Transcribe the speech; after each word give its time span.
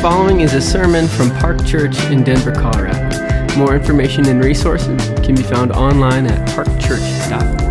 following 0.00 0.42
is 0.42 0.54
a 0.54 0.60
sermon 0.60 1.08
from 1.08 1.28
Park 1.38 1.64
Church 1.66 1.98
in 2.04 2.22
Denver, 2.22 2.52
Colorado. 2.52 3.58
More 3.58 3.74
information 3.74 4.24
and 4.28 4.44
resources 4.44 5.04
can 5.26 5.34
be 5.34 5.42
found 5.42 5.72
online 5.72 6.26
at 6.26 6.48
parkchurch.org. 6.50 7.64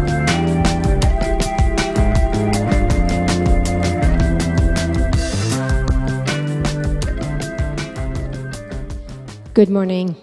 Good 9.53 9.69
morning. 9.69 10.17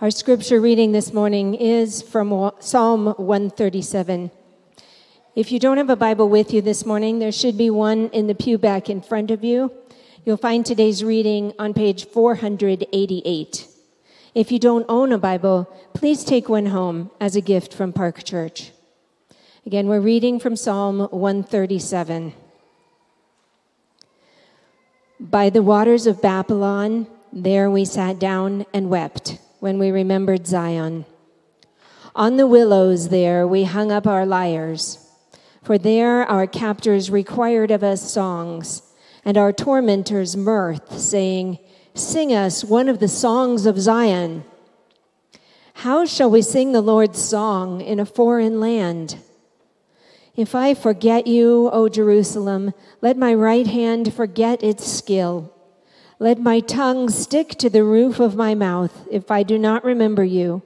Our 0.00 0.10
scripture 0.10 0.60
reading 0.60 0.90
this 0.90 1.12
morning 1.12 1.54
is 1.54 2.02
from 2.02 2.50
Psalm 2.58 3.14
137. 3.16 4.32
If 5.36 5.52
you 5.52 5.60
don't 5.60 5.76
have 5.76 5.88
a 5.88 5.94
Bible 5.94 6.28
with 6.28 6.52
you 6.52 6.60
this 6.60 6.84
morning, 6.84 7.20
there 7.20 7.30
should 7.30 7.56
be 7.56 7.70
one 7.70 8.08
in 8.08 8.26
the 8.26 8.34
pew 8.34 8.58
back 8.58 8.90
in 8.90 9.00
front 9.00 9.30
of 9.30 9.44
you. 9.44 9.70
You'll 10.22 10.36
find 10.36 10.66
today's 10.66 11.02
reading 11.02 11.54
on 11.58 11.72
page 11.72 12.04
488. 12.04 13.66
If 14.34 14.52
you 14.52 14.58
don't 14.58 14.84
own 14.86 15.12
a 15.12 15.18
Bible, 15.18 15.66
please 15.94 16.24
take 16.24 16.46
one 16.46 16.66
home 16.66 17.10
as 17.18 17.36
a 17.36 17.40
gift 17.40 17.72
from 17.72 17.94
Park 17.94 18.22
Church. 18.22 18.72
Again, 19.64 19.88
we're 19.88 20.00
reading 20.00 20.38
from 20.38 20.56
Psalm 20.56 21.08
137. 21.10 22.34
By 25.18 25.48
the 25.48 25.62
waters 25.62 26.06
of 26.06 26.20
Babylon, 26.20 27.06
there 27.32 27.70
we 27.70 27.86
sat 27.86 28.18
down 28.18 28.66
and 28.74 28.90
wept 28.90 29.38
when 29.60 29.78
we 29.78 29.90
remembered 29.90 30.46
Zion. 30.46 31.06
On 32.14 32.36
the 32.36 32.46
willows 32.46 33.08
there 33.08 33.48
we 33.48 33.64
hung 33.64 33.90
up 33.90 34.06
our 34.06 34.26
lyres, 34.26 34.98
for 35.62 35.78
there 35.78 36.26
our 36.26 36.46
captors 36.46 37.10
required 37.10 37.70
of 37.70 37.82
us 37.82 38.12
songs 38.12 38.82
and 39.30 39.38
our 39.38 39.52
tormentors 39.52 40.36
mirth, 40.36 40.98
saying, 40.98 41.56
Sing 41.94 42.34
us 42.34 42.64
one 42.64 42.88
of 42.88 42.98
the 42.98 43.06
songs 43.06 43.64
of 43.64 43.80
Zion. 43.80 44.42
How 45.72 46.04
shall 46.04 46.28
we 46.28 46.42
sing 46.42 46.72
the 46.72 46.80
Lord's 46.80 47.22
song 47.22 47.80
in 47.80 48.00
a 48.00 48.04
foreign 48.04 48.58
land? 48.58 49.18
If 50.34 50.56
I 50.56 50.74
forget 50.74 51.28
you, 51.28 51.70
O 51.72 51.88
Jerusalem, 51.88 52.74
let 53.02 53.16
my 53.16 53.32
right 53.32 53.68
hand 53.68 54.12
forget 54.12 54.64
its 54.64 54.84
skill. 54.84 55.54
Let 56.18 56.40
my 56.40 56.58
tongue 56.58 57.08
stick 57.08 57.50
to 57.50 57.70
the 57.70 57.84
roof 57.84 58.18
of 58.18 58.34
my 58.34 58.56
mouth 58.56 59.06
if 59.12 59.30
I 59.30 59.44
do 59.44 59.58
not 59.58 59.84
remember 59.84 60.24
you, 60.24 60.62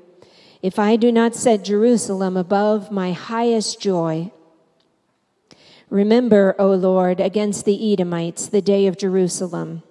if 0.62 0.79
I 0.79 0.97
do 0.97 1.12
not 1.12 1.35
set 1.35 1.65
Jerusalem 1.65 2.35
above 2.35 2.91
my 2.91 3.12
highest 3.12 3.79
joy. 3.79 4.33
Remember, 5.91 6.55
O 6.59 6.73
Lord, 6.73 7.21
against 7.21 7.65
the 7.65 7.93
Edomites 7.93 8.47
the 8.47 8.63
day 8.63 8.87
of 8.87 8.99
Jerusalem, 8.99 9.83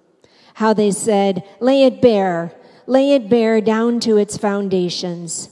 how 0.54 0.72
they 0.72 0.90
said, 0.90 1.44
Lay 1.60 1.84
it 1.84 2.02
bare, 2.02 2.52
lay 2.86 3.12
it 3.12 3.28
bare 3.28 3.60
down 3.60 4.00
to 4.00 4.16
its 4.16 4.36
foundations. 4.36 5.50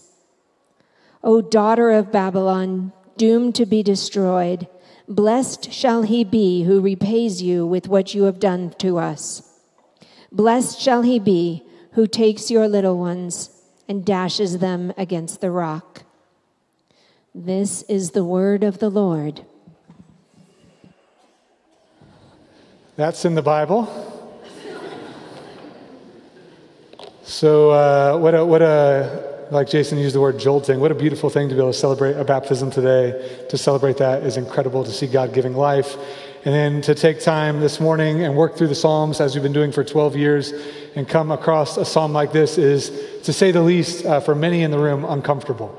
O 1.23 1.41
daughter 1.41 1.91
of 1.91 2.13
Babylon, 2.13 2.93
doomed 3.17 3.55
to 3.55 3.67
be 3.67 3.83
destroyed, 3.83 4.67
blessed 5.09 5.73
shall 5.73 6.03
he 6.03 6.25
be 6.25 6.65
who 6.65 6.81
repays 6.81 7.43
you 7.43 7.67
with 7.67 7.89
what 7.89 8.15
you 8.15 8.25
have 8.25 8.41
done 8.41 8.75
to 8.79 8.99
us. 8.99 9.49
Blessed 10.31 10.81
shall 10.81 11.03
he 11.03 11.19
be 11.19 11.63
who 11.93 12.07
takes 12.07 12.51
your 12.51 12.67
little 12.67 12.99
ones 12.99 13.51
and 13.89 14.05
dashes 14.05 14.59
them 14.59 14.93
against 14.97 15.41
the 15.41 15.51
rock. 15.51 16.05
This 17.35 17.83
is 17.83 18.11
the 18.11 18.25
word 18.25 18.65
of 18.65 18.79
the 18.79 18.91
Lord. 18.91 19.45
That's 23.03 23.25
in 23.25 23.35
the 23.35 23.43
Bible. 23.43 23.89
So, 27.25 27.71
uh, 27.73 28.17
what 28.17 28.33
a, 28.33 28.45
what 28.47 28.63
a, 28.63 29.49
like 29.51 29.69
Jason 29.69 29.99
used 29.99 30.15
the 30.15 30.21
word 30.21 30.39
jolting, 30.39 30.79
what 30.79 30.93
a 30.93 30.95
beautiful 30.95 31.29
thing 31.29 31.49
to 31.49 31.55
be 31.57 31.61
able 31.61 31.73
to 31.73 31.77
celebrate 31.77 32.13
a 32.13 32.23
baptism 32.23 32.71
today. 32.71 33.45
To 33.49 33.59
celebrate 33.59 33.97
that 33.97 34.23
is 34.23 34.37
incredible 34.37 34.85
to 34.85 34.93
see 34.93 35.09
God 35.09 35.35
giving 35.35 35.55
life. 35.55 35.97
And 36.45 36.55
then 36.55 36.81
to 36.83 36.95
take 36.95 37.21
time 37.21 37.59
this 37.59 37.81
morning 37.81 38.23
and 38.23 38.37
work 38.37 38.55
through 38.55 38.69
the 38.69 38.77
Psalms 38.77 39.21
as 39.21 39.35
we've 39.35 39.43
been 39.43 39.53
doing 39.53 39.73
for 39.73 39.83
12 39.83 40.15
years 40.15 40.53
and 40.95 41.09
come 41.09 41.33
across 41.33 41.77
a 41.79 41.85
psalm 41.85 42.13
like 42.13 42.31
this 42.31 42.57
is, 42.57 42.93
to 43.25 43.33
say 43.33 43.51
the 43.51 43.63
least, 43.63 44.07
uh, 44.07 44.21
for 44.21 44.37
many 44.37 44.63
in 44.63 44.71
the 44.71 44.79
room, 44.79 45.05
uncomfortable. 45.05 45.77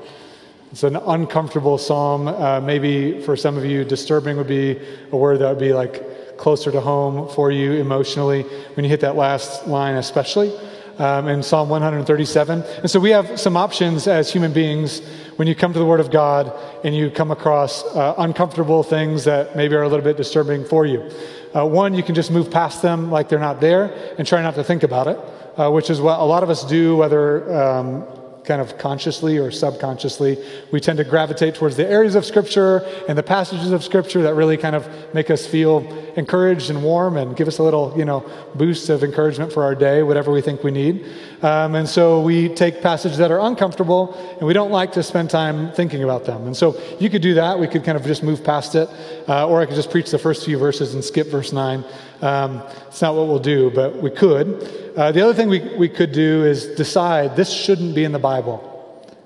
It's 0.72 0.82
an 0.82 0.96
uncomfortable 0.96 1.78
psalm. 1.78 2.28
Uh, 2.28 2.60
maybe 2.60 3.22
for 3.22 3.34
some 3.34 3.56
of 3.56 3.64
you, 3.64 3.82
disturbing 3.82 4.36
would 4.36 4.46
be 4.46 4.78
a 5.10 5.16
word 5.16 5.38
that 5.38 5.48
would 5.48 5.58
be 5.58 5.72
like 5.72 6.13
closer 6.36 6.70
to 6.72 6.80
home 6.80 7.28
for 7.28 7.50
you 7.50 7.72
emotionally 7.72 8.42
when 8.74 8.84
you 8.84 8.90
hit 8.90 9.00
that 9.00 9.16
last 9.16 9.66
line, 9.66 9.96
especially 9.96 10.52
um, 10.98 11.28
in 11.28 11.42
Psalm 11.42 11.68
137. 11.68 12.62
And 12.62 12.90
so 12.90 13.00
we 13.00 13.10
have 13.10 13.38
some 13.38 13.56
options 13.56 14.06
as 14.06 14.32
human 14.32 14.52
beings 14.52 15.00
when 15.36 15.48
you 15.48 15.54
come 15.54 15.72
to 15.72 15.78
the 15.78 15.84
Word 15.84 16.00
of 16.00 16.10
God 16.10 16.52
and 16.84 16.94
you 16.94 17.10
come 17.10 17.30
across 17.30 17.84
uh, 17.84 18.14
uncomfortable 18.18 18.82
things 18.82 19.24
that 19.24 19.56
maybe 19.56 19.74
are 19.74 19.82
a 19.82 19.88
little 19.88 20.04
bit 20.04 20.16
disturbing 20.16 20.64
for 20.64 20.86
you. 20.86 21.10
Uh, 21.54 21.66
one, 21.66 21.94
you 21.94 22.02
can 22.02 22.14
just 22.14 22.30
move 22.30 22.50
past 22.50 22.82
them 22.82 23.10
like 23.10 23.28
they're 23.28 23.38
not 23.38 23.60
there 23.60 24.14
and 24.18 24.26
try 24.26 24.42
not 24.42 24.54
to 24.56 24.64
think 24.64 24.82
about 24.82 25.06
it, 25.06 25.18
uh, 25.56 25.70
which 25.70 25.90
is 25.90 26.00
what 26.00 26.18
a 26.18 26.24
lot 26.24 26.42
of 26.42 26.50
us 26.50 26.64
do, 26.64 26.96
whether 26.96 27.52
um, 27.54 28.04
kind 28.44 28.60
of 28.60 28.78
consciously 28.78 29.38
or 29.38 29.50
subconsciously, 29.50 30.42
we 30.70 30.80
tend 30.80 30.98
to 30.98 31.04
gravitate 31.04 31.54
towards 31.54 31.76
the 31.76 31.86
areas 31.88 32.14
of 32.14 32.24
Scripture 32.24 32.78
and 33.08 33.16
the 33.16 33.22
passages 33.22 33.72
of 33.72 33.82
Scripture 33.82 34.22
that 34.22 34.34
really 34.34 34.56
kind 34.56 34.76
of 34.76 34.88
make 35.14 35.30
us 35.30 35.46
feel 35.46 35.80
encouraged 36.16 36.70
and 36.70 36.82
warm 36.82 37.16
and 37.16 37.36
give 37.36 37.48
us 37.48 37.58
a 37.58 37.62
little, 37.62 37.92
you 37.96 38.04
know, 38.04 38.28
boost 38.54 38.88
of 38.88 39.02
encouragement 39.02 39.52
for 39.52 39.62
our 39.62 39.74
day, 39.74 40.02
whatever 40.02 40.30
we 40.30 40.40
think 40.40 40.62
we 40.62 40.70
need. 40.70 41.06
Um, 41.42 41.74
and 41.74 41.88
so 41.88 42.20
we 42.20 42.48
take 42.48 42.80
passages 42.80 43.18
that 43.18 43.30
are 43.30 43.40
uncomfortable 43.40 44.14
and 44.38 44.46
we 44.46 44.52
don't 44.52 44.70
like 44.70 44.92
to 44.92 45.02
spend 45.02 45.30
time 45.30 45.72
thinking 45.72 46.04
about 46.04 46.24
them. 46.24 46.46
And 46.46 46.56
so 46.56 46.80
you 47.00 47.10
could 47.10 47.22
do 47.22 47.34
that. 47.34 47.58
We 47.58 47.66
could 47.66 47.84
kind 47.84 47.96
of 47.96 48.04
just 48.04 48.22
move 48.22 48.44
past 48.44 48.74
it, 48.74 48.88
uh, 49.28 49.48
or 49.48 49.60
I 49.60 49.66
could 49.66 49.74
just 49.74 49.90
preach 49.90 50.10
the 50.10 50.18
first 50.18 50.44
few 50.44 50.58
verses 50.58 50.94
and 50.94 51.04
skip 51.04 51.28
verse 51.28 51.52
9. 51.52 51.84
Um, 52.24 52.62
it's 52.86 53.02
not 53.02 53.14
what 53.14 53.26
we'll 53.26 53.38
do, 53.38 53.70
but 53.70 53.96
we 53.96 54.10
could. 54.10 54.94
Uh, 54.96 55.12
the 55.12 55.20
other 55.20 55.34
thing 55.34 55.50
we, 55.50 55.60
we 55.76 55.90
could 55.90 56.12
do 56.12 56.42
is 56.42 56.68
decide 56.68 57.36
this 57.36 57.52
shouldn't 57.52 57.94
be 57.94 58.02
in 58.02 58.12
the 58.12 58.18
Bible. 58.18 58.70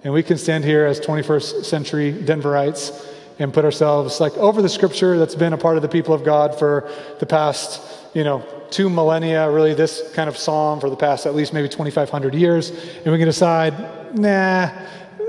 And 0.02 0.12
we 0.12 0.24
can 0.24 0.36
stand 0.36 0.64
here 0.64 0.84
as 0.84 0.98
21st 0.98 1.64
century 1.64 2.12
Denverites 2.12 3.06
and 3.38 3.54
put 3.54 3.64
ourselves 3.64 4.18
like 4.18 4.36
over 4.36 4.62
the 4.62 4.68
scripture 4.68 5.16
that's 5.16 5.36
been 5.36 5.52
a 5.52 5.56
part 5.56 5.76
of 5.76 5.82
the 5.82 5.88
people 5.88 6.12
of 6.12 6.24
God 6.24 6.58
for 6.58 6.90
the 7.20 7.26
past, 7.26 7.80
you 8.14 8.24
know, 8.24 8.44
two 8.70 8.90
millennia, 8.90 9.48
really 9.48 9.74
this 9.74 10.02
kind 10.14 10.28
of 10.28 10.36
psalm 10.36 10.80
for 10.80 10.90
the 10.90 10.96
past 10.96 11.24
at 11.24 11.36
least 11.36 11.52
maybe 11.52 11.68
2,500 11.68 12.34
years. 12.34 12.70
And 12.70 13.12
we 13.12 13.18
can 13.18 13.26
decide, 13.26 14.18
nah, 14.18 14.70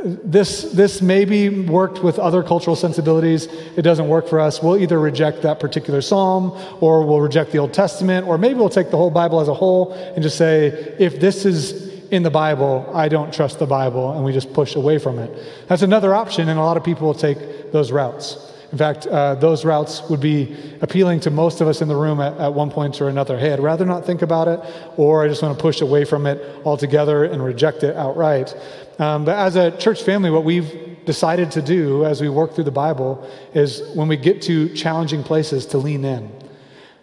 this, 0.03 0.71
this 0.71 1.01
maybe 1.01 1.49
worked 1.49 2.03
with 2.03 2.19
other 2.19 2.41
cultural 2.43 2.75
sensibilities. 2.75 3.45
It 3.75 3.81
doesn't 3.81 4.07
work 4.07 4.27
for 4.27 4.39
us. 4.39 4.61
We'll 4.61 4.77
either 4.77 4.99
reject 4.99 5.41
that 5.41 5.59
particular 5.59 6.01
psalm 6.01 6.57
or 6.79 7.05
we'll 7.05 7.21
reject 7.21 7.51
the 7.51 7.57
Old 7.57 7.73
Testament, 7.73 8.27
or 8.27 8.38
maybe 8.38 8.55
we'll 8.55 8.69
take 8.69 8.91
the 8.91 8.97
whole 8.97 9.11
Bible 9.11 9.39
as 9.39 9.47
a 9.47 9.53
whole 9.53 9.93
and 9.93 10.23
just 10.23 10.38
say, 10.38 10.67
if 10.99 11.19
this 11.19 11.45
is 11.45 11.89
in 12.09 12.23
the 12.23 12.31
Bible, 12.31 12.89
I 12.93 13.07
don't 13.07 13.33
trust 13.33 13.59
the 13.59 13.67
Bible, 13.67 14.13
and 14.13 14.23
we 14.23 14.33
just 14.33 14.51
push 14.53 14.75
away 14.75 14.97
from 14.97 15.19
it. 15.19 15.31
That's 15.67 15.83
another 15.83 16.15
option, 16.15 16.49
and 16.49 16.59
a 16.59 16.63
lot 16.63 16.77
of 16.77 16.83
people 16.83 17.05
will 17.07 17.13
take 17.13 17.71
those 17.71 17.91
routes. 17.91 18.51
In 18.72 18.78
fact, 18.78 19.07
uh, 19.07 19.35
those 19.35 19.66
routes 19.66 20.07
would 20.09 20.19
be 20.19 20.56
appealing 20.81 21.22
to 21.22 21.31
most 21.31 21.59
of 21.59 21.68
us 21.68 21.81
in 21.81 21.88
the 21.88 21.96
room 21.96 22.22
at, 22.22 22.38
at 22.38 22.53
one 22.53 22.69
point 22.69 23.02
or 23.02 23.09
another. 23.09 23.38
Hey, 23.38 23.52
I'd 23.52 23.59
rather 23.59 23.85
not 23.85 24.06
think 24.06 24.22
about 24.22 24.47
it, 24.47 24.59
or 24.96 25.24
I 25.24 25.28
just 25.28 25.41
want 25.41 25.57
to 25.57 25.62
push 25.62 25.81
away 25.81 26.06
from 26.06 26.28
it 26.28 26.40
altogether 26.66 27.24
and 27.24 27.44
reject 27.44 27.84
it 27.84 27.96
outright. 27.96 28.56
Um, 29.00 29.25
but 29.25 29.38
as 29.38 29.56
a 29.56 29.75
church 29.78 30.03
family, 30.03 30.30
what 30.30 30.44
we've 30.44 31.03
decided 31.06 31.50
to 31.52 31.62
do 31.62 32.06
as 32.06 32.22
we 32.22 32.30
work 32.30 32.53
through 32.53 32.66
the 32.66 32.72
Bible 32.72 33.28
is 33.56 33.81
when 33.96 34.07
we 34.07 34.18
get 34.18 34.44
to 34.44 34.69
challenging 34.75 35.24
places 35.24 35.65
to 35.68 35.80
lean 35.80 36.06
in. 36.06 36.31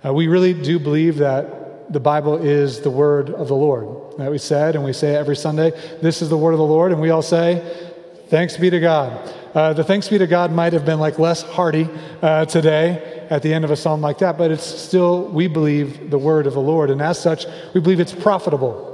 Uh, 0.05 0.12
we 0.12 0.29
really 0.29 0.55
do 0.55 0.79
believe 0.79 1.17
that 1.17 1.93
the 1.93 2.01
Bible 2.01 2.37
is 2.37 2.81
the 2.81 2.91
word 2.91 3.31
of 3.31 3.49
the 3.49 3.57
Lord. 3.57 4.19
That 4.19 4.31
we 4.31 4.39
said, 4.39 4.77
and 4.77 4.85
we 4.85 4.93
say 4.93 5.15
every 5.15 5.37
Sunday, 5.37 5.73
this 6.01 6.23
is 6.23 6.29
the 6.29 6.37
word 6.37 6.53
of 6.53 6.59
the 6.59 6.65
Lord, 6.65 6.93
and 6.93 7.01
we 7.01 7.11
all 7.11 7.23
say, 7.23 7.86
thanks 8.28 8.56
be 8.56 8.70
to 8.70 8.81
God. 8.81 9.34
Uh, 9.55 9.73
the 9.73 9.84
thanks 9.84 10.08
be 10.08 10.19
to 10.19 10.26
God 10.26 10.52
might 10.52 10.73
have 10.73 10.84
been 10.84 11.00
like 11.00 11.19
less 11.19 11.43
hearty 11.43 11.88
uh, 12.23 12.44
today 12.44 13.26
at 13.31 13.43
the 13.43 13.52
end 13.52 13.64
of 13.64 13.70
a 13.70 13.76
psalm 13.76 14.00
like 14.00 14.19
that, 14.19 14.37
but 14.37 14.50
it's 14.50 14.64
still, 14.64 15.28
we 15.28 15.49
believe, 15.49 16.11
the 16.11 16.19
word 16.19 16.46
of 16.46 16.55
the 16.55 16.61
Lord. 16.61 16.90
And 16.90 17.00
as 17.00 17.19
such, 17.19 17.46
we 17.75 17.81
believe 17.81 18.00
it's 18.00 18.14
profitable. 18.14 18.93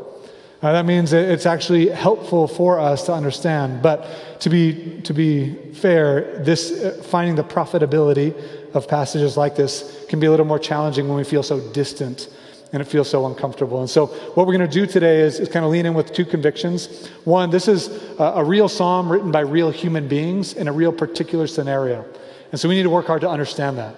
Uh, 0.62 0.72
that 0.72 0.86
means 0.86 1.12
it's 1.12 1.46
actually 1.46 1.88
helpful 1.88 2.46
for 2.46 2.78
us 2.78 3.06
to 3.06 3.12
understand. 3.12 3.82
But 3.82 4.40
to 4.40 4.48
be, 4.48 5.00
to 5.02 5.12
be 5.12 5.54
fair, 5.72 6.38
this, 6.44 6.70
uh, 6.70 7.02
finding 7.02 7.34
the 7.34 7.42
profitability 7.42 8.32
of 8.74 8.86
passages 8.86 9.36
like 9.36 9.56
this 9.56 10.06
can 10.08 10.20
be 10.20 10.26
a 10.26 10.30
little 10.30 10.46
more 10.46 10.60
challenging 10.60 11.08
when 11.08 11.16
we 11.16 11.24
feel 11.24 11.42
so 11.42 11.58
distant 11.72 12.28
and 12.72 12.80
it 12.80 12.86
feels 12.86 13.08
so 13.08 13.26
uncomfortable. 13.26 13.80
And 13.80 13.90
so, 13.90 14.06
what 14.06 14.46
we're 14.46 14.56
going 14.56 14.68
to 14.68 14.80
do 14.80 14.86
today 14.86 15.20
is, 15.20 15.38
is, 15.38 15.48
kind 15.48 15.64
of 15.64 15.70
lean 15.70 15.86
in 15.86 15.94
with 15.94 16.12
two 16.12 16.24
convictions. 16.24 17.08
One, 17.24 17.50
this 17.50 17.68
is 17.68 17.88
a, 18.18 18.24
a 18.36 18.44
real 18.44 18.68
psalm 18.68 19.10
written 19.12 19.30
by 19.30 19.40
real 19.40 19.70
human 19.70 20.08
beings 20.08 20.54
in 20.54 20.68
a 20.68 20.72
real 20.72 20.92
particular 20.92 21.46
scenario. 21.46 22.04
And 22.50 22.60
so, 22.60 22.68
we 22.68 22.74
need 22.74 22.84
to 22.84 22.90
work 22.90 23.06
hard 23.06 23.20
to 23.20 23.28
understand 23.28 23.78
that. 23.78 23.96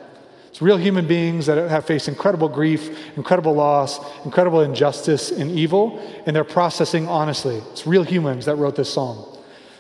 It's 0.49 0.63
real 0.63 0.77
human 0.77 1.09
beings 1.09 1.47
that 1.47 1.69
have 1.69 1.85
faced 1.85 2.07
incredible 2.07 2.49
grief, 2.49 3.17
incredible 3.17 3.55
loss, 3.55 3.99
incredible 4.25 4.61
injustice 4.61 5.33
and 5.33 5.51
evil, 5.51 5.99
and 6.27 6.37
they're 6.37 6.45
processing 6.45 7.09
honestly. 7.09 7.57
It's 7.73 7.89
real 7.89 8.05
humans 8.05 8.45
that 8.45 8.55
wrote 8.55 8.77
this 8.77 8.93
psalm. 8.93 9.34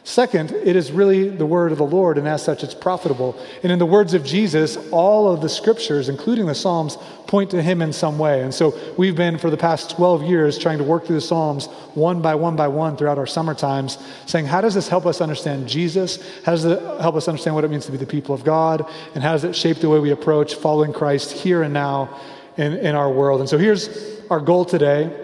Second, 0.07 0.53
it 0.53 0.77
is 0.77 0.93
really 0.93 1.31
the 1.31 1.47
word 1.47 1.73
of 1.73 1.79
the 1.79 1.87
Lord, 1.87 2.19
and 2.19 2.29
as 2.29 2.45
such, 2.45 2.63
it's 2.63 2.75
profitable. 2.75 3.35
And 3.63 3.73
in 3.73 3.79
the 3.79 3.87
words 3.87 4.13
of 4.13 4.23
Jesus, 4.23 4.77
all 4.91 5.33
of 5.33 5.41
the 5.41 5.49
scriptures, 5.49 6.11
including 6.11 6.45
the 6.45 6.55
Psalms, 6.55 6.99
point 7.27 7.51
to 7.53 7.63
him 7.63 7.81
in 7.81 7.91
some 7.91 8.19
way. 8.19 8.43
And 8.43 8.53
so 8.53 8.79
we've 8.99 9.17
been, 9.17 9.39
for 9.39 9.49
the 9.49 9.57
past 9.57 9.89
12 9.97 10.25
years, 10.25 10.59
trying 10.59 10.77
to 10.77 10.85
work 10.85 11.07
through 11.07 11.17
the 11.17 11.23
Psalms 11.23 11.69
one 11.95 12.21
by 12.21 12.35
one 12.35 12.55
by 12.55 12.69
one 12.69 12.99
throughout 12.99 13.17
our 13.17 13.27
summer 13.27 13.55
times, 13.55 13.97
saying, 14.27 14.45
how 14.45 14.61
does 14.61 14.75
this 14.75 14.89
help 14.89 15.07
us 15.07 15.23
understand 15.23 15.67
Jesus? 15.67 16.23
How 16.45 16.53
does 16.53 16.67
it 16.67 16.83
help 17.01 17.15
us 17.15 17.27
understand 17.27 17.55
what 17.55 17.65
it 17.65 17.71
means 17.71 17.87
to 17.87 17.93
be 17.93 17.97
the 17.97 18.05
people 18.05 18.35
of 18.35 18.45
God? 18.45 18.87
And 19.15 19.25
how 19.25 19.33
does 19.33 19.45
it 19.45 19.57
shape 19.57 19.79
the 19.79 19.89
way 19.89 20.01
we 20.01 20.11
approach 20.11 20.55
following 20.57 20.93
Christ 20.93 21.33
here 21.33 21.63
and 21.63 21.73
now 21.73 22.15
in, 22.59 22.75
in 22.75 22.95
our 22.95 23.11
world? 23.11 23.41
And 23.41 23.49
so 23.49 23.57
here's 23.57 24.21
our 24.29 24.41
goal 24.41 24.67
today. 24.67 25.19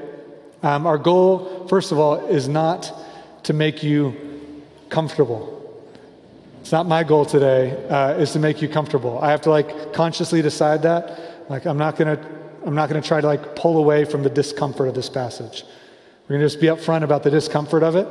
Um, 0.62 0.86
our 0.86 0.98
goal, 0.98 1.68
first 1.68 1.92
of 1.92 1.98
all, 1.98 2.14
is 2.14 2.48
not 2.48 2.90
to 3.42 3.52
make 3.52 3.82
you 3.82 4.29
comfortable. 4.90 5.56
It's 6.60 6.72
not 6.72 6.86
my 6.86 7.02
goal 7.04 7.24
today, 7.24 7.86
uh, 7.88 8.14
is 8.14 8.32
to 8.32 8.38
make 8.38 8.60
you 8.60 8.68
comfortable. 8.68 9.18
I 9.20 9.30
have 9.30 9.40
to 9.42 9.50
like 9.50 9.92
consciously 9.92 10.42
decide 10.42 10.82
that. 10.82 11.48
Like, 11.48 11.64
I'm 11.66 11.78
not 11.78 11.96
gonna, 11.96 12.20
I'm 12.64 12.74
not 12.74 12.88
gonna 12.88 13.00
try 13.00 13.20
to 13.20 13.26
like 13.26 13.56
pull 13.56 13.78
away 13.78 14.04
from 14.04 14.22
the 14.22 14.30
discomfort 14.30 14.88
of 14.88 14.94
this 14.94 15.08
passage. 15.08 15.64
We're 16.28 16.36
gonna 16.36 16.46
just 16.46 16.60
be 16.60 16.66
upfront 16.66 17.02
about 17.02 17.22
the 17.22 17.30
discomfort 17.30 17.82
of 17.82 17.96
it. 17.96 18.06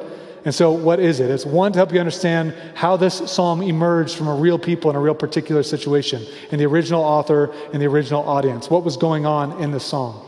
And 0.46 0.56
so, 0.56 0.72
what 0.72 1.00
is 1.00 1.20
it? 1.20 1.30
It's 1.30 1.46
one 1.46 1.74
to 1.74 1.80
help 1.80 1.94
you 1.94 2.00
understand 2.00 2.54
how 2.74 2.98
this 2.98 3.16
psalm 3.32 3.62
emerged 3.62 4.16
from 4.16 4.28
a 4.28 4.36
real 4.36 4.58
people 4.58 4.90
in 4.90 4.96
a 4.96 5.00
real 5.00 5.14
particular 5.14 5.64
situation, 5.64 6.26
in 6.52 6.60
the 6.60 6.66
original 6.66 7.04
author 7.04 7.54
and 7.72 7.82
the 7.82 7.88
original 7.88 8.28
audience. 8.28 8.70
What 8.70 8.84
was 8.84 8.98
going 8.98 9.26
on 9.26 9.62
in 9.62 9.72
the 9.72 9.80
psalm? 9.80 10.26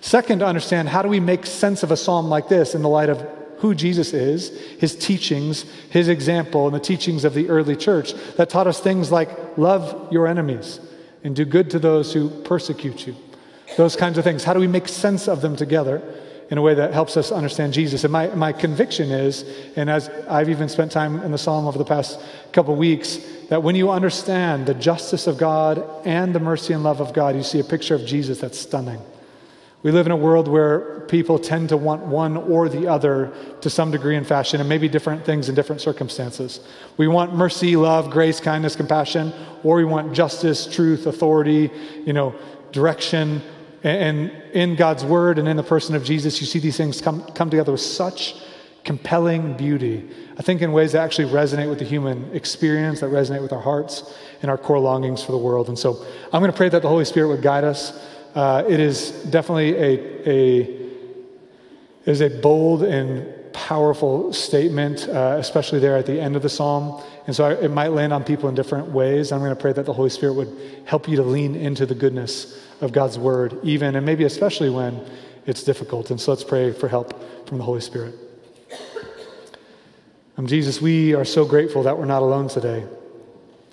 Second, 0.00 0.40
to 0.40 0.46
understand 0.46 0.88
how 0.88 1.02
do 1.02 1.08
we 1.08 1.20
make 1.20 1.46
sense 1.46 1.82
of 1.82 1.90
a 1.90 1.96
psalm 1.96 2.28
like 2.28 2.48
this 2.48 2.74
in 2.74 2.82
the 2.82 2.88
light 2.88 3.08
of 3.08 3.26
who 3.58 3.74
Jesus 3.74 4.12
is, 4.12 4.48
his 4.78 4.94
teachings, 4.96 5.64
his 5.90 6.08
example, 6.08 6.66
and 6.66 6.74
the 6.74 6.80
teachings 6.80 7.24
of 7.24 7.34
the 7.34 7.48
early 7.48 7.76
church 7.76 8.12
that 8.36 8.50
taught 8.50 8.66
us 8.66 8.80
things 8.80 9.10
like 9.10 9.56
love 9.56 10.12
your 10.12 10.26
enemies 10.26 10.80
and 11.24 11.34
do 11.34 11.44
good 11.44 11.70
to 11.70 11.78
those 11.78 12.12
who 12.12 12.28
persecute 12.42 13.06
you. 13.06 13.16
Those 13.76 13.96
kinds 13.96 14.18
of 14.18 14.24
things. 14.24 14.44
How 14.44 14.52
do 14.52 14.60
we 14.60 14.68
make 14.68 14.88
sense 14.88 15.26
of 15.26 15.40
them 15.40 15.56
together 15.56 16.02
in 16.50 16.58
a 16.58 16.62
way 16.62 16.74
that 16.74 16.92
helps 16.92 17.16
us 17.16 17.32
understand 17.32 17.72
Jesus? 17.72 18.04
And 18.04 18.12
my, 18.12 18.28
my 18.28 18.52
conviction 18.52 19.10
is, 19.10 19.44
and 19.74 19.90
as 19.90 20.08
I've 20.28 20.48
even 20.48 20.68
spent 20.68 20.92
time 20.92 21.20
in 21.22 21.32
the 21.32 21.38
psalm 21.38 21.66
over 21.66 21.78
the 21.78 21.84
past 21.84 22.20
couple 22.52 22.76
weeks, 22.76 23.18
that 23.48 23.62
when 23.62 23.74
you 23.74 23.90
understand 23.90 24.66
the 24.66 24.74
justice 24.74 25.26
of 25.26 25.38
God 25.38 25.84
and 26.04 26.34
the 26.34 26.40
mercy 26.40 26.72
and 26.72 26.82
love 26.84 27.00
of 27.00 27.12
God, 27.12 27.34
you 27.34 27.42
see 27.42 27.60
a 27.60 27.64
picture 27.64 27.94
of 27.94 28.06
Jesus 28.06 28.40
that's 28.40 28.58
stunning. 28.58 29.00
We 29.86 29.92
live 29.92 30.06
in 30.06 30.10
a 30.10 30.16
world 30.16 30.48
where 30.48 31.02
people 31.02 31.38
tend 31.38 31.68
to 31.68 31.76
want 31.76 32.02
one 32.02 32.36
or 32.36 32.68
the 32.68 32.88
other 32.88 33.32
to 33.60 33.70
some 33.70 33.92
degree 33.92 34.16
and 34.16 34.26
fashion, 34.26 34.58
and 34.58 34.68
maybe 34.68 34.88
different 34.88 35.24
things 35.24 35.48
in 35.48 35.54
different 35.54 35.80
circumstances. 35.80 36.58
We 36.96 37.06
want 37.06 37.36
mercy, 37.36 37.76
love, 37.76 38.10
grace, 38.10 38.40
kindness, 38.40 38.74
compassion, 38.74 39.32
or 39.62 39.76
we 39.76 39.84
want 39.84 40.12
justice, 40.12 40.66
truth, 40.66 41.06
authority, 41.06 41.70
you 42.04 42.12
know, 42.12 42.34
direction. 42.72 43.40
And 43.84 44.32
in 44.52 44.74
God's 44.74 45.04
word 45.04 45.38
and 45.38 45.46
in 45.46 45.56
the 45.56 45.62
person 45.62 45.94
of 45.94 46.02
Jesus, 46.02 46.40
you 46.40 46.48
see 46.48 46.58
these 46.58 46.76
things 46.76 47.00
come, 47.00 47.22
come 47.22 47.48
together 47.48 47.70
with 47.70 47.80
such 47.80 48.34
compelling 48.82 49.56
beauty. 49.56 50.10
I 50.36 50.42
think 50.42 50.62
in 50.62 50.72
ways 50.72 50.92
that 50.92 51.04
actually 51.04 51.30
resonate 51.30 51.68
with 51.68 51.78
the 51.78 51.84
human 51.84 52.34
experience, 52.34 53.02
that 53.02 53.10
resonate 53.10 53.40
with 53.40 53.52
our 53.52 53.62
hearts 53.62 54.12
and 54.42 54.50
our 54.50 54.58
core 54.58 54.80
longings 54.80 55.22
for 55.22 55.30
the 55.30 55.38
world. 55.38 55.68
And 55.68 55.78
so 55.78 56.04
I'm 56.32 56.40
going 56.40 56.50
to 56.50 56.56
pray 56.56 56.70
that 56.70 56.82
the 56.82 56.88
Holy 56.88 57.04
Spirit 57.04 57.28
would 57.28 57.42
guide 57.42 57.62
us. 57.62 57.96
Uh, 58.36 58.62
it 58.68 58.78
is 58.78 59.12
definitely 59.30 59.74
a, 59.74 60.28
a, 60.28 60.90
is 62.04 62.20
a 62.20 62.28
bold 62.28 62.82
and 62.82 63.26
powerful 63.54 64.30
statement, 64.30 65.08
uh, 65.08 65.36
especially 65.38 65.78
there 65.78 65.96
at 65.96 66.04
the 66.04 66.20
end 66.20 66.36
of 66.36 66.42
the 66.42 66.48
psalm. 66.50 67.02
And 67.26 67.34
so 67.34 67.46
I, 67.46 67.54
it 67.54 67.70
might 67.70 67.92
land 67.92 68.12
on 68.12 68.24
people 68.24 68.50
in 68.50 68.54
different 68.54 68.88
ways. 68.88 69.32
I'm 69.32 69.38
going 69.38 69.56
to 69.56 69.56
pray 69.56 69.72
that 69.72 69.86
the 69.86 69.92
Holy 69.94 70.10
Spirit 70.10 70.34
would 70.34 70.54
help 70.84 71.08
you 71.08 71.16
to 71.16 71.22
lean 71.22 71.54
into 71.54 71.86
the 71.86 71.94
goodness 71.94 72.62
of 72.82 72.92
God's 72.92 73.18
word, 73.18 73.58
even 73.62 73.96
and 73.96 74.04
maybe 74.04 74.24
especially 74.24 74.68
when 74.68 75.02
it's 75.46 75.62
difficult. 75.62 76.10
And 76.10 76.20
so 76.20 76.32
let's 76.32 76.44
pray 76.44 76.72
for 76.72 76.88
help 76.88 77.48
from 77.48 77.56
the 77.56 77.64
Holy 77.64 77.80
Spirit. 77.80 78.16
Um, 80.36 80.46
Jesus, 80.46 80.82
we 80.82 81.14
are 81.14 81.24
so 81.24 81.46
grateful 81.46 81.84
that 81.84 81.96
we're 81.96 82.04
not 82.04 82.20
alone 82.20 82.48
today. 82.48 82.84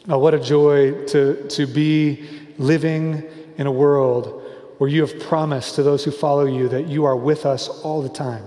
Uh, 0.10 0.18
what 0.18 0.34
a 0.34 0.40
joy 0.40 1.04
to, 1.08 1.50
to 1.50 1.68
be 1.68 2.26
living 2.58 3.24
in 3.58 3.68
a 3.68 3.72
world 3.72 4.40
where 4.84 4.92
you 4.92 5.00
have 5.00 5.18
promised 5.18 5.76
to 5.76 5.82
those 5.82 6.04
who 6.04 6.12
follow 6.12 6.44
you 6.44 6.68
that 6.68 6.90
you 6.90 7.06
are 7.06 7.16
with 7.16 7.46
us 7.46 7.70
all 7.70 8.02
the 8.02 8.10
time. 8.10 8.44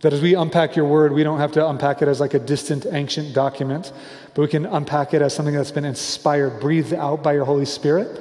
That 0.00 0.12
as 0.12 0.20
we 0.20 0.34
unpack 0.34 0.74
your 0.74 0.86
word, 0.86 1.12
we 1.12 1.22
don't 1.22 1.38
have 1.38 1.52
to 1.52 1.64
unpack 1.68 2.02
it 2.02 2.08
as 2.08 2.18
like 2.18 2.34
a 2.34 2.40
distant, 2.40 2.84
ancient 2.90 3.32
document, 3.32 3.92
but 4.34 4.42
we 4.42 4.48
can 4.48 4.66
unpack 4.66 5.14
it 5.14 5.22
as 5.22 5.32
something 5.32 5.54
that's 5.54 5.70
been 5.70 5.84
inspired, 5.84 6.58
breathed 6.58 6.92
out 6.92 7.22
by 7.22 7.32
your 7.32 7.44
Holy 7.44 7.64
Spirit. 7.64 8.20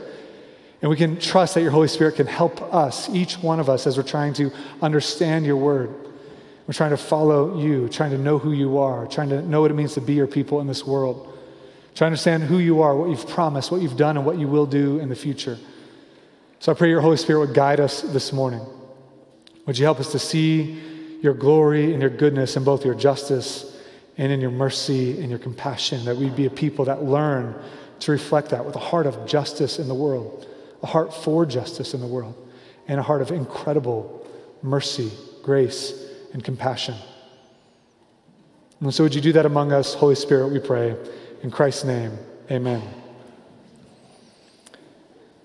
And 0.84 0.92
we 0.92 0.98
can 0.98 1.20
trust 1.20 1.56
that 1.56 1.64
your 1.64 1.72
Holy 1.72 1.88
Spirit 1.88 2.18
can 2.18 2.28
help 2.28 2.62
us, 2.62 3.10
each 3.10 3.40
one 3.40 3.60
of 3.60 3.68
us, 3.68 3.88
as 3.88 3.98
we're 3.98 4.04
trying 4.04 4.34
to 4.34 4.52
understand 4.84 5.48
your 5.48 5.58
word. 5.58 5.90
We're 6.68 6.76
trying 6.76 6.92
to 6.92 6.98
follow 6.98 7.60
you, 7.60 7.90
trying 7.90 8.12
to 8.12 8.20
know 8.20 8.38
who 8.38 8.52
you 8.52 8.78
are, 8.78 9.08
trying 9.08 9.30
to 9.30 9.42
know 9.42 9.62
what 9.62 9.72
it 9.72 9.74
means 9.74 9.96
to 9.96 10.02
be 10.02 10.14
your 10.14 10.28
people 10.28 10.62
in 10.62 10.68
this 10.68 10.86
world, 10.86 11.36
trying 11.96 12.10
to 12.10 12.12
understand 12.12 12.44
who 12.44 12.60
you 12.60 12.84
are, 12.84 12.96
what 12.96 13.10
you've 13.10 13.28
promised, 13.28 13.72
what 13.72 13.82
you've 13.82 13.98
done, 13.98 14.16
and 14.16 14.28
what 14.28 14.38
you 14.38 14.48
will 14.48 14.68
do 14.68 15.00
in 15.00 15.10
the 15.10 15.16
future. 15.16 15.58
So 16.64 16.72
I 16.72 16.76
pray 16.76 16.88
your 16.88 17.02
Holy 17.02 17.18
Spirit 17.18 17.40
would 17.42 17.54
guide 17.54 17.82
us 17.82 18.04
this 18.04 18.32
morning. 18.32 18.62
Would 19.66 19.78
you 19.78 19.84
help 19.84 20.00
us 20.00 20.14
to 20.14 20.18
see 20.18 20.80
your 21.22 21.34
glory 21.34 21.92
and 21.92 22.02
your 22.02 22.10
goodness 22.10 22.56
in 22.56 22.64
both 22.64 22.86
your 22.86 22.96
justice 22.96 23.78
and 24.18 24.32
in 24.32 24.40
your 24.40 24.50
mercy 24.50 25.20
and 25.20 25.30
your 25.30 25.40
compassion, 25.40 26.06
that 26.06 26.16
we'd 26.16 26.38
be 26.38 26.46
a 26.46 26.50
people 26.50 26.86
that 26.86 27.04
learn 27.04 27.54
to 28.00 28.14
reflect 28.14 28.52
that 28.52 28.64
with 28.64 28.78
a 28.78 28.80
heart 28.80 29.06
of 29.06 29.28
justice 29.28 29.78
in 29.78 29.90
the 29.90 29.94
world, 29.94 30.48
a 30.82 30.88
heart 30.88 31.14
for 31.14 31.46
justice 31.46 31.94
in 31.94 32.00
the 32.00 32.08
world, 32.08 32.34
and 32.88 32.98
a 32.98 33.04
heart 33.04 33.22
of 33.22 33.32
incredible 33.32 34.26
mercy, 34.62 35.12
grace, 35.44 35.92
and 36.32 36.46
compassion. 36.46 36.96
And 38.80 38.94
so, 38.94 39.04
would 39.04 39.14
you 39.14 39.20
do 39.20 39.34
that 39.34 39.46
among 39.46 39.74
us, 39.74 39.96
Holy 39.96 40.16
Spirit, 40.16 40.48
we 40.48 40.60
pray. 40.60 40.96
In 41.42 41.52
Christ's 41.52 41.84
name, 41.84 42.18
amen. 42.50 43.03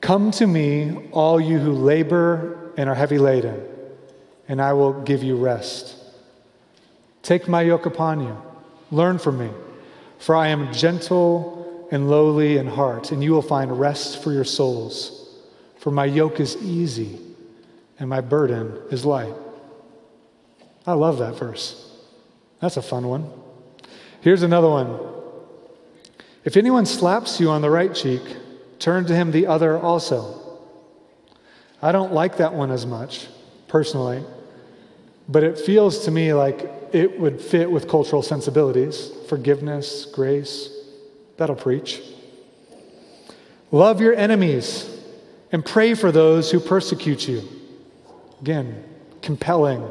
Come 0.00 0.30
to 0.32 0.46
me, 0.46 1.08
all 1.12 1.40
you 1.40 1.58
who 1.58 1.72
labor 1.72 2.72
and 2.76 2.88
are 2.88 2.94
heavy 2.94 3.18
laden, 3.18 3.60
and 4.48 4.62
I 4.62 4.72
will 4.72 5.02
give 5.02 5.22
you 5.22 5.36
rest. 5.36 5.96
Take 7.22 7.48
my 7.48 7.62
yoke 7.62 7.86
upon 7.86 8.20
you. 8.20 8.36
Learn 8.90 9.18
from 9.18 9.38
me, 9.38 9.50
for 10.18 10.34
I 10.34 10.48
am 10.48 10.72
gentle 10.72 11.88
and 11.90 12.08
lowly 12.08 12.56
in 12.58 12.66
heart, 12.66 13.12
and 13.12 13.22
you 13.22 13.32
will 13.32 13.42
find 13.42 13.78
rest 13.78 14.22
for 14.22 14.32
your 14.32 14.44
souls. 14.44 15.18
For 15.78 15.90
my 15.90 16.04
yoke 16.04 16.40
is 16.40 16.56
easy 16.58 17.18
and 17.98 18.08
my 18.08 18.20
burden 18.20 18.78
is 18.90 19.04
light. 19.04 19.34
I 20.86 20.92
love 20.92 21.18
that 21.18 21.36
verse. 21.36 21.90
That's 22.60 22.76
a 22.76 22.82
fun 22.82 23.06
one. 23.06 23.30
Here's 24.20 24.42
another 24.42 24.68
one. 24.68 24.98
If 26.44 26.56
anyone 26.56 26.86
slaps 26.86 27.40
you 27.40 27.50
on 27.50 27.62
the 27.62 27.70
right 27.70 27.94
cheek, 27.94 28.22
Turn 28.78 29.06
to 29.06 29.14
him 29.14 29.32
the 29.32 29.46
other 29.46 29.78
also. 29.78 30.40
I 31.82 31.92
don't 31.92 32.12
like 32.12 32.38
that 32.38 32.54
one 32.54 32.70
as 32.70 32.86
much, 32.86 33.26
personally, 33.68 34.22
but 35.28 35.44
it 35.44 35.58
feels 35.58 36.04
to 36.04 36.10
me 36.10 36.32
like 36.32 36.70
it 36.92 37.18
would 37.20 37.40
fit 37.40 37.70
with 37.70 37.88
cultural 37.88 38.22
sensibilities 38.22 39.10
forgiveness, 39.28 40.06
grace. 40.06 40.70
That'll 41.36 41.54
preach. 41.54 42.00
Love 43.70 44.00
your 44.00 44.14
enemies 44.14 44.88
and 45.52 45.64
pray 45.64 45.94
for 45.94 46.10
those 46.10 46.50
who 46.50 46.58
persecute 46.58 47.28
you. 47.28 47.42
Again, 48.40 48.82
compelling. 49.22 49.86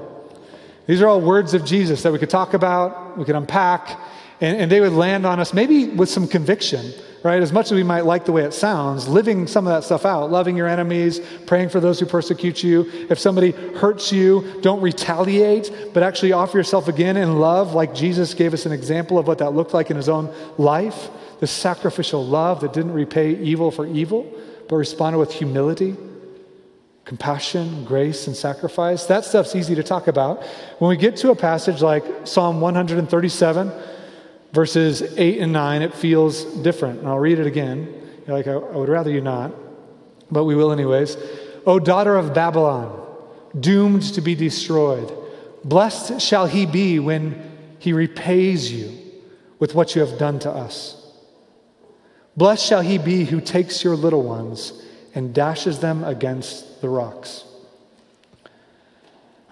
These 0.87 1.01
are 1.01 1.07
all 1.07 1.21
words 1.21 1.53
of 1.53 1.63
Jesus 1.63 2.01
that 2.03 2.11
we 2.11 2.19
could 2.19 2.29
talk 2.29 2.53
about, 2.53 3.17
we 3.17 3.25
could 3.25 3.35
unpack, 3.35 3.99
and, 4.41 4.57
and 4.57 4.71
they 4.71 4.81
would 4.81 4.93
land 4.93 5.25
on 5.25 5.39
us 5.39 5.53
maybe 5.53 5.89
with 5.89 6.09
some 6.09 6.27
conviction 6.27 6.93
right? 7.27 7.43
As 7.43 7.51
much 7.51 7.65
as 7.65 7.73
we 7.73 7.83
might 7.83 8.05
like 8.05 8.23
the 8.23 8.31
way 8.31 8.43
it 8.43 8.53
sounds, 8.53 9.05
living 9.05 9.47
some 9.47 9.67
of 9.67 9.73
that 9.73 9.83
stuff 9.83 10.05
out, 10.05 10.31
loving 10.31 10.55
your 10.55 10.67
enemies, 10.67 11.19
praying 11.45 11.67
for 11.67 11.81
those 11.81 11.99
who 11.99 12.05
persecute 12.05 12.63
you. 12.63 12.89
If 13.09 13.19
somebody 13.19 13.51
hurts 13.51 14.13
you, 14.13 14.59
don't 14.61 14.79
retaliate, 14.79 15.69
but 15.93 16.03
actually 16.03 16.31
offer 16.31 16.57
yourself 16.57 16.87
again 16.87 17.17
in 17.17 17.37
love, 17.37 17.73
like 17.73 17.93
Jesus 17.93 18.33
gave 18.33 18.53
us 18.53 18.65
an 18.65 18.71
example 18.71 19.19
of 19.19 19.27
what 19.27 19.39
that 19.39 19.51
looked 19.51 19.73
like 19.73 19.91
in 19.91 19.97
his 19.97 20.07
own 20.07 20.33
life. 20.57 21.09
The 21.41 21.47
sacrificial 21.47 22.25
love 22.25 22.61
that 22.61 22.71
didn't 22.71 22.93
repay 22.93 23.35
evil 23.35 23.71
for 23.71 23.85
evil, 23.85 24.33
but 24.69 24.77
responded 24.77 25.19
with 25.19 25.33
humility, 25.33 25.97
compassion, 27.03 27.83
grace, 27.83 28.25
and 28.27 28.37
sacrifice. 28.37 29.05
That 29.05 29.25
stuff's 29.25 29.53
easy 29.53 29.75
to 29.75 29.83
talk 29.83 30.07
about. 30.07 30.43
When 30.79 30.87
we 30.87 30.95
get 30.95 31.17
to 31.17 31.31
a 31.31 31.35
passage 31.35 31.81
like 31.81 32.05
Psalm 32.25 32.61
137, 32.61 33.96
verses 34.57 35.03
8 35.03 35.37
and 35.37 35.53
9, 35.53 35.83
it 35.83 35.93
feels 35.93 36.43
different. 36.43 36.97
And 36.97 37.07
I'll 37.07 37.19
read 37.19 37.37
it 37.37 37.45
again. 37.45 37.93
You're 38.25 38.35
like, 38.35 38.47
I, 38.47 38.53
I 38.53 38.75
would 38.75 38.89
rather 38.89 39.11
you 39.11 39.21
not, 39.21 39.53
but 40.31 40.45
we 40.45 40.55
will 40.55 40.71
anyways. 40.71 41.15
O 41.67 41.77
daughter 41.77 42.15
of 42.15 42.33
Babylon, 42.33 43.05
doomed 43.59 44.01
to 44.15 44.19
be 44.19 44.33
destroyed, 44.33 45.15
blessed 45.63 46.19
shall 46.19 46.47
he 46.47 46.65
be 46.65 46.97
when 46.97 47.51
he 47.77 47.93
repays 47.93 48.71
you 48.71 48.97
with 49.59 49.75
what 49.75 49.93
you 49.93 50.03
have 50.03 50.17
done 50.17 50.39
to 50.39 50.49
us. 50.49 51.13
Blessed 52.35 52.65
shall 52.65 52.81
he 52.81 52.97
be 52.97 53.25
who 53.25 53.39
takes 53.39 53.83
your 53.83 53.95
little 53.95 54.23
ones 54.23 54.83
and 55.13 55.35
dashes 55.35 55.81
them 55.81 56.03
against 56.03 56.81
the 56.81 56.89
rocks. 56.89 57.43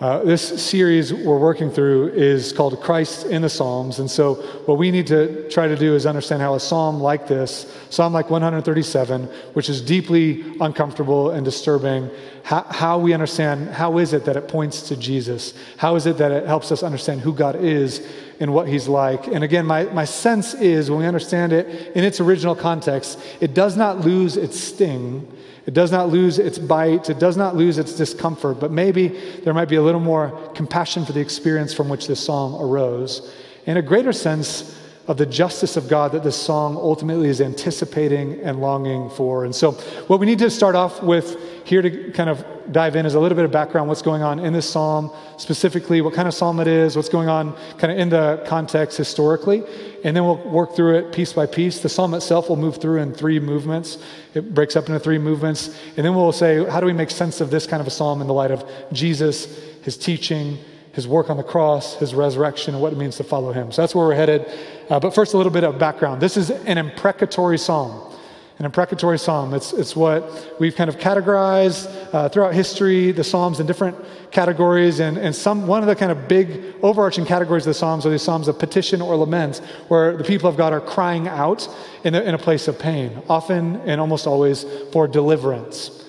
Uh, 0.05 0.23
this 0.23 0.63
series 0.63 1.11
we're 1.11 1.39
working 1.39 1.71
through 1.71 2.09
is 2.09 2.53
called 2.53 2.79
Christ 2.79 3.25
in 3.25 3.41
the 3.41 3.49
Psalms. 3.49 3.97
And 3.97 4.07
so, 4.07 4.35
what 4.67 4.77
we 4.77 4.91
need 4.91 5.07
to 5.07 5.49
try 5.49 5.67
to 5.67 5.75
do 5.75 5.95
is 5.95 6.05
understand 6.05 6.43
how 6.43 6.53
a 6.53 6.59
psalm 6.59 6.99
like 6.99 7.27
this, 7.27 7.65
Psalm 7.89 8.13
like 8.13 8.29
137, 8.29 9.23
which 9.53 9.67
is 9.67 9.81
deeply 9.81 10.43
uncomfortable 10.61 11.31
and 11.31 11.43
disturbing, 11.43 12.11
how, 12.43 12.61
how 12.69 12.99
we 12.99 13.13
understand 13.13 13.69
how 13.69 13.97
is 13.97 14.13
it 14.13 14.25
that 14.25 14.37
it 14.37 14.47
points 14.47 14.83
to 14.89 14.95
Jesus? 14.95 15.55
How 15.77 15.95
is 15.95 16.05
it 16.05 16.19
that 16.19 16.31
it 16.31 16.45
helps 16.45 16.71
us 16.71 16.83
understand 16.83 17.21
who 17.21 17.33
God 17.33 17.55
is 17.55 18.07
and 18.39 18.53
what 18.53 18.67
He's 18.67 18.87
like? 18.87 19.25
And 19.25 19.43
again, 19.43 19.65
my, 19.65 19.85
my 19.85 20.05
sense 20.05 20.53
is 20.53 20.91
when 20.91 20.99
we 20.99 21.07
understand 21.07 21.51
it 21.51 21.95
in 21.95 22.03
its 22.03 22.19
original 22.19 22.53
context, 22.53 23.19
it 23.41 23.55
does 23.55 23.75
not 23.75 24.01
lose 24.01 24.37
its 24.37 24.59
sting 24.59 25.27
it 25.65 25.73
does 25.73 25.91
not 25.91 26.09
lose 26.09 26.37
its 26.37 26.59
bite, 26.59 27.09
it 27.09 27.19
does 27.19 27.37
not 27.37 27.55
lose 27.55 27.77
its 27.77 27.93
discomfort, 27.93 28.59
but 28.59 28.71
maybe 28.71 29.07
there 29.43 29.53
might 29.53 29.69
be 29.69 29.77
a 29.77 29.81
little 29.81 30.01
more 30.01 30.29
compassion 30.53 31.05
for 31.05 31.13
the 31.13 31.19
experience 31.19 31.73
from 31.73 31.89
which 31.89 32.07
this 32.07 32.23
song 32.23 32.61
arose, 32.61 33.33
and 33.65 33.77
a 33.77 33.81
greater 33.81 34.13
sense 34.13 34.79
of 35.07 35.17
the 35.17 35.25
justice 35.25 35.77
of 35.77 35.87
God 35.87 36.11
that 36.13 36.23
this 36.23 36.35
song 36.35 36.75
ultimately 36.75 37.29
is 37.29 37.41
anticipating 37.41 38.39
and 38.41 38.59
longing 38.59 39.09
for. 39.11 39.45
And 39.45 39.55
so, 39.55 39.73
what 40.07 40.19
we 40.19 40.25
need 40.25 40.39
to 40.39 40.49
start 40.49 40.75
off 40.75 41.03
with 41.03 41.54
here 41.65 41.81
to 41.81 42.11
kind 42.11 42.29
of 42.29 42.45
dive 42.71 42.95
in 42.95 43.07
is 43.07 43.15
a 43.15 43.19
little 43.19 43.35
bit 43.35 43.43
of 43.43 43.51
background 43.51 43.89
what's 43.89 44.03
going 44.03 44.21
on 44.21 44.37
in 44.39 44.53
this 44.53 44.69
psalm, 44.69 45.11
specifically 45.37 45.99
what 45.99 46.13
kind 46.13 46.27
of 46.27 46.33
psalm 46.33 46.59
it 46.59 46.67
is, 46.67 46.95
what's 46.95 47.09
going 47.09 47.27
on 47.27 47.55
kind 47.79 47.91
of 47.91 47.97
in 47.97 48.09
the 48.09 48.43
context 48.45 48.97
historically, 48.97 49.63
and 50.03 50.15
then 50.15 50.23
we'll 50.23 50.37
work 50.47 50.75
through 50.75 50.95
it 50.95 51.11
piece 51.11 51.33
by 51.33 51.47
piece. 51.47 51.79
The 51.79 51.89
psalm 51.89 52.13
itself 52.13 52.49
will 52.49 52.55
move 52.55 52.77
through 52.77 53.01
in 53.01 53.15
three 53.15 53.39
movements. 53.39 53.97
It 54.35 54.53
breaks 54.53 54.75
up 54.75 54.87
into 54.87 54.99
three 54.99 55.17
movements, 55.17 55.75
and 55.97 56.05
then 56.05 56.13
we'll 56.13 56.31
say, 56.31 56.63
how 56.69 56.79
do 56.79 56.85
we 56.85 56.93
make 56.93 57.09
sense 57.09 57.41
of 57.41 57.49
this 57.49 57.65
kind 57.65 57.81
of 57.81 57.87
a 57.87 57.91
psalm 57.91 58.21
in 58.21 58.27
the 58.27 58.33
light 58.33 58.51
of 58.51 58.63
Jesus, 58.93 59.59
his 59.81 59.97
teaching, 59.97 60.59
his 60.93 61.07
work 61.07 61.31
on 61.31 61.37
the 61.37 61.43
cross, 61.43 61.95
his 61.95 62.13
resurrection, 62.13 62.75
and 62.75 62.81
what 62.81 62.93
it 62.93 62.95
means 62.95 63.17
to 63.17 63.23
follow 63.23 63.51
him. 63.51 63.71
So 63.71 63.81
that's 63.81 63.95
where 63.95 64.05
we're 64.05 64.13
headed. 64.13 64.47
Uh, 64.87 64.99
but 64.99 65.15
first, 65.15 65.33
a 65.33 65.37
little 65.37 65.51
bit 65.51 65.63
of 65.63 65.79
background. 65.79 66.21
This 66.21 66.37
is 66.37 66.51
an 66.51 66.77
imprecatory 66.77 67.57
psalm 67.57 68.14
an 68.57 68.65
imprecatory 68.65 69.19
psalm. 69.19 69.53
It's, 69.53 69.73
it's 69.73 69.95
what 69.95 70.55
we've 70.59 70.75
kind 70.75 70.89
of 70.89 70.97
categorized 70.97 72.13
uh, 72.13 72.29
throughout 72.29 72.53
history, 72.53 73.11
the 73.11 73.23
psalms 73.23 73.59
in 73.59 73.67
different 73.67 73.97
categories. 74.31 74.99
And, 75.01 75.17
and 75.17 75.35
some, 75.35 75.67
one 75.67 75.81
of 75.81 75.87
the 75.87 75.95
kind 75.95 76.11
of 76.11 76.27
big 76.29 76.75
overarching 76.81 77.25
categories 77.25 77.63
of 77.63 77.71
the 77.71 77.73
psalms 77.73 78.05
are 78.05 78.09
these 78.09 78.21
psalms 78.21 78.47
of 78.47 78.57
petition 78.57 79.01
or 79.01 79.17
lament, 79.17 79.57
where 79.89 80.15
the 80.15 80.23
people 80.23 80.49
of 80.49 80.55
God 80.55 80.71
are 80.71 80.79
crying 80.79 81.27
out 81.27 81.67
in 82.03 82.15
in 82.15 82.33
a 82.33 82.37
place 82.37 82.67
of 82.67 82.79
pain, 82.79 83.21
often 83.27 83.77
and 83.81 83.99
almost 83.99 84.25
always 84.25 84.65
for 84.93 85.07
deliverance. 85.07 86.05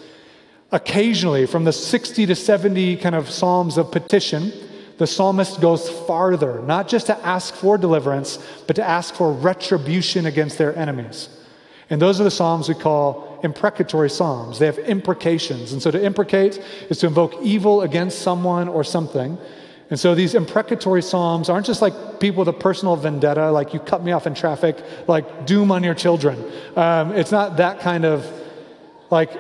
Occasionally, 0.73 1.47
from 1.47 1.65
the 1.65 1.73
60 1.73 2.27
to 2.27 2.35
70 2.35 2.97
kind 2.99 3.15
of 3.15 3.31
psalms 3.31 3.77
of 3.77 3.91
petition, 3.91 4.53
the 4.99 5.07
psalmist 5.07 5.61
goes 5.61 5.89
farther, 5.89 6.63
not 6.63 6.89
just 6.89 7.07
to 7.07 7.27
ask 7.27 7.55
for 7.55 7.77
deliverance, 7.77 8.39
but 8.67 8.77
to 8.77 8.85
ask 8.85 9.15
for 9.15 9.33
retribution 9.33 10.27
against 10.27 10.59
their 10.59 10.77
enemies. 10.77 11.29
And 11.89 12.03
those 12.03 12.21
are 12.21 12.25
the 12.25 12.31
Psalms 12.31 12.69
we 12.69 12.75
call 12.75 13.39
imprecatory 13.43 14.11
Psalms. 14.11 14.59
They 14.59 14.67
have 14.67 14.79
imprecations. 14.79 15.73
And 15.73 15.81
so 15.81 15.91
to 15.91 16.03
imprecate 16.03 16.61
is 16.91 16.99
to 16.99 17.07
invoke 17.07 17.35
evil 17.43 17.83
against 17.83 18.21
someone 18.21 18.69
or 18.69 18.83
something. 18.83 19.39
And 19.89 20.01
so 20.01 20.15
these 20.15 20.35
imprecatory 20.35 21.03
Psalms 21.03 21.49
aren't 21.49 21.67
just 21.67 21.81
like 21.81 22.19
people 22.19 22.41
with 22.41 22.49
a 22.49 22.59
personal 22.59 22.97
vendetta, 22.97 23.53
like 23.53 23.73
you 23.73 23.79
cut 23.79 24.03
me 24.03 24.11
off 24.11 24.27
in 24.27 24.35
traffic, 24.35 24.77
like 25.07 25.47
doom 25.47 25.71
on 25.71 25.85
your 25.85 25.95
children. 25.95 26.45
Um, 26.75 27.13
it's 27.13 27.31
not 27.31 27.59
that 27.59 27.79
kind 27.81 28.05
of 28.05 28.27
like 29.11 29.31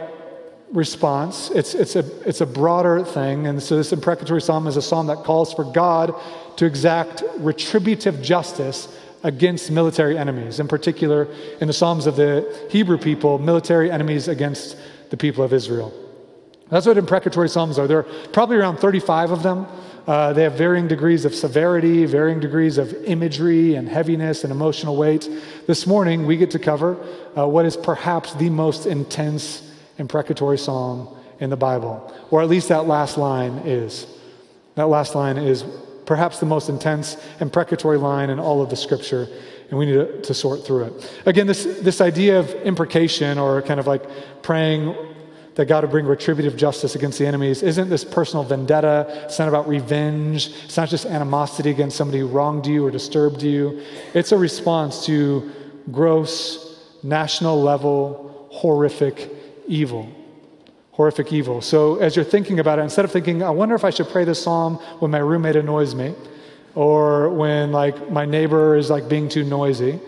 response. 0.70 1.50
It's, 1.50 1.74
it's, 1.74 1.96
a, 1.96 2.28
it's 2.28 2.40
a 2.40 2.46
broader 2.46 3.04
thing. 3.04 3.48
And 3.48 3.60
so 3.60 3.76
this 3.76 3.92
imprecatory 3.92 4.40
Psalm 4.40 4.68
is 4.68 4.76
a 4.76 4.82
psalm 4.82 5.08
that 5.08 5.24
calls 5.24 5.52
for 5.52 5.64
God 5.64 6.14
to 6.56 6.64
exact 6.64 7.24
retributive 7.38 8.22
justice 8.22 8.86
against 9.26 9.72
military 9.72 10.16
enemies, 10.16 10.60
in 10.60 10.68
particular 10.68 11.26
in 11.60 11.66
the 11.66 11.72
Psalms 11.72 12.06
of 12.06 12.14
the 12.14 12.66
Hebrew 12.70 12.96
people, 12.96 13.40
military 13.40 13.90
enemies 13.90 14.28
against 14.28 14.76
the 15.10 15.16
people 15.16 15.42
of 15.42 15.52
Israel. 15.52 15.92
That's 16.68 16.86
what 16.86 16.96
imprecatory 16.96 17.48
Psalms 17.48 17.76
are. 17.76 17.88
There 17.88 17.98
are 17.98 18.28
probably 18.32 18.56
around 18.56 18.76
35 18.76 19.32
of 19.32 19.42
them. 19.42 19.66
Uh, 20.06 20.32
they 20.32 20.44
have 20.44 20.54
varying 20.54 20.86
degrees 20.86 21.24
of 21.24 21.34
severity, 21.34 22.04
varying 22.04 22.38
degrees 22.38 22.78
of 22.78 22.92
imagery 23.04 23.74
and 23.74 23.88
heaviness 23.88 24.44
and 24.44 24.52
emotional 24.52 24.96
weight. 24.96 25.28
This 25.66 25.88
morning, 25.88 26.24
we 26.24 26.36
get 26.36 26.52
to 26.52 26.60
cover 26.60 26.96
uh, 27.36 27.48
what 27.48 27.66
is 27.66 27.76
perhaps 27.76 28.32
the 28.34 28.48
most 28.48 28.86
intense 28.86 29.68
imprecatory 29.98 30.56
psalm 30.56 31.08
in 31.40 31.50
the 31.50 31.56
Bible, 31.56 32.14
or 32.30 32.42
at 32.42 32.48
least 32.48 32.68
that 32.68 32.86
last 32.86 33.18
line 33.18 33.54
is. 33.64 34.06
That 34.76 34.86
last 34.86 35.16
line 35.16 35.36
is 35.36 35.64
perhaps 36.06 36.38
the 36.38 36.46
most 36.46 36.68
intense 36.68 37.16
imprecatory 37.40 37.98
line 37.98 38.30
in 38.30 38.38
all 38.38 38.62
of 38.62 38.70
the 38.70 38.76
scripture, 38.76 39.28
and 39.68 39.78
we 39.78 39.86
need 39.86 39.94
to, 39.94 40.22
to 40.22 40.32
sort 40.32 40.64
through 40.64 40.84
it. 40.84 41.20
Again, 41.26 41.46
this, 41.46 41.64
this 41.64 42.00
idea 42.00 42.38
of 42.38 42.50
imprecation 42.62 43.38
or 43.38 43.60
kind 43.62 43.80
of 43.80 43.86
like 43.86 44.02
praying 44.42 44.96
that 45.56 45.66
God 45.66 45.82
would 45.82 45.90
bring 45.90 46.06
retributive 46.06 46.56
justice 46.56 46.94
against 46.94 47.18
the 47.18 47.26
enemies 47.26 47.62
isn't 47.62 47.88
this 47.88 48.04
personal 48.04 48.44
vendetta. 48.44 49.22
It's 49.24 49.38
not 49.38 49.48
about 49.48 49.66
revenge. 49.66 50.50
It's 50.64 50.76
not 50.76 50.88
just 50.88 51.06
animosity 51.06 51.70
against 51.70 51.96
somebody 51.96 52.20
who 52.20 52.26
wronged 52.28 52.66
you 52.66 52.84
or 52.84 52.90
disturbed 52.90 53.42
you. 53.42 53.82
It's 54.14 54.32
a 54.32 54.38
response 54.38 55.06
to 55.06 55.50
gross, 55.90 56.78
national 57.02 57.60
level, 57.60 58.48
horrific 58.50 59.30
evil 59.66 60.10
horrific 60.96 61.32
evil. 61.32 61.60
So 61.60 61.96
as 61.96 62.16
you're 62.16 62.24
thinking 62.24 62.58
about 62.58 62.78
it, 62.78 62.82
instead 62.82 63.04
of 63.04 63.12
thinking, 63.12 63.42
I 63.42 63.50
wonder 63.50 63.74
if 63.74 63.84
I 63.84 63.90
should 63.90 64.08
pray 64.08 64.24
this 64.24 64.42
psalm 64.42 64.76
when 64.98 65.10
my 65.10 65.18
roommate 65.18 65.54
annoys 65.54 65.94
me, 65.94 66.14
or 66.74 67.28
when 67.28 67.70
like 67.70 68.10
my 68.10 68.24
neighbor 68.24 68.76
is 68.76 68.88
like 68.90 69.08
being 69.08 69.28
too 69.28 69.44
noisy, 69.44 70.00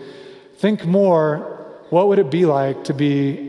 think 0.57 0.85
more, 0.85 1.57
what 1.89 2.07
would 2.07 2.19
it 2.19 2.31
be 2.31 2.45
like 2.45 2.83
to 2.85 2.93
be 2.93 3.48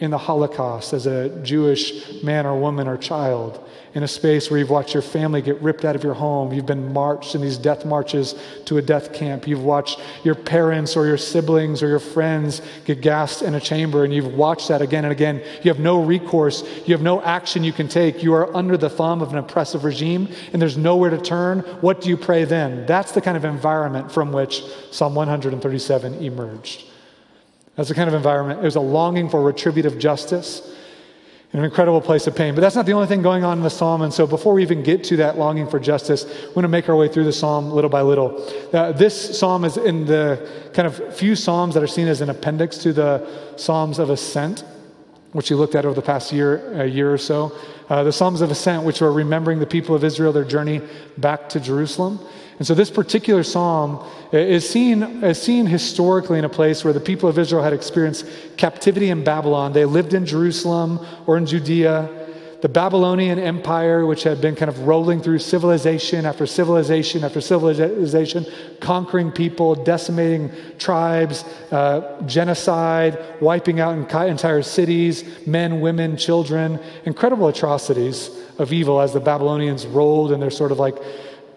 in 0.00 0.10
the 0.10 0.18
Holocaust 0.18 0.92
as 0.92 1.06
a 1.06 1.28
Jewish 1.42 2.22
man 2.22 2.46
or 2.46 2.58
woman 2.58 2.88
or 2.88 2.96
child? 2.96 3.64
in 3.94 4.02
a 4.04 4.08
space 4.08 4.50
where 4.50 4.58
you've 4.58 4.70
watched 4.70 4.94
your 4.94 5.02
family 5.02 5.42
get 5.42 5.60
ripped 5.60 5.84
out 5.84 5.96
of 5.96 6.04
your 6.04 6.14
home. 6.14 6.52
You've 6.52 6.66
been 6.66 6.92
marched 6.92 7.34
in 7.34 7.40
these 7.40 7.56
death 7.56 7.84
marches 7.84 8.34
to 8.66 8.78
a 8.78 8.82
death 8.82 9.12
camp. 9.12 9.48
You've 9.48 9.64
watched 9.64 10.00
your 10.22 10.36
parents 10.36 10.96
or 10.96 11.06
your 11.06 11.16
siblings 11.16 11.82
or 11.82 11.88
your 11.88 11.98
friends 11.98 12.62
get 12.84 13.00
gassed 13.00 13.42
in 13.42 13.54
a 13.54 13.60
chamber, 13.60 14.04
and 14.04 14.14
you've 14.14 14.34
watched 14.34 14.68
that 14.68 14.80
again 14.80 15.04
and 15.04 15.12
again. 15.12 15.42
You 15.62 15.70
have 15.72 15.80
no 15.80 16.02
recourse. 16.02 16.62
You 16.86 16.94
have 16.94 17.02
no 17.02 17.20
action 17.22 17.64
you 17.64 17.72
can 17.72 17.88
take. 17.88 18.22
You 18.22 18.34
are 18.34 18.54
under 18.54 18.76
the 18.76 18.90
thumb 18.90 19.22
of 19.22 19.32
an 19.32 19.38
oppressive 19.38 19.84
regime, 19.84 20.28
and 20.52 20.62
there's 20.62 20.76
nowhere 20.76 21.10
to 21.10 21.18
turn. 21.18 21.60
What 21.80 22.00
do 22.00 22.08
you 22.08 22.16
pray 22.16 22.44
then? 22.44 22.86
That's 22.86 23.12
the 23.12 23.20
kind 23.20 23.36
of 23.36 23.44
environment 23.44 24.12
from 24.12 24.32
which 24.32 24.62
Psalm 24.92 25.14
137 25.14 26.14
emerged. 26.22 26.84
That's 27.80 27.88
the 27.88 27.94
kind 27.94 28.08
of 28.08 28.14
environment. 28.14 28.60
It 28.60 28.64
was 28.64 28.76
a 28.76 28.80
longing 28.80 29.30
for 29.30 29.40
retributive 29.42 29.98
justice 29.98 30.60
an 31.52 31.64
incredible 31.64 32.00
place 32.00 32.26
of 32.26 32.36
pain. 32.36 32.54
But 32.54 32.60
that's 32.60 32.76
not 32.76 32.86
the 32.86 32.92
only 32.92 33.08
thing 33.08 33.22
going 33.22 33.42
on 33.42 33.58
in 33.58 33.64
the 33.64 33.70
psalm. 33.70 34.02
And 34.02 34.14
so, 34.14 34.26
before 34.26 34.54
we 34.54 34.62
even 34.62 34.82
get 34.82 35.02
to 35.04 35.16
that 35.16 35.36
longing 35.36 35.66
for 35.66 35.80
justice, 35.80 36.24
we're 36.24 36.54
going 36.54 36.62
to 36.62 36.68
make 36.68 36.88
our 36.88 36.94
way 36.94 37.08
through 37.08 37.24
the 37.24 37.32
psalm 37.32 37.70
little 37.70 37.90
by 37.90 38.02
little. 38.02 38.38
This 38.70 39.38
psalm 39.38 39.64
is 39.64 39.76
in 39.76 40.04
the 40.04 40.48
kind 40.74 40.86
of 40.86 41.16
few 41.16 41.34
psalms 41.34 41.74
that 41.74 41.82
are 41.82 41.88
seen 41.88 42.06
as 42.06 42.20
an 42.20 42.30
appendix 42.30 42.78
to 42.78 42.92
the 42.92 43.26
Psalms 43.56 43.98
of 43.98 44.10
Ascent, 44.10 44.62
which 45.32 45.50
we 45.50 45.56
looked 45.56 45.74
at 45.74 45.84
over 45.84 45.94
the 45.94 46.02
past 46.02 46.32
year, 46.32 46.80
a 46.80 46.86
year 46.86 47.12
or 47.12 47.18
so. 47.18 47.52
Uh, 47.88 48.04
the 48.04 48.12
Psalms 48.12 48.42
of 48.42 48.52
Ascent, 48.52 48.84
which 48.84 49.02
are 49.02 49.12
remembering 49.12 49.58
the 49.58 49.66
people 49.66 49.96
of 49.96 50.04
Israel, 50.04 50.32
their 50.32 50.44
journey 50.44 50.82
back 51.18 51.48
to 51.48 51.58
Jerusalem. 51.58 52.20
And 52.60 52.66
so 52.66 52.74
this 52.74 52.90
particular 52.90 53.42
psalm 53.42 54.04
is 54.32 54.68
seen, 54.68 55.02
is 55.24 55.40
seen 55.40 55.64
historically 55.64 56.38
in 56.38 56.44
a 56.44 56.50
place 56.50 56.84
where 56.84 56.92
the 56.92 57.00
people 57.00 57.26
of 57.26 57.38
Israel 57.38 57.62
had 57.62 57.72
experienced 57.72 58.26
captivity 58.58 59.08
in 59.08 59.24
Babylon. 59.24 59.72
They 59.72 59.86
lived 59.86 60.12
in 60.12 60.26
Jerusalem 60.26 61.00
or 61.26 61.38
in 61.38 61.46
Judea. 61.46 62.18
The 62.60 62.68
Babylonian 62.68 63.38
Empire, 63.38 64.04
which 64.04 64.24
had 64.24 64.42
been 64.42 64.56
kind 64.56 64.68
of 64.68 64.80
rolling 64.80 65.22
through 65.22 65.38
civilization 65.38 66.26
after 66.26 66.46
civilization 66.46 67.24
after 67.24 67.40
civilization, 67.40 68.44
conquering 68.78 69.32
people, 69.32 69.74
decimating 69.74 70.52
tribes, 70.78 71.46
uh, 71.72 72.20
genocide, 72.26 73.18
wiping 73.40 73.80
out 73.80 73.96
entire 73.96 74.62
cities, 74.62 75.24
men, 75.46 75.80
women, 75.80 76.18
children, 76.18 76.78
incredible 77.06 77.48
atrocities 77.48 78.28
of 78.58 78.70
evil 78.74 79.00
as 79.00 79.14
the 79.14 79.20
Babylonians 79.20 79.86
rolled 79.86 80.30
in 80.30 80.40
their 80.40 80.50
sort 80.50 80.72
of 80.72 80.78
like 80.78 80.98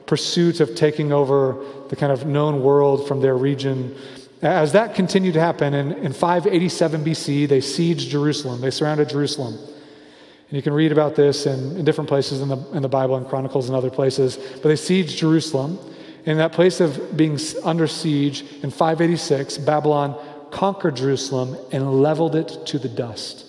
pursuit 0.05 0.59
of 0.59 0.75
taking 0.75 1.11
over 1.11 1.63
the 1.89 1.95
kind 1.95 2.11
of 2.11 2.25
known 2.25 2.61
world 2.61 3.07
from 3.07 3.21
their 3.21 3.37
region 3.37 3.95
As 4.43 4.73
that 4.73 4.93
continued 4.93 5.35
to 5.35 5.39
happen, 5.39 5.73
in, 5.73 5.93
in 5.93 6.11
587 6.11 7.05
BC, 7.05 7.47
they 7.47 7.59
sieged 7.59 8.09
Jerusalem. 8.09 8.59
They 8.59 8.71
surrounded 8.71 9.07
Jerusalem. 9.07 9.53
And 9.53 10.57
you 10.57 10.61
can 10.61 10.73
read 10.73 10.91
about 10.91 11.15
this 11.15 11.45
in, 11.45 11.77
in 11.77 11.85
different 11.85 12.09
places 12.09 12.41
in 12.41 12.49
the, 12.49 12.57
in 12.73 12.81
the 12.81 12.89
Bible 12.89 13.15
and 13.15 13.25
Chronicles 13.25 13.69
and 13.69 13.75
other 13.75 13.89
places. 13.89 14.35
But 14.35 14.63
they 14.63 14.73
sieged 14.73 15.15
Jerusalem. 15.15 15.79
In 16.25 16.37
that 16.37 16.51
place 16.51 16.81
of 16.81 17.15
being 17.15 17.39
under 17.63 17.87
siege 17.87 18.41
in 18.61 18.69
586, 18.69 19.59
Babylon 19.59 20.19
conquered 20.51 20.97
Jerusalem 20.97 21.55
and 21.71 22.01
leveled 22.01 22.35
it 22.35 22.65
to 22.67 22.77
the 22.77 22.89
dust. 22.89 23.45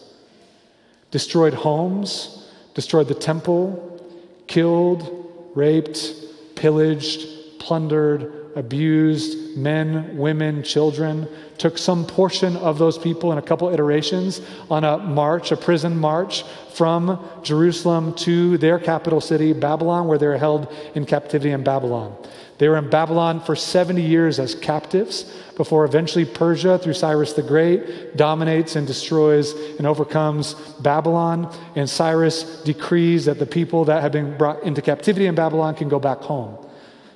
Destroyed 1.11 1.55
homes, 1.55 2.49
destroyed 2.75 3.09
the 3.09 3.15
temple, 3.15 4.01
killed, 4.47 5.51
raped, 5.57 6.24
pillaged, 6.55 7.59
plundered, 7.59 8.45
abused 8.57 9.57
men, 9.57 10.17
women, 10.17 10.63
children, 10.63 11.29
took 11.59 11.79
some 11.79 12.07
portion 12.07 12.57
of 12.57 12.79
those 12.79 12.99
people 12.99 13.33
in 13.33 13.39
a 13.39 13.43
couple 13.43 13.69
iterations 13.69 14.41
on 14.71 14.85
a 14.85 14.99
march, 14.99 15.53
a 15.53 15.57
prison 15.57 15.97
march 15.97 16.45
from 16.75 17.25
Jerusalem 17.43 18.15
to 18.15 18.59
their 18.59 18.79
capital 18.79 19.21
city, 19.21 19.53
Babylon, 19.53 20.07
where 20.07 20.19
they're 20.19 20.39
held 20.39 20.73
in 20.95 21.07
captivity 21.07 21.51
in 21.51 21.63
Babylon. 21.65 22.17
They 22.59 22.69
were 22.69 22.77
in 22.77 22.89
Babylon 22.89 23.41
for 23.41 23.57
70 23.57 24.01
years 24.01 24.39
as 24.39 24.55
captives 24.55 25.25
before 25.57 25.85
eventually 25.85 26.25
Persia, 26.25 26.79
through 26.79 26.95
Cyrus 26.95 27.33
the 27.33 27.43
Great, 27.43 28.17
dominates 28.17 28.77
and 28.77 28.87
destroys 28.87 29.53
and 29.79 29.87
overcomes 29.87 30.55
Babylon. 30.81 31.53
And 31.75 31.91
Cyrus 31.91 32.63
decrees 32.63 33.25
that 33.25 33.39
the 33.39 33.47
people 33.47 33.85
that 33.87 34.03
have 34.03 34.13
been 34.13 34.37
brought 34.37 34.63
into 34.63 34.83
captivity 34.83 35.27
in 35.27 35.35
Babylon 35.35 35.75
can 35.75 35.89
go 35.89 35.99
back 35.99 36.19
home. 36.19 36.64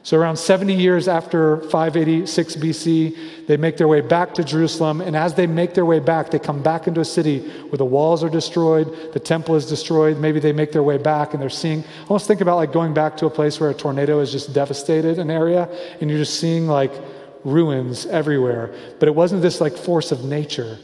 So, 0.09 0.17
around 0.17 0.38
70 0.38 0.73
years 0.73 1.07
after 1.07 1.61
586 1.69 2.57
BC, 2.57 3.47
they 3.47 3.59
make 3.59 3.77
their 3.77 3.88
way 3.88 4.00
back 4.00 4.33
to 4.37 4.43
Jerusalem. 4.43 5.03
And 5.03 5.15
as 5.15 5.35
they 5.35 5.47
make 5.47 5.75
their 5.75 5.85
way 5.85 5.99
back, 5.99 6.31
they 6.31 6.38
come 6.38 6.62
back 6.62 6.87
into 6.87 7.03
a 7.03 7.05
city 7.05 7.41
where 7.69 7.77
the 7.77 7.85
walls 7.85 8.25
are 8.25 8.31
destroyed, 8.31 9.12
the 9.12 9.21
temple 9.21 9.55
is 9.55 9.67
destroyed. 9.67 10.19
Maybe 10.19 10.41
they 10.41 10.55
make 10.55 10.73
their 10.73 10.83
way 10.83 10.97
back 10.97 11.35
and 11.35 11.43
they're 11.43 11.50
seeing, 11.50 11.85
almost 12.09 12.27
think 12.27 12.41
about 12.41 12.57
like 12.57 12.73
going 12.73 12.95
back 12.95 13.19
to 13.19 13.27
a 13.27 13.31
place 13.31 13.61
where 13.61 13.69
a 13.69 13.75
tornado 13.75 14.21
has 14.21 14.33
just 14.33 14.55
devastated 14.55 15.19
an 15.19 15.31
area 15.31 15.69
and 16.00 16.09
you're 16.09 16.21
just 16.21 16.41
seeing 16.41 16.67
like 16.67 16.93
ruins 17.45 18.07
everywhere. 18.07 18.73
But 19.00 19.09
it 19.09 19.15
wasn't 19.15 19.43
this 19.43 19.61
like 19.61 19.77
force 19.77 20.11
of 20.11 20.25
nature. 20.25 20.79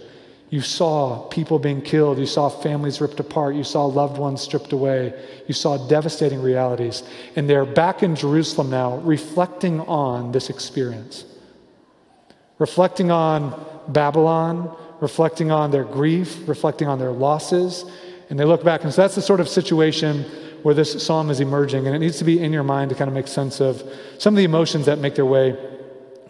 You 0.54 0.60
saw 0.60 1.26
people 1.30 1.58
being 1.58 1.82
killed. 1.82 2.16
You 2.16 2.26
saw 2.26 2.48
families 2.48 3.00
ripped 3.00 3.18
apart. 3.18 3.56
You 3.56 3.64
saw 3.64 3.86
loved 3.86 4.18
ones 4.18 4.40
stripped 4.40 4.72
away. 4.72 5.12
You 5.48 5.52
saw 5.52 5.88
devastating 5.88 6.40
realities. 6.40 7.02
And 7.34 7.50
they're 7.50 7.64
back 7.64 8.04
in 8.04 8.14
Jerusalem 8.14 8.70
now, 8.70 8.98
reflecting 8.98 9.80
on 9.80 10.30
this 10.30 10.50
experience, 10.50 11.24
reflecting 12.60 13.10
on 13.10 13.66
Babylon, 13.88 14.72
reflecting 15.00 15.50
on 15.50 15.72
their 15.72 15.82
grief, 15.82 16.46
reflecting 16.46 16.86
on 16.86 17.00
their 17.00 17.10
losses. 17.10 17.84
And 18.30 18.38
they 18.38 18.44
look 18.44 18.62
back. 18.62 18.84
And 18.84 18.94
so 18.94 19.02
that's 19.02 19.16
the 19.16 19.22
sort 19.22 19.40
of 19.40 19.48
situation 19.48 20.22
where 20.62 20.72
this 20.72 21.04
psalm 21.04 21.30
is 21.30 21.40
emerging. 21.40 21.88
And 21.88 21.96
it 21.96 21.98
needs 21.98 22.18
to 22.18 22.24
be 22.24 22.38
in 22.38 22.52
your 22.52 22.62
mind 22.62 22.90
to 22.90 22.94
kind 22.94 23.08
of 23.08 23.14
make 23.14 23.26
sense 23.26 23.60
of 23.60 23.82
some 24.18 24.34
of 24.34 24.38
the 24.38 24.44
emotions 24.44 24.86
that 24.86 25.00
make 25.00 25.16
their 25.16 25.26
way 25.26 25.58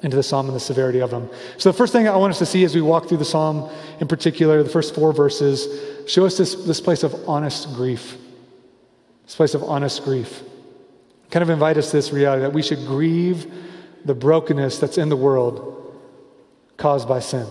into 0.05 0.17
the 0.17 0.23
psalm 0.23 0.47
and 0.47 0.55
the 0.55 0.61
severity 0.61 1.01
of 1.01 1.11
them. 1.11 1.29
So, 1.57 1.73
the 1.73 1.77
first 1.77 1.93
thing 1.93 2.07
I 2.07 2.17
want 2.17 2.31
us 2.31 2.39
to 2.39 2.47
see 2.47 2.63
as 2.63 2.75
we 2.75 2.83
walk 2.83 3.09
through 3.09 3.17
the 3.17 3.25
psalm 3.25 3.71
in 4.01 4.07
particular, 4.07 4.63
the 4.63 4.69
first 4.69 4.95
four 4.95 5.15
verses, 5.15 5.67
show 6.07 6.27
us 6.27 6.37
this, 6.37 6.55
this 6.55 6.81
place 6.81 7.03
of 7.03 7.15
honest 7.27 7.75
grief. 7.75 8.19
This 9.25 9.35
place 9.35 9.55
of 9.55 9.65
honest 9.65 10.05
grief. 10.05 10.43
Kind 11.31 11.43
of 11.43 11.49
invite 11.49 11.79
us 11.79 11.91
to 11.91 11.97
this 11.97 12.13
reality 12.13 12.43
that 12.43 12.53
we 12.53 12.63
should 12.63 12.87
grieve 12.87 13.51
the 14.05 14.15
brokenness 14.15 14.79
that's 14.79 14.99
in 14.99 15.09
the 15.09 15.17
world 15.17 15.99
caused 16.77 17.09
by 17.09 17.21
sin. 17.21 17.47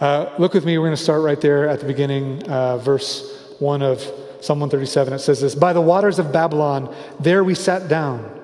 Uh, 0.00 0.32
look 0.38 0.54
with 0.54 0.64
me, 0.64 0.78
we're 0.78 0.86
going 0.86 0.96
to 0.96 1.02
start 1.02 1.22
right 1.22 1.40
there 1.40 1.68
at 1.68 1.80
the 1.80 1.86
beginning, 1.86 2.48
uh, 2.48 2.78
verse 2.78 3.56
1 3.58 3.82
of 3.82 3.98
Psalm 4.40 4.60
137. 4.60 5.12
It 5.14 5.18
says 5.18 5.40
this 5.40 5.56
By 5.56 5.72
the 5.72 5.80
waters 5.80 6.20
of 6.20 6.32
Babylon, 6.32 6.94
there 7.18 7.42
we 7.42 7.56
sat 7.56 7.88
down 7.88 8.40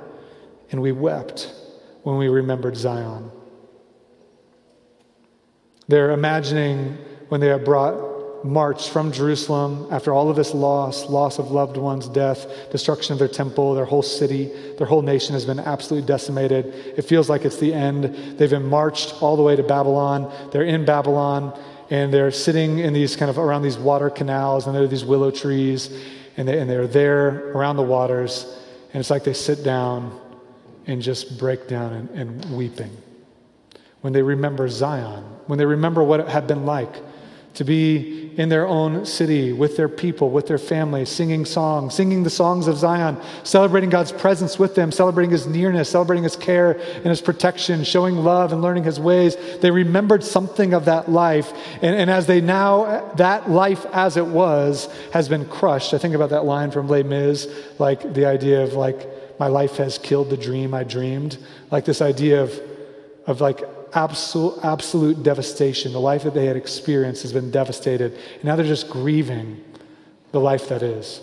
and 0.73 0.83
we 0.83 0.91
wept 0.91 1.55
when 2.09 2.17
we 2.17 2.29
remembered 2.29 2.75
Zion. 2.75 3.31
They're 5.89 6.13
imagining 6.13 6.97
when 7.29 7.43
they 7.43 7.51
are 7.51 7.59
brought, 7.59 8.47
marched 8.47 8.89
from 8.89 9.13
Jerusalem 9.13 9.87
after 9.91 10.15
all 10.15 10.31
of 10.31 10.37
this 10.37 10.55
loss 10.55 11.05
loss 11.11 11.39
of 11.39 11.51
loved 11.51 11.77
ones, 11.77 12.09
death, 12.09 12.71
destruction 12.71 13.13
of 13.13 13.19
their 13.19 13.29
temple, 13.29 13.75
their 13.75 13.85
whole 13.85 14.03
city, 14.03 14.51
their 14.79 14.87
whole 14.87 15.03
nation 15.03 15.35
has 15.35 15.45
been 15.45 15.61
absolutely 15.61 16.07
decimated. 16.07 16.65
It 16.97 17.03
feels 17.03 17.29
like 17.29 17.45
it's 17.45 17.59
the 17.59 17.75
end. 17.75 18.39
They've 18.39 18.49
been 18.49 18.71
marched 18.71 19.23
all 19.23 19.37
the 19.37 19.43
way 19.43 19.55
to 19.55 19.63
Babylon. 19.63 20.33
They're 20.51 20.63
in 20.63 20.87
Babylon 20.87 21.61
and 21.91 22.11
they're 22.11 22.31
sitting 22.31 22.79
in 22.79 22.95
these 22.95 23.17
kind 23.17 23.29
of 23.31 23.37
around 23.37 23.65
these 23.65 23.77
water 23.77 24.09
canals 24.09 24.67
and 24.67 24.75
there 24.75 24.85
are 24.85 24.87
these 24.87 25.05
willow 25.05 25.31
trees 25.31 25.91
and, 26.39 26.49
they, 26.49 26.59
and 26.59 26.71
they're 26.71 26.87
there 26.87 27.51
around 27.51 27.77
the 27.77 27.83
waters 27.83 28.47
and 28.95 29.01
it's 29.01 29.11
like 29.11 29.25
they 29.25 29.35
sit 29.35 29.63
down 29.63 30.19
and 30.89 31.03
just 31.03 31.39
break 31.39 31.69
down 31.69 31.93
and, 31.93 32.11
and 32.11 32.57
weeping. 32.57 32.91
When 34.01 34.13
they 34.13 34.23
remember 34.23 34.69
Zion, 34.69 35.23
when 35.47 35.59
they 35.59 35.67
remember 35.67 36.03
what 36.03 36.19
it 36.19 36.29
had 36.29 36.47
been 36.47 36.67
like 36.67 36.97
to 37.55 37.65
be 37.65 38.33
in 38.37 38.49
their 38.49 38.67
own 38.67 39.05
city 39.05 39.53
with 39.53 39.77
their 39.77 39.89
people, 39.89 40.31
with 40.31 40.47
their 40.47 40.59
family, 40.59 41.05
singing 41.05 41.45
songs, 41.45 41.93
singing 41.93 42.23
the 42.23 42.31
songs 42.31 42.69
of 42.69 42.77
Zion, 42.77 43.21
celebrating 43.43 43.91
God's 43.91 44.13
presence 44.13 44.61
with 44.61 44.77
them, 44.77 44.93
celebrating 44.93 45.33
His 45.33 45.47
nearness, 45.47 45.91
celebrating 45.91 46.23
His 46.23 46.37
care 46.37 46.79
and 46.79 47.07
His 47.07 47.21
protection, 47.21 47.83
showing 47.83 48.17
love 48.17 48.53
and 48.53 48.63
learning 48.63 48.85
His 48.85 49.01
ways. 49.01 49.37
They 49.61 49.73
remembered 49.73 50.23
something 50.23 50.73
of 50.73 50.85
that 50.85 51.11
life. 51.11 51.53
And, 51.83 51.97
and 51.97 52.09
as 52.09 52.27
they 52.27 52.41
now, 52.41 53.13
that 53.17 53.51
life 53.51 53.85
as 53.93 54.17
it 54.17 54.27
was 54.27 54.89
has 55.13 55.29
been 55.29 55.45
crushed. 55.45 55.93
I 55.93 55.99
think 55.99 56.15
about 56.15 56.31
that 56.31 56.45
line 56.45 56.71
from 56.71 56.89
Les 56.89 57.03
Mis, 57.03 57.49
like 57.81 58.15
the 58.15 58.27
idea 58.27 58.63
of 58.63 58.75
like, 58.75 59.18
my 59.39 59.47
life 59.47 59.77
has 59.77 59.99
killed 59.99 60.31
the 60.31 60.37
dream 60.37 60.75
I 60.75 60.85
dreamed. 60.85 61.39
Like 61.71 61.85
this 61.85 62.03
idea 62.03 62.43
of, 62.43 62.61
of 63.27 63.41
like 63.41 63.63
absolute, 63.93 64.59
absolute 64.65 65.23
devastation. 65.23 65.93
The 65.93 66.01
life 66.01 66.25
that 66.25 66.35
they 66.35 66.47
had 66.47 66.57
experienced 66.57 67.23
has 67.23 67.33
been 67.33 67.51
devastated. 67.51 68.13
And 68.35 68.45
now 68.45 68.57
they're 68.57 68.67
just 68.67 68.91
grieving 68.91 69.65
the 70.33 70.41
life 70.41 70.69
that 70.69 70.83
is 70.83 71.21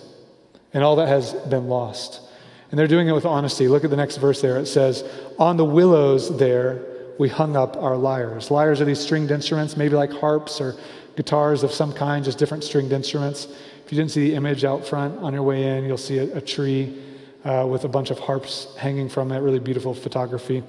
and 0.74 0.84
all 0.84 0.98
that 0.98 1.08
has 1.08 1.34
been 1.34 1.68
lost. 1.68 2.22
And 2.70 2.80
they're 2.80 2.88
doing 2.88 3.08
it 3.08 3.14
with 3.14 3.26
honesty. 3.26 3.68
Look 3.68 3.84
at 3.84 3.90
the 3.90 3.96
next 3.96 4.18
verse 4.18 4.42
there. 4.42 4.58
It 4.58 4.66
says, 4.66 5.04
On 5.38 5.58
the 5.58 5.66
willows 5.66 6.38
there, 6.38 6.84
we 7.18 7.30
hung 7.30 7.56
up 7.56 7.78
our 7.78 7.96
lyres. 7.96 8.52
Lyres 8.52 8.82
are 8.82 8.86
these 8.86 9.00
stringed 9.00 9.32
instruments, 9.32 9.78
maybe 9.78 9.96
like 9.96 10.12
harps 10.12 10.60
or 10.60 10.76
guitars 11.16 11.64
of 11.64 11.72
some 11.72 11.94
kind, 11.94 12.26
just 12.26 12.38
different 12.38 12.64
stringed 12.64 12.92
instruments. 12.92 13.48
If 13.86 13.92
you 13.92 13.98
didn't 13.98 14.12
see 14.12 14.30
the 14.30 14.36
image 14.36 14.66
out 14.66 14.86
front 14.86 15.18
on 15.20 15.34
your 15.34 15.44
way 15.44 15.78
in, 15.78 15.86
you'll 15.86 15.98
see 15.98 16.18
a, 16.18 16.38
a 16.38 16.42
tree 16.42 17.02
uh, 17.46 17.66
with 17.70 17.86
a 17.86 17.88
bunch 17.88 18.10
of 18.10 18.20
harps 18.20 18.76
hanging 18.78 19.08
from 19.08 19.32
it, 19.32 19.40
really 19.40 19.60
beautiful 19.60 19.94
photography. 19.94 20.64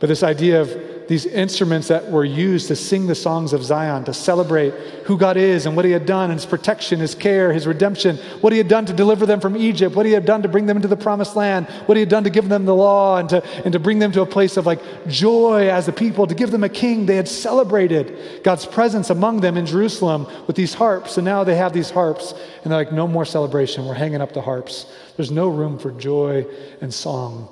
But 0.00 0.06
this 0.06 0.22
idea 0.22 0.60
of 0.60 1.08
these 1.08 1.26
instruments 1.26 1.88
that 1.88 2.08
were 2.10 2.24
used 2.24 2.68
to 2.68 2.76
sing 2.76 3.06
the 3.06 3.14
songs 3.14 3.52
of 3.52 3.64
Zion, 3.64 4.04
to 4.04 4.14
celebrate 4.14 4.72
who 5.06 5.16
God 5.16 5.36
is 5.36 5.64
and 5.64 5.74
what 5.74 5.86
He 5.86 5.90
had 5.90 6.06
done, 6.06 6.30
and 6.30 6.38
His 6.38 6.46
protection, 6.46 7.00
His 7.00 7.14
care, 7.14 7.52
His 7.52 7.66
redemption, 7.66 8.18
what 8.42 8.52
He 8.52 8.58
had 8.58 8.68
done 8.68 8.86
to 8.86 8.92
deliver 8.92 9.26
them 9.26 9.40
from 9.40 9.56
Egypt, 9.56 9.96
what 9.96 10.06
He 10.06 10.12
had 10.12 10.26
done 10.26 10.42
to 10.42 10.48
bring 10.48 10.66
them 10.66 10.76
into 10.76 10.86
the 10.86 10.96
promised 10.96 11.34
land, 11.34 11.66
what 11.86 11.96
He 11.96 12.00
had 12.00 12.10
done 12.10 12.24
to 12.24 12.30
give 12.30 12.48
them 12.48 12.66
the 12.66 12.74
law 12.74 13.16
and 13.16 13.28
to, 13.30 13.42
and 13.64 13.72
to 13.72 13.80
bring 13.80 13.98
them 13.98 14.12
to 14.12 14.20
a 14.20 14.26
place 14.26 14.56
of 14.56 14.66
like 14.66 14.80
joy 15.08 15.68
as 15.68 15.88
a 15.88 15.92
people, 15.92 16.26
to 16.26 16.34
give 16.34 16.50
them 16.50 16.62
a 16.62 16.68
king. 16.68 17.06
They 17.06 17.16
had 17.16 17.26
celebrated 17.26 18.42
God's 18.44 18.66
presence 18.66 19.10
among 19.10 19.40
them 19.40 19.56
in 19.56 19.66
Jerusalem 19.66 20.28
with 20.46 20.54
these 20.54 20.74
harps, 20.74 21.16
and 21.16 21.24
now 21.24 21.42
they 21.42 21.56
have 21.56 21.72
these 21.72 21.90
harps, 21.90 22.34
and 22.62 22.70
they're 22.70 22.78
like, 22.78 22.92
no 22.92 23.08
more 23.08 23.24
celebration. 23.24 23.86
We're 23.86 23.94
hanging 23.94 24.20
up 24.20 24.34
the 24.34 24.42
harps. 24.42 24.86
There's 25.18 25.32
no 25.32 25.48
room 25.48 25.80
for 25.80 25.90
joy 25.90 26.46
and 26.80 26.94
song 26.94 27.48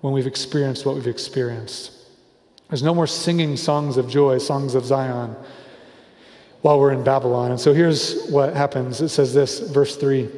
when 0.00 0.14
we've 0.14 0.26
experienced 0.26 0.86
what 0.86 0.94
we've 0.94 1.06
experienced. 1.06 1.92
There's 2.70 2.82
no 2.82 2.94
more 2.94 3.06
singing 3.06 3.58
songs 3.58 3.98
of 3.98 4.08
joy, 4.08 4.38
songs 4.38 4.74
of 4.74 4.86
Zion, 4.86 5.36
while 6.62 6.80
we're 6.80 6.92
in 6.92 7.04
Babylon. 7.04 7.50
And 7.50 7.60
so 7.60 7.74
here's 7.74 8.26
what 8.30 8.56
happens 8.56 9.02
it 9.02 9.10
says 9.10 9.34
this, 9.34 9.60
verse 9.60 9.96
3 9.96 10.30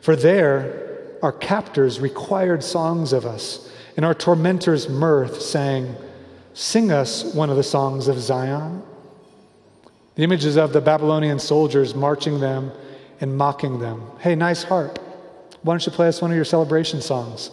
For 0.00 0.16
there 0.16 1.18
our 1.22 1.32
captors 1.32 2.00
required 2.00 2.64
songs 2.64 3.12
of 3.12 3.26
us, 3.26 3.70
and 3.98 4.06
our 4.06 4.14
tormentors 4.14 4.88
mirth, 4.88 5.42
saying, 5.42 5.94
Sing 6.54 6.92
us 6.92 7.34
one 7.34 7.50
of 7.50 7.56
the 7.56 7.62
songs 7.62 8.08
of 8.08 8.18
Zion. 8.18 8.82
The 10.14 10.22
images 10.22 10.56
of 10.56 10.72
the 10.72 10.80
Babylonian 10.80 11.40
soldiers 11.40 11.94
marching 11.94 12.40
them 12.40 12.72
and 13.20 13.36
mocking 13.36 13.80
them. 13.80 14.02
Hey, 14.20 14.34
nice 14.34 14.62
harp. 14.62 15.03
Why 15.64 15.72
don't 15.72 15.86
you 15.86 15.92
play 15.92 16.08
us 16.08 16.20
one 16.20 16.30
of 16.30 16.36
your 16.36 16.44
celebration 16.44 17.00
songs? 17.00 17.50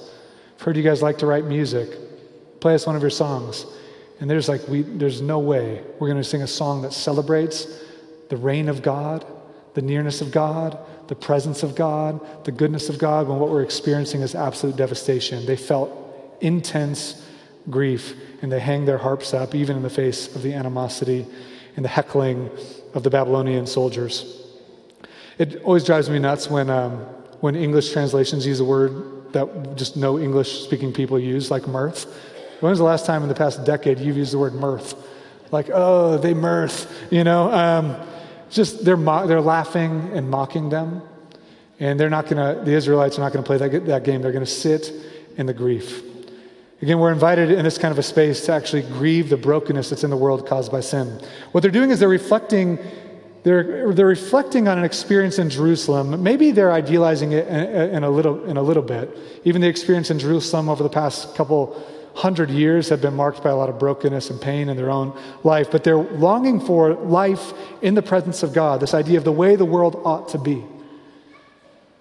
I've 0.55 0.61
heard 0.61 0.75
you 0.75 0.83
guys 0.83 1.01
like 1.01 1.19
to 1.19 1.25
write 1.25 1.45
music. 1.45 1.89
Play 2.59 2.75
us 2.75 2.85
one 2.85 2.97
of 2.97 3.01
your 3.01 3.09
songs. 3.09 3.65
And 4.19 4.29
there's 4.29 4.49
like, 4.49 4.67
we, 4.67 4.81
there's 4.81 5.21
no 5.21 5.39
way 5.39 5.81
we're 5.97 6.09
going 6.09 6.21
to 6.21 6.23
sing 6.23 6.41
a 6.41 6.47
song 6.47 6.81
that 6.81 6.91
celebrates 6.91 7.67
the 8.27 8.35
reign 8.35 8.67
of 8.67 8.81
God, 8.81 9.25
the 9.75 9.81
nearness 9.81 10.19
of 10.19 10.29
God, 10.29 10.77
the 11.07 11.15
presence 11.15 11.63
of 11.63 11.73
God, 11.73 12.43
the 12.43 12.51
goodness 12.51 12.89
of 12.89 12.99
God, 12.99 13.29
when 13.29 13.39
what 13.39 13.49
we're 13.49 13.63
experiencing 13.63 14.19
is 14.19 14.35
absolute 14.35 14.75
devastation. 14.75 15.45
They 15.45 15.55
felt 15.55 16.37
intense 16.41 17.25
grief. 17.69 18.13
and 18.41 18.51
they 18.51 18.59
hang 18.59 18.83
their 18.85 18.97
harps 18.97 19.33
up, 19.33 19.55
even 19.55 19.77
in 19.77 19.83
the 19.83 19.89
face 19.89 20.35
of 20.35 20.41
the 20.41 20.53
animosity 20.53 21.25
and 21.77 21.85
the 21.85 21.89
heckling 21.89 22.49
of 22.93 23.03
the 23.03 23.09
Babylonian 23.09 23.67
soldiers. 23.67 24.45
It 25.37 25.61
always 25.63 25.85
drives 25.85 26.09
me 26.09 26.19
nuts 26.19 26.49
when, 26.49 26.69
um, 26.69 27.05
when 27.41 27.55
English 27.55 27.91
translations 27.91 28.45
use 28.45 28.59
a 28.59 28.65
word 28.65 29.33
that 29.33 29.75
just 29.75 29.97
no 29.97 30.17
English 30.17 30.63
speaking 30.63 30.93
people 30.93 31.19
use, 31.19 31.51
like 31.51 31.67
mirth. 31.67 32.05
When 32.59 32.69
was 32.69 32.79
the 32.79 32.85
last 32.85 33.05
time 33.05 33.23
in 33.23 33.29
the 33.29 33.35
past 33.35 33.65
decade 33.65 33.99
you've 33.99 34.17
used 34.17 34.33
the 34.33 34.39
word 34.39 34.53
mirth? 34.53 34.95
Like, 35.51 35.69
oh, 35.73 36.17
they 36.17 36.33
mirth, 36.33 36.91
you 37.11 37.23
know? 37.23 37.51
Um, 37.51 37.97
just 38.49 38.85
they're, 38.85 38.97
mo- 38.97 39.27
they're 39.27 39.41
laughing 39.41 40.11
and 40.13 40.29
mocking 40.29 40.69
them. 40.69 41.01
And 41.79 41.99
they're 41.99 42.11
not 42.11 42.27
going 42.27 42.37
to, 42.37 42.63
the 42.63 42.73
Israelites 42.73 43.17
are 43.17 43.21
not 43.21 43.33
going 43.33 43.43
to 43.43 43.47
play 43.47 43.57
that, 43.57 43.85
that 43.87 44.03
game. 44.03 44.21
They're 44.21 44.31
going 44.31 44.45
to 44.45 44.51
sit 44.51 44.93
in 45.37 45.47
the 45.47 45.53
grief. 45.53 46.03
Again, 46.81 46.99
we're 46.99 47.11
invited 47.11 47.51
in 47.51 47.63
this 47.63 47.77
kind 47.77 47.91
of 47.91 47.99
a 47.99 48.03
space 48.03 48.45
to 48.45 48.51
actually 48.53 48.81
grieve 48.83 49.29
the 49.29 49.37
brokenness 49.37 49.89
that's 49.89 50.03
in 50.03 50.09
the 50.09 50.17
world 50.17 50.47
caused 50.47 50.71
by 50.71 50.81
sin. 50.81 51.19
What 51.51 51.61
they're 51.61 51.71
doing 51.71 51.89
is 51.91 51.99
they're 51.99 52.09
reflecting 52.09 52.79
they're, 53.43 53.93
they're 53.93 54.05
reflecting 54.05 54.67
on 54.67 54.77
an 54.77 54.83
experience 54.83 55.39
in 55.39 55.49
Jerusalem. 55.49 56.21
Maybe 56.21 56.51
they're 56.51 56.71
idealizing 56.71 57.31
it 57.31 57.47
in, 57.47 57.95
in, 57.95 58.03
a 58.03 58.09
little, 58.09 58.43
in 58.45 58.57
a 58.57 58.61
little 58.61 58.83
bit. 58.83 59.17
Even 59.43 59.61
the 59.61 59.67
experience 59.67 60.11
in 60.11 60.19
Jerusalem 60.19 60.69
over 60.69 60.83
the 60.83 60.89
past 60.89 61.33
couple 61.35 61.81
hundred 62.13 62.49
years 62.49 62.89
have 62.89 63.01
been 63.01 63.15
marked 63.15 63.41
by 63.41 63.49
a 63.49 63.55
lot 63.55 63.69
of 63.69 63.79
brokenness 63.79 64.29
and 64.29 64.39
pain 64.39 64.69
in 64.69 64.77
their 64.77 64.91
own 64.91 65.17
life. 65.43 65.71
But 65.71 65.83
they're 65.83 65.97
longing 65.97 66.59
for 66.59 66.93
life 66.93 67.53
in 67.81 67.95
the 67.95 68.01
presence 68.01 68.43
of 68.43 68.53
God, 68.53 68.79
this 68.79 68.93
idea 68.93 69.17
of 69.17 69.23
the 69.23 69.31
way 69.31 69.55
the 69.55 69.65
world 69.65 69.99
ought 70.03 70.29
to 70.29 70.37
be. 70.37 70.63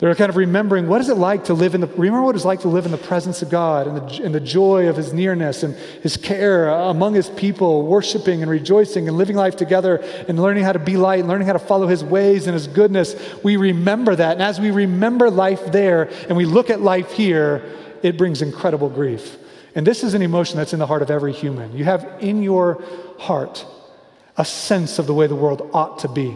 They're 0.01 0.15
kind 0.15 0.31
of 0.31 0.37
remembering 0.37 0.89
what 0.89 1.03
is 1.03 1.11
it 1.11 1.19
like 1.19 1.45
to 1.45 1.55
live 1.55 1.75
in 1.75 1.83
the, 1.83 1.87
remember 1.87 2.23
what 2.23 2.35
it's 2.35 2.47
like 2.47 2.61
to 2.61 2.69
live 2.69 2.87
in 2.87 2.91
the 2.91 2.97
presence 2.97 3.43
of 3.43 3.51
God 3.51 3.87
and 3.87 3.97
the, 3.99 4.25
and 4.25 4.35
the 4.35 4.41
joy 4.41 4.89
of 4.89 4.97
His 4.97 5.13
nearness 5.13 5.63
and 5.63 5.75
His 6.03 6.17
care 6.17 6.71
among 6.71 7.13
His 7.13 7.29
people, 7.29 7.87
worshiping 7.87 8.41
and 8.41 8.51
rejoicing 8.51 9.09
and 9.09 9.19
living 9.19 9.37
life 9.37 9.57
together 9.57 9.97
and 10.27 10.41
learning 10.41 10.65
how 10.65 10.73
to 10.73 10.79
be 10.79 10.97
light 10.97 11.21
and 11.21 11.29
learning 11.29 11.47
how 11.47 11.53
to 11.53 11.59
follow 11.59 11.87
His 11.87 12.03
ways 12.03 12.47
and 12.47 12.55
His 12.55 12.67
goodness. 12.67 13.15
We 13.45 13.59
remember 13.59 14.17
that. 14.17 14.33
And 14.33 14.43
as 14.43 14.59
we 14.59 14.71
remember 14.71 15.31
life 15.31 15.71
there 15.71 16.09
and 16.29 16.37
we 16.37 16.47
look 16.47 16.71
at 16.71 16.81
life 16.81 17.13
here, 17.13 17.63
it 18.03 18.17
brings 18.17 18.41
incredible 18.41 18.89
grief. 18.89 19.37
And 19.75 19.87
this 19.87 20.03
is 20.03 20.15
an 20.15 20.23
emotion 20.23 20.57
that's 20.57 20.73
in 20.73 20.79
the 20.79 20.87
heart 20.87 21.03
of 21.03 21.11
every 21.11 21.35
human. 21.35 21.77
You 21.77 21.85
have 21.85 22.11
in 22.21 22.43
your 22.43 22.83
heart 23.19 23.67
a 24.39 24.47
sense 24.47 24.99
of 24.99 25.07
the 25.07 25.13
way 25.13 25.27
the 25.27 25.37
world 25.37 25.69
ought 25.75 25.99
to 25.99 26.09
be. 26.09 26.35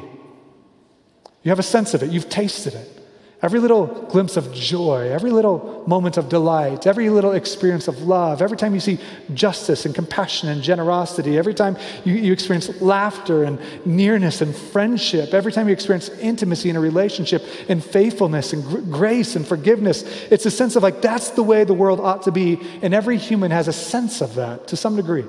You 1.42 1.48
have 1.48 1.59
a 1.59 1.62
sense 1.62 1.94
of 1.94 2.03
it, 2.03 2.11
you've 2.11 2.29
tasted 2.29 2.74
it. 2.74 3.04
Every 3.44 3.61
little 3.61 3.85
glimpse 4.09 4.38
of 4.38 4.54
joy, 4.54 5.11
every 5.11 5.30
little 5.30 5.85
moment 5.87 6.16
of 6.16 6.30
delight, 6.30 6.87
every 6.87 7.11
little 7.11 7.33
experience 7.33 7.88
of 7.88 8.00
love, 8.00 8.40
every 8.40 8.57
time 8.57 8.72
you 8.72 8.80
see 8.80 8.98
justice 9.35 9.85
and 9.85 9.94
compassion 9.94 10.48
and 10.48 10.62
generosity, 10.62 11.37
every 11.37 11.52
time 11.52 11.76
you, 12.07 12.14
you 12.14 12.33
experience 12.33 12.80
laughter 12.80 13.44
and 13.44 13.59
nearness 13.85 14.40
and 14.40 14.57
friendship, 14.57 15.35
every 15.35 15.52
time 15.52 15.66
you 15.66 15.74
experience 15.74 16.09
intimacy 16.20 16.70
in 16.70 16.76
a 16.76 16.80
relationship 16.80 17.44
and 17.68 17.85
faithfulness 17.85 18.54
and 18.54 18.64
gr- 18.64 18.78
grace 18.78 19.37
and 19.37 19.46
forgiveness, 19.46 20.04
it's 20.30 20.46
a 20.46 20.50
sense 20.50 20.74
of 20.74 20.83
like 20.83 21.02
that's 21.02 21.28
the 21.33 21.42
way 21.42 21.64
the 21.64 21.74
world 21.74 22.00
ought 22.00 22.22
to 22.22 22.33
be. 22.33 22.59
And 22.80 22.94
every 22.94 23.18
human 23.18 23.50
has 23.50 23.68
a 23.68 23.74
sense 23.74 24.22
of 24.22 24.37
that 24.37 24.68
to 24.68 24.76
some 24.78 24.96
degree. 24.96 25.26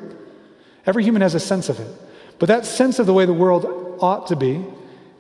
Every 0.86 1.04
human 1.04 1.22
has 1.22 1.36
a 1.36 1.40
sense 1.42 1.68
of 1.68 1.82
it. 1.82 1.94
But 2.40 2.48
that 2.48 2.66
sense 2.66 2.98
of 2.98 3.08
the 3.08 3.14
way 3.14 3.26
the 3.26 3.34
world 3.34 3.98
ought 4.00 4.28
to 4.28 4.38
be 4.38 4.64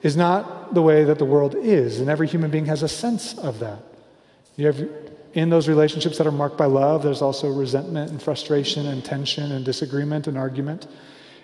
is 0.01 0.15
not 0.15 0.55
the 0.73 0.82
way 0.82 1.04
that 1.04 1.19
the 1.19 1.25
world 1.25 1.56
is, 1.56 1.99
and 1.99 2.10
every 2.10 2.28
human 2.28 2.51
being 2.51 2.65
has 2.65 2.84
a 2.84 2.88
sense 2.88 3.38
of 3.38 3.60
that. 3.60 3.80
You 4.56 4.67
have 4.67 4.89
in 5.36 5.49
those 5.49 5.67
relationships 5.67 6.17
that 6.17 6.25
are 6.25 6.32
marked 6.32 6.58
by 6.58 6.65
love, 6.65 7.04
there's 7.04 7.21
also 7.21 7.51
resentment 7.51 8.10
and 8.10 8.21
frustration 8.21 8.88
and 8.88 9.04
tension 9.04 9.51
and 9.51 9.65
disagreement 9.65 10.28
and 10.28 10.38
argument. 10.38 10.88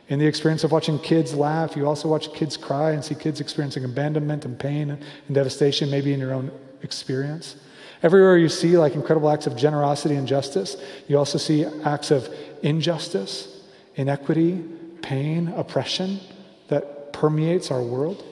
In 0.07 0.17
the 0.17 0.25
experience 0.25 0.63
of 0.63 0.71
watching 0.71 0.97
kids 0.97 1.33
laugh, 1.35 1.75
you 1.75 1.85
also 1.85 2.07
watch 2.07 2.33
kids 2.33 2.55
cry 2.55 2.91
and 2.91 3.03
see 3.03 3.15
kids 3.15 3.41
experiencing 3.41 3.83
abandonment 3.83 4.45
and 4.45 4.57
pain 4.57 4.91
and 4.91 5.01
devastation, 5.33 5.91
maybe 5.91 6.13
in 6.13 6.21
your 6.21 6.33
own 6.33 6.51
experience. 6.83 7.57
Everywhere 8.01 8.37
you 8.37 8.47
see 8.47 8.77
like 8.77 8.95
incredible 8.95 9.29
acts 9.29 9.45
of 9.45 9.57
generosity 9.57 10.15
and 10.15 10.25
justice, 10.25 10.77
you 11.09 11.17
also 11.17 11.37
see 11.37 11.65
acts 11.83 12.11
of 12.11 12.33
injustice, 12.63 13.61
inequity, 13.95 14.63
pain, 15.01 15.49
oppression 15.49 16.19
that 16.69 17.11
permeates 17.11 17.71
our 17.71 17.83
world. 17.83 18.23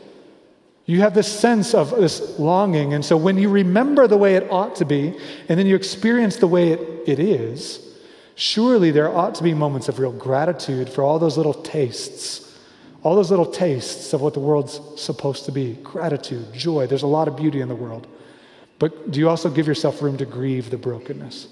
You 0.89 1.01
have 1.01 1.13
this 1.13 1.31
sense 1.31 1.75
of 1.75 1.91
this 1.91 2.39
longing. 2.39 2.95
And 2.95 3.05
so 3.05 3.15
when 3.15 3.37
you 3.37 3.47
remember 3.47 4.07
the 4.07 4.17
way 4.17 4.33
it 4.33 4.51
ought 4.51 4.75
to 4.77 4.85
be, 4.85 5.15
and 5.47 5.59
then 5.59 5.67
you 5.67 5.75
experience 5.75 6.37
the 6.37 6.47
way 6.47 6.71
it, 6.71 6.79
it 7.05 7.19
is, 7.19 7.95
surely 8.33 8.89
there 8.89 9.15
ought 9.15 9.35
to 9.35 9.43
be 9.43 9.53
moments 9.53 9.87
of 9.87 9.99
real 9.99 10.11
gratitude 10.11 10.89
for 10.89 11.03
all 11.03 11.19
those 11.19 11.37
little 11.37 11.53
tastes, 11.53 12.57
all 13.03 13.15
those 13.15 13.29
little 13.29 13.45
tastes 13.45 14.13
of 14.13 14.21
what 14.21 14.33
the 14.33 14.39
world's 14.39 14.81
supposed 14.99 15.45
to 15.45 15.51
be 15.51 15.73
gratitude, 15.83 16.51
joy. 16.53 16.87
There's 16.87 17.03
a 17.03 17.07
lot 17.07 17.27
of 17.27 17.35
beauty 17.37 17.61
in 17.61 17.67
the 17.67 17.75
world. 17.75 18.07
But 18.79 19.11
do 19.11 19.19
you 19.19 19.29
also 19.29 19.51
give 19.51 19.67
yourself 19.67 20.01
room 20.01 20.17
to 20.17 20.25
grieve 20.25 20.71
the 20.71 20.77
brokenness? 20.79 21.49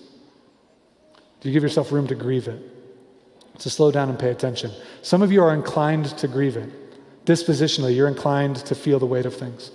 Do 1.42 1.50
you 1.50 1.54
give 1.54 1.62
yourself 1.62 1.92
room 1.92 2.08
to 2.08 2.16
grieve 2.16 2.48
it? 2.48 2.60
To 3.60 3.70
slow 3.70 3.92
down 3.92 4.10
and 4.10 4.18
pay 4.18 4.32
attention. 4.32 4.72
Some 5.04 5.22
of 5.22 5.32
you 5.32 5.44
are 5.44 5.54
inclined 5.54 6.06
to 6.18 6.28
grieve 6.28 6.58
it 6.58 6.87
dispositionally, 7.28 7.96
you're 7.96 8.08
inclined 8.08 8.56
to 8.56 8.74
feel 8.74 8.98
the 8.98 9.06
weight 9.06 9.26
of 9.26 9.36
things. 9.36 9.70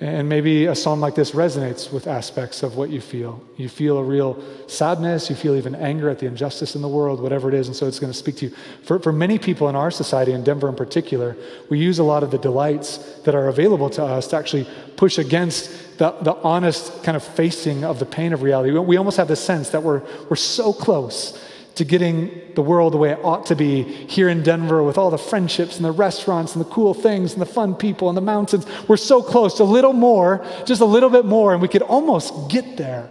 And 0.00 0.28
maybe 0.28 0.66
a 0.66 0.74
psalm 0.74 1.00
like 1.00 1.14
this 1.14 1.32
resonates 1.32 1.92
with 1.92 2.06
aspects 2.06 2.62
of 2.62 2.76
what 2.76 2.90
you 2.90 3.00
feel. 3.00 3.42
You 3.56 3.68
feel 3.68 3.98
a 3.98 4.02
real 4.02 4.42
sadness, 4.68 5.30
you 5.30 5.36
feel 5.36 5.54
even 5.54 5.74
anger 5.74 6.08
at 6.08 6.18
the 6.18 6.26
injustice 6.26 6.74
in 6.74 6.82
the 6.82 6.88
world, 6.88 7.20
whatever 7.20 7.48
it 7.48 7.54
is, 7.54 7.68
and 7.68 7.76
so 7.76 7.86
it's 7.86 8.00
going 8.00 8.12
to 8.12 8.18
speak 8.18 8.36
to 8.36 8.46
you. 8.46 8.54
For, 8.84 8.98
for 8.98 9.12
many 9.12 9.38
people 9.38 9.68
in 9.68 9.76
our 9.76 9.90
society, 9.90 10.32
in 10.32 10.42
Denver 10.42 10.68
in 10.68 10.74
particular, 10.74 11.36
we 11.70 11.78
use 11.78 11.98
a 11.98 12.04
lot 12.04 12.22
of 12.22 12.30
the 12.30 12.38
delights 12.38 12.98
that 13.22 13.34
are 13.34 13.48
available 13.48 13.88
to 13.90 14.04
us 14.04 14.26
to 14.28 14.36
actually 14.36 14.68
push 14.96 15.18
against 15.18 15.98
the, 15.98 16.10
the 16.22 16.34
honest 16.36 17.02
kind 17.04 17.16
of 17.16 17.22
facing 17.22 17.84
of 17.84 17.98
the 17.98 18.06
pain 18.06 18.32
of 18.32 18.42
reality. 18.42 18.72
We 18.72 18.96
almost 18.96 19.16
have 19.16 19.28
the 19.28 19.36
sense 19.36 19.70
that 19.70 19.82
we're, 19.82 20.02
we're 20.28 20.36
so 20.36 20.72
close 20.72 21.40
to 21.74 21.84
getting 21.84 22.30
the 22.54 22.62
world 22.62 22.92
the 22.92 22.96
way 22.96 23.10
it 23.10 23.18
ought 23.24 23.46
to 23.46 23.56
be 23.56 23.82
here 23.82 24.28
in 24.28 24.42
Denver 24.42 24.82
with 24.82 24.96
all 24.96 25.10
the 25.10 25.18
friendships 25.18 25.76
and 25.76 25.84
the 25.84 25.92
restaurants 25.92 26.54
and 26.54 26.64
the 26.64 26.68
cool 26.70 26.94
things 26.94 27.32
and 27.32 27.42
the 27.42 27.46
fun 27.46 27.74
people 27.74 28.08
and 28.08 28.16
the 28.16 28.22
mountains. 28.22 28.66
We're 28.88 28.96
so 28.96 29.22
close, 29.22 29.58
a 29.58 29.64
little 29.64 29.92
more, 29.92 30.46
just 30.64 30.80
a 30.80 30.84
little 30.86 31.10
bit 31.10 31.24
more, 31.24 31.52
and 31.52 31.60
we 31.60 31.68
could 31.68 31.82
almost 31.82 32.50
get 32.50 32.76
there. 32.76 33.10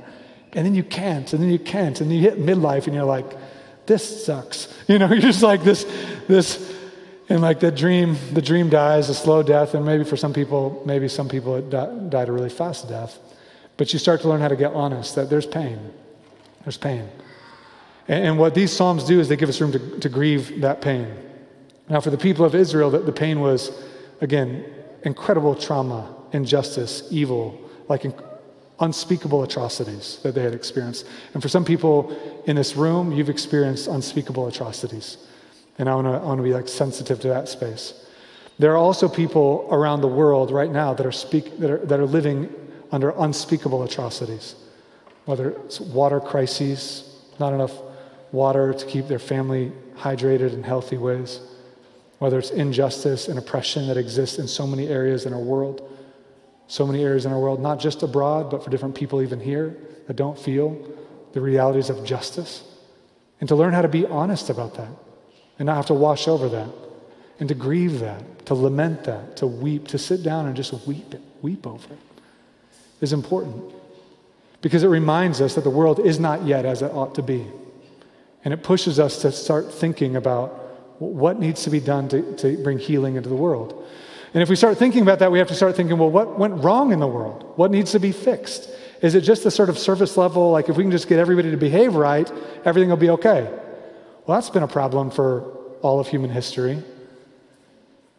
And 0.53 0.65
then 0.65 0.75
you 0.75 0.83
can't, 0.83 1.31
and 1.33 1.41
then 1.41 1.49
you 1.49 1.59
can't, 1.59 1.99
and 1.99 2.13
you 2.13 2.19
hit 2.19 2.39
midlife 2.39 2.85
and 2.85 2.95
you're 2.95 3.05
like, 3.05 3.25
this 3.85 4.25
sucks. 4.25 4.73
You 4.87 4.99
know, 4.99 5.07
you're 5.07 5.21
just 5.21 5.41
like 5.41 5.63
this, 5.63 5.85
this, 6.27 6.73
and 7.29 7.41
like 7.41 7.61
the 7.61 7.71
dream, 7.71 8.17
the 8.33 8.41
dream 8.41 8.69
dies 8.69 9.07
a 9.09 9.13
slow 9.13 9.41
death, 9.41 9.75
and 9.75 9.85
maybe 9.85 10.03
for 10.03 10.17
some 10.17 10.33
people, 10.33 10.83
maybe 10.85 11.07
some 11.07 11.29
people 11.29 11.55
it 11.55 11.69
died 11.69 12.27
a 12.27 12.31
really 12.31 12.49
fast 12.49 12.89
death. 12.89 13.17
But 13.77 13.93
you 13.93 13.99
start 13.99 14.21
to 14.21 14.29
learn 14.29 14.41
how 14.41 14.49
to 14.49 14.57
get 14.57 14.73
honest 14.73 15.15
that 15.15 15.29
there's 15.29 15.45
pain. 15.45 15.79
There's 16.63 16.77
pain. 16.77 17.09
And, 18.07 18.37
what 18.37 18.53
these 18.53 18.71
Psalms 18.71 19.05
do 19.05 19.19
is 19.19 19.29
they 19.29 19.37
give 19.37 19.49
us 19.49 19.61
room 19.61 19.71
to, 19.71 19.99
to 19.99 20.09
grieve 20.09 20.61
that 20.61 20.81
pain. 20.81 21.07
Now, 21.89 22.01
for 22.01 22.09
the 22.09 22.17
people 22.17 22.45
of 22.45 22.53
Israel, 22.53 22.89
the, 22.89 22.99
the 22.99 23.13
pain 23.13 23.39
was, 23.39 23.71
again, 24.19 24.65
incredible 25.03 25.55
trauma, 25.55 26.13
injustice, 26.33 27.07
evil, 27.11 27.59
like 27.87 28.05
in, 28.05 28.13
unspeakable 28.79 29.43
atrocities 29.43 30.19
that 30.23 30.35
they 30.35 30.43
had 30.43 30.53
experienced. 30.53 31.05
And 31.33 31.41
for 31.41 31.49
some 31.49 31.63
people 31.63 32.15
in 32.45 32.55
this 32.55 32.75
room, 32.75 33.11
you've 33.11 33.29
experienced 33.29 33.87
unspeakable 33.87 34.47
atrocities. 34.47 35.17
And 35.77 35.89
I 35.89 35.95
want 35.95 36.37
to 36.37 36.43
be 36.43 36.53
like 36.53 36.67
sensitive 36.67 37.19
to 37.21 37.29
that 37.29 37.47
space. 37.47 37.93
There 38.59 38.71
are 38.71 38.77
also 38.77 39.07
people 39.09 39.67
around 39.71 40.01
the 40.01 40.07
world 40.07 40.51
right 40.51 40.71
now 40.71 40.93
that 40.93 41.05
are, 41.05 41.11
speak, 41.11 41.57
that 41.59 41.69
are, 41.69 41.77
that 41.77 41.99
are 41.99 42.05
living 42.05 42.53
under 42.91 43.11
unspeakable 43.17 43.83
atrocities, 43.83 44.55
whether 45.25 45.51
it's 45.51 45.79
water 45.79 46.19
crises, 46.19 47.09
not 47.39 47.53
enough 47.53 47.73
water 48.33 48.73
to 48.73 48.85
keep 48.85 49.07
their 49.07 49.19
family 49.19 49.71
hydrated 49.95 50.51
in 50.53 50.63
healthy 50.63 50.97
ways, 50.97 51.39
whether 52.19 52.37
it's 52.37 52.51
injustice 52.51 53.29
and 53.29 53.39
oppression 53.39 53.87
that 53.87 53.95
exists 53.95 54.39
in 54.39 54.47
so 54.47 54.67
many 54.67 54.87
areas 54.87 55.25
in 55.25 55.31
our 55.31 55.39
world, 55.39 55.89
so 56.67 56.85
many 56.85 57.03
areas 57.03 57.25
in 57.25 57.31
our 57.31 57.39
world, 57.39 57.61
not 57.61 57.79
just 57.79 58.03
abroad, 58.03 58.49
but 58.49 58.61
for 58.61 58.69
different 58.69 58.95
people 58.95 59.21
even 59.21 59.39
here 59.39 59.77
that 60.07 60.15
don't 60.15 60.37
feel 60.37 60.77
the 61.31 61.39
realities 61.39 61.89
of 61.89 62.03
justice. 62.03 62.63
And 63.39 63.47
to 63.47 63.55
learn 63.55 63.73
how 63.73 63.81
to 63.81 63.87
be 63.87 64.05
honest 64.05 64.49
about 64.49 64.73
that 64.75 64.91
and 65.59 65.67
not 65.67 65.77
have 65.77 65.85
to 65.85 65.93
wash 65.93 66.27
over 66.27 66.49
that 66.49 66.69
and 67.39 67.47
to 67.47 67.55
grieve 67.55 67.99
that, 67.99 68.45
to 68.47 68.55
lament 68.55 69.05
that, 69.05 69.37
to 69.37 69.47
weep, 69.47 69.87
to 69.89 69.97
sit 69.97 70.23
down 70.23 70.47
and 70.47 70.55
just 70.55 70.73
weep 70.85 71.15
weep 71.41 71.67
over 71.67 71.93
it 71.93 71.99
is 73.03 73.13
important 73.13 73.73
because 74.61 74.83
it 74.83 74.87
reminds 74.87 75.41
us 75.41 75.55
that 75.55 75.65
the 75.65 75.69
world 75.69 75.99
is 75.99 76.19
not 76.19 76.43
yet 76.45 76.65
as 76.65 76.81
it 76.81 76.91
ought 76.93 77.13
to 77.15 77.21
be. 77.21 77.45
And 78.43 78.53
it 78.53 78.63
pushes 78.63 78.99
us 78.99 79.21
to 79.21 79.31
start 79.31 79.73
thinking 79.73 80.15
about 80.15 80.59
what 80.99 81.39
needs 81.39 81.63
to 81.63 81.69
be 81.69 81.79
done 81.79 82.07
to, 82.09 82.35
to 82.37 82.57
bring 82.63 82.77
healing 82.77 83.15
into 83.15 83.29
the 83.29 83.35
world. 83.35 83.85
And 84.33 84.41
if 84.41 84.49
we 84.49 84.55
start 84.55 84.77
thinking 84.77 85.01
about 85.01 85.19
that, 85.19 85.31
we 85.31 85.37
have 85.39 85.47
to 85.49 85.55
start 85.55 85.75
thinking, 85.75 85.97
well, 85.97 86.09
what 86.09 86.39
went 86.39 86.63
wrong 86.63 86.91
in 86.91 86.99
the 86.99 87.07
world? 87.07 87.53
What 87.55 87.71
needs 87.71 87.91
to 87.91 87.99
be 87.99 88.11
fixed? 88.11 88.69
Is 89.01 89.15
it 89.15 89.21
just 89.21 89.43
the 89.43 89.51
sort 89.51 89.69
of 89.69 89.77
surface 89.77 90.17
level, 90.17 90.51
like 90.51 90.69
if 90.69 90.77
we 90.77 90.83
can 90.83 90.91
just 90.91 91.07
get 91.07 91.19
everybody 91.19 91.51
to 91.51 91.57
behave 91.57 91.93
right, 91.93 92.31
everything 92.65 92.89
will 92.89 92.97
be 92.97 93.11
okay? 93.11 93.43
Well, 94.25 94.37
that's 94.37 94.49
been 94.49 94.63
a 94.63 94.67
problem 94.67 95.11
for 95.11 95.41
all 95.81 95.99
of 95.99 96.07
human 96.07 96.29
history. 96.29 96.81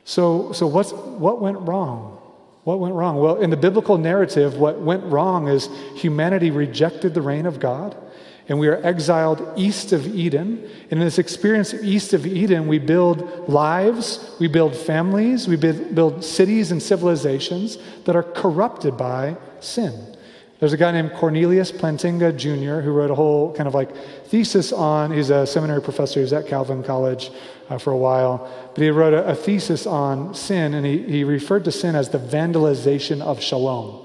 So, 0.05 0.53
so 0.53 0.67
what's, 0.67 0.93
what 0.93 1.41
went 1.41 1.59
wrong? 1.61 2.21
What 2.65 2.79
went 2.79 2.95
wrong? 2.95 3.17
Well, 3.17 3.37
in 3.37 3.51
the 3.51 3.57
biblical 3.57 3.99
narrative, 3.99 4.57
what 4.57 4.81
went 4.81 5.05
wrong 5.05 5.49
is 5.49 5.69
humanity 5.97 6.51
rejected 6.51 7.15
the 7.15 7.23
reign 7.23 7.47
of 7.47 7.59
God 7.59 7.97
and 8.49 8.59
we 8.59 8.69
are 8.69 8.85
exiled 8.85 9.47
east 9.57 9.93
of 9.93 10.07
Eden. 10.07 10.69
And 10.91 10.93
in 10.93 11.01
this 11.01 11.19
experience 11.19 11.73
east 11.75 12.13
of 12.13 12.27
Eden, 12.27 12.67
we 12.69 12.79
build 12.79 13.49
lives, 13.49 14.35
we 14.39 14.49
build 14.49 14.77
families, 14.77 15.49
we 15.49 15.57
build 15.57 16.23
cities 16.25 16.71
and 16.71 16.83
civilizations 16.83 17.79
that 18.05 18.15
are 18.15 18.23
corrupted 18.23 18.97
by 18.97 19.37
sin. 19.61 20.15
There's 20.61 20.73
a 20.73 20.77
guy 20.77 20.93
named 20.93 21.13
Cornelius 21.15 21.73
Plantinga 21.73 22.37
Jr. 22.37 22.81
who 22.81 22.93
wrote 22.93 23.11
a 23.11 23.15
whole 23.15 23.53
kind 23.55 23.67
of 23.67 23.75
like 23.75 23.95
thesis 24.27 24.73
on, 24.73 25.11
he's 25.11 25.31
a 25.31 25.47
seminary 25.47 25.83
professor, 25.83 26.21
he 26.21 26.23
was 26.23 26.33
at 26.33 26.47
Calvin 26.47 26.83
College 26.83 27.31
uh, 27.69 27.79
for 27.79 27.93
a 27.93 27.97
while, 27.97 28.49
but 28.75 28.83
he 28.83 28.91
wrote 28.91 29.15
a, 29.15 29.27
a 29.27 29.35
thesis 29.35 29.87
on 29.87 30.33
sin, 30.35 30.75
and 30.75 30.87
he, 30.87 31.03
he 31.03 31.25
referred 31.25 31.65
to 31.65 31.73
sin 31.73 31.97
as 31.97 32.11
the 32.11 32.19
vandalization 32.19 33.21
of 33.21 33.43
shalom. 33.43 34.04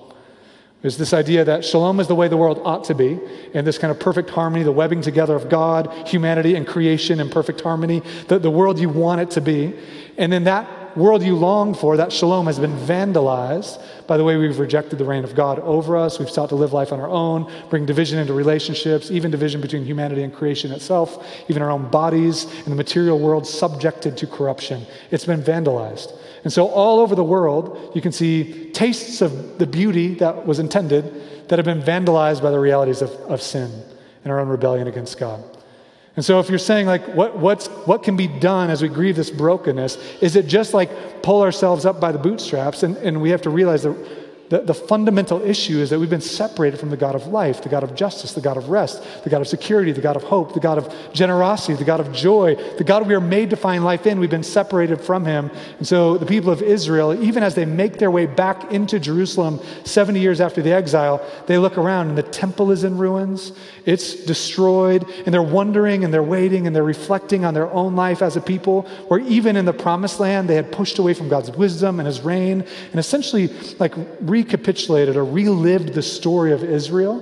There's 0.81 0.97
this 0.97 1.13
idea 1.13 1.43
that 1.43 1.65
shalom 1.65 1.99
is 1.99 2.07
the 2.07 2.15
way 2.15 2.29
the 2.29 2.37
world 2.37 2.61
ought 2.63 2.85
to 2.85 2.95
be, 2.95 3.19
and 3.53 3.67
this 3.67 3.77
kind 3.77 3.91
of 3.91 3.99
perfect 3.99 4.29
harmony, 4.29 4.63
the 4.63 4.71
webbing 4.71 5.01
together 5.01 5.35
of 5.35 5.49
God, 5.49 6.07
humanity, 6.07 6.55
and 6.55 6.65
creation 6.65 7.19
in 7.19 7.29
perfect 7.29 7.59
harmony, 7.59 8.01
the, 8.29 8.39
the 8.39 8.49
world 8.49 8.79
you 8.79 8.87
want 8.87 9.19
it 9.19 9.31
to 9.31 9.41
be. 9.41 9.73
And 10.17 10.31
then 10.31 10.45
that 10.45 10.97
world 10.97 11.21
you 11.21 11.35
long 11.35 11.73
for, 11.73 11.97
that 11.97 12.13
shalom, 12.13 12.45
has 12.45 12.59
been 12.59 12.75
vandalized 12.77 13.81
by 14.07 14.15
the 14.17 14.23
way 14.23 14.37
we've 14.37 14.57
rejected 14.57 14.99
the 14.99 15.05
reign 15.05 15.23
of 15.23 15.35
God 15.35 15.59
over 15.59 15.97
us. 15.97 16.17
We've 16.17 16.29
sought 16.29 16.49
to 16.49 16.55
live 16.55 16.73
life 16.73 16.93
on 16.93 16.99
our 16.99 17.09
own, 17.09 17.51
bring 17.69 17.85
division 17.85 18.17
into 18.17 18.33
relationships, 18.33 19.11
even 19.11 19.31
division 19.31 19.61
between 19.61 19.83
humanity 19.83 20.23
and 20.23 20.33
creation 20.33 20.71
itself, 20.71 21.25
even 21.49 21.61
our 21.61 21.71
own 21.71 21.89
bodies, 21.89 22.45
and 22.45 22.67
the 22.67 22.75
material 22.75 23.19
world 23.19 23.45
subjected 23.45 24.17
to 24.17 24.27
corruption. 24.27 24.85
It's 25.11 25.25
been 25.25 25.41
vandalized. 25.41 26.18
And 26.43 26.53
so, 26.53 26.67
all 26.67 26.99
over 26.99 27.15
the 27.15 27.23
world, 27.23 27.91
you 27.93 28.01
can 28.01 28.11
see 28.11 28.71
tastes 28.71 29.21
of 29.21 29.57
the 29.59 29.67
beauty 29.67 30.15
that 30.15 30.45
was 30.45 30.59
intended 30.59 31.47
that 31.49 31.59
have 31.59 31.65
been 31.65 31.81
vandalized 31.81 32.41
by 32.41 32.51
the 32.51 32.59
realities 32.59 33.01
of, 33.01 33.11
of 33.21 33.41
sin 33.41 33.71
and 34.23 34.31
our 34.31 34.39
own 34.39 34.47
rebellion 34.47 34.87
against 34.87 35.17
God. 35.17 35.43
And 36.15 36.23
so, 36.23 36.39
if 36.39 36.49
you're 36.49 36.59
saying, 36.59 36.85
like, 36.85 37.07
what, 37.09 37.37
what's, 37.37 37.67
what 37.67 38.03
can 38.03 38.15
be 38.15 38.27
done 38.27 38.69
as 38.69 38.81
we 38.81 38.87
grieve 38.87 39.15
this 39.15 39.29
brokenness, 39.29 39.97
is 40.21 40.35
it 40.35 40.47
just 40.47 40.73
like 40.73 41.23
pull 41.23 41.41
ourselves 41.41 41.85
up 41.85 41.99
by 41.99 42.11
the 42.11 42.19
bootstraps 42.19 42.83
and, 42.83 42.97
and 42.97 43.21
we 43.21 43.29
have 43.29 43.41
to 43.43 43.49
realize 43.49 43.83
that 43.83 43.95
the, 44.49 44.61
the 44.61 44.73
fundamental 44.73 45.41
issue 45.41 45.77
is 45.77 45.91
that 45.91 45.99
we've 45.99 46.09
been 46.09 46.21
separated 46.21 46.79
from 46.79 46.89
the 46.89 46.97
God 46.97 47.13
of 47.13 47.27
life, 47.27 47.61
the 47.61 47.69
God 47.69 47.83
of 47.83 47.93
justice, 47.93 48.33
the 48.33 48.41
God 48.41 48.57
of 48.57 48.69
rest, 48.69 49.03
the 49.23 49.29
God 49.29 49.41
of 49.41 49.47
security, 49.47 49.91
the 49.91 50.01
God 50.01 50.15
of 50.15 50.23
hope, 50.23 50.53
the 50.53 50.59
God 50.59 50.79
of 50.79 50.93
generosity, 51.13 51.75
the 51.75 51.83
God 51.83 51.99
of 51.99 52.11
joy, 52.11 52.55
the 52.77 52.83
God 52.83 53.07
we 53.07 53.13
are 53.13 53.21
made 53.21 53.51
to 53.51 53.55
find 53.55 53.83
life 53.83 54.07
in. 54.07 54.19
We've 54.19 54.29
been 54.29 54.41
separated 54.41 55.01
from 55.01 55.23
him. 55.25 55.51
And 55.77 55.87
so 55.87 56.17
the 56.17 56.25
people 56.25 56.51
of 56.51 56.63
Israel, 56.63 57.23
even 57.23 57.43
as 57.43 57.53
they 57.53 57.65
make 57.65 57.99
their 57.99 58.09
way 58.09 58.25
back 58.25 58.71
into 58.71 58.99
Jerusalem 58.99 59.59
70 59.83 60.19
years 60.19 60.41
after 60.41 60.63
the 60.63 60.71
exile, 60.71 61.23
they 61.45 61.59
look 61.59 61.77
around 61.77 62.09
and 62.09 62.17
the 62.17 62.23
temple 62.23 62.71
is 62.71 62.83
in 62.83 62.97
ruins. 62.97 63.51
It's 63.85 64.15
destroyed. 64.15 65.07
And 65.25 65.33
they're 65.33 65.43
wondering 65.43 66.03
and 66.03 66.11
they're 66.11 66.23
waiting 66.23 66.65
and 66.65 66.75
they're 66.75 66.83
reflecting 66.83 67.45
on 67.45 67.53
their 67.53 67.69
own 67.71 67.95
life 67.95 68.23
as 68.23 68.35
a 68.35 68.41
people, 68.41 68.83
where 69.09 69.19
even 69.19 69.55
in 69.55 69.65
the 69.65 69.73
promised 69.73 70.19
land, 70.19 70.49
they 70.49 70.55
had 70.55 70.71
pushed 70.71 70.97
away 70.97 71.13
from 71.13 71.29
God's 71.29 71.51
wisdom 71.51 71.99
and 71.99 72.07
his 72.07 72.21
reign 72.21 72.65
and 72.91 72.99
essentially 72.99 73.47
like 73.77 73.93
re 74.21 74.38
recapitulated 74.39 75.17
or 75.17 75.25
relived 75.25 75.93
the 75.93 76.01
story 76.01 76.51
of 76.53 76.63
Israel 76.63 77.17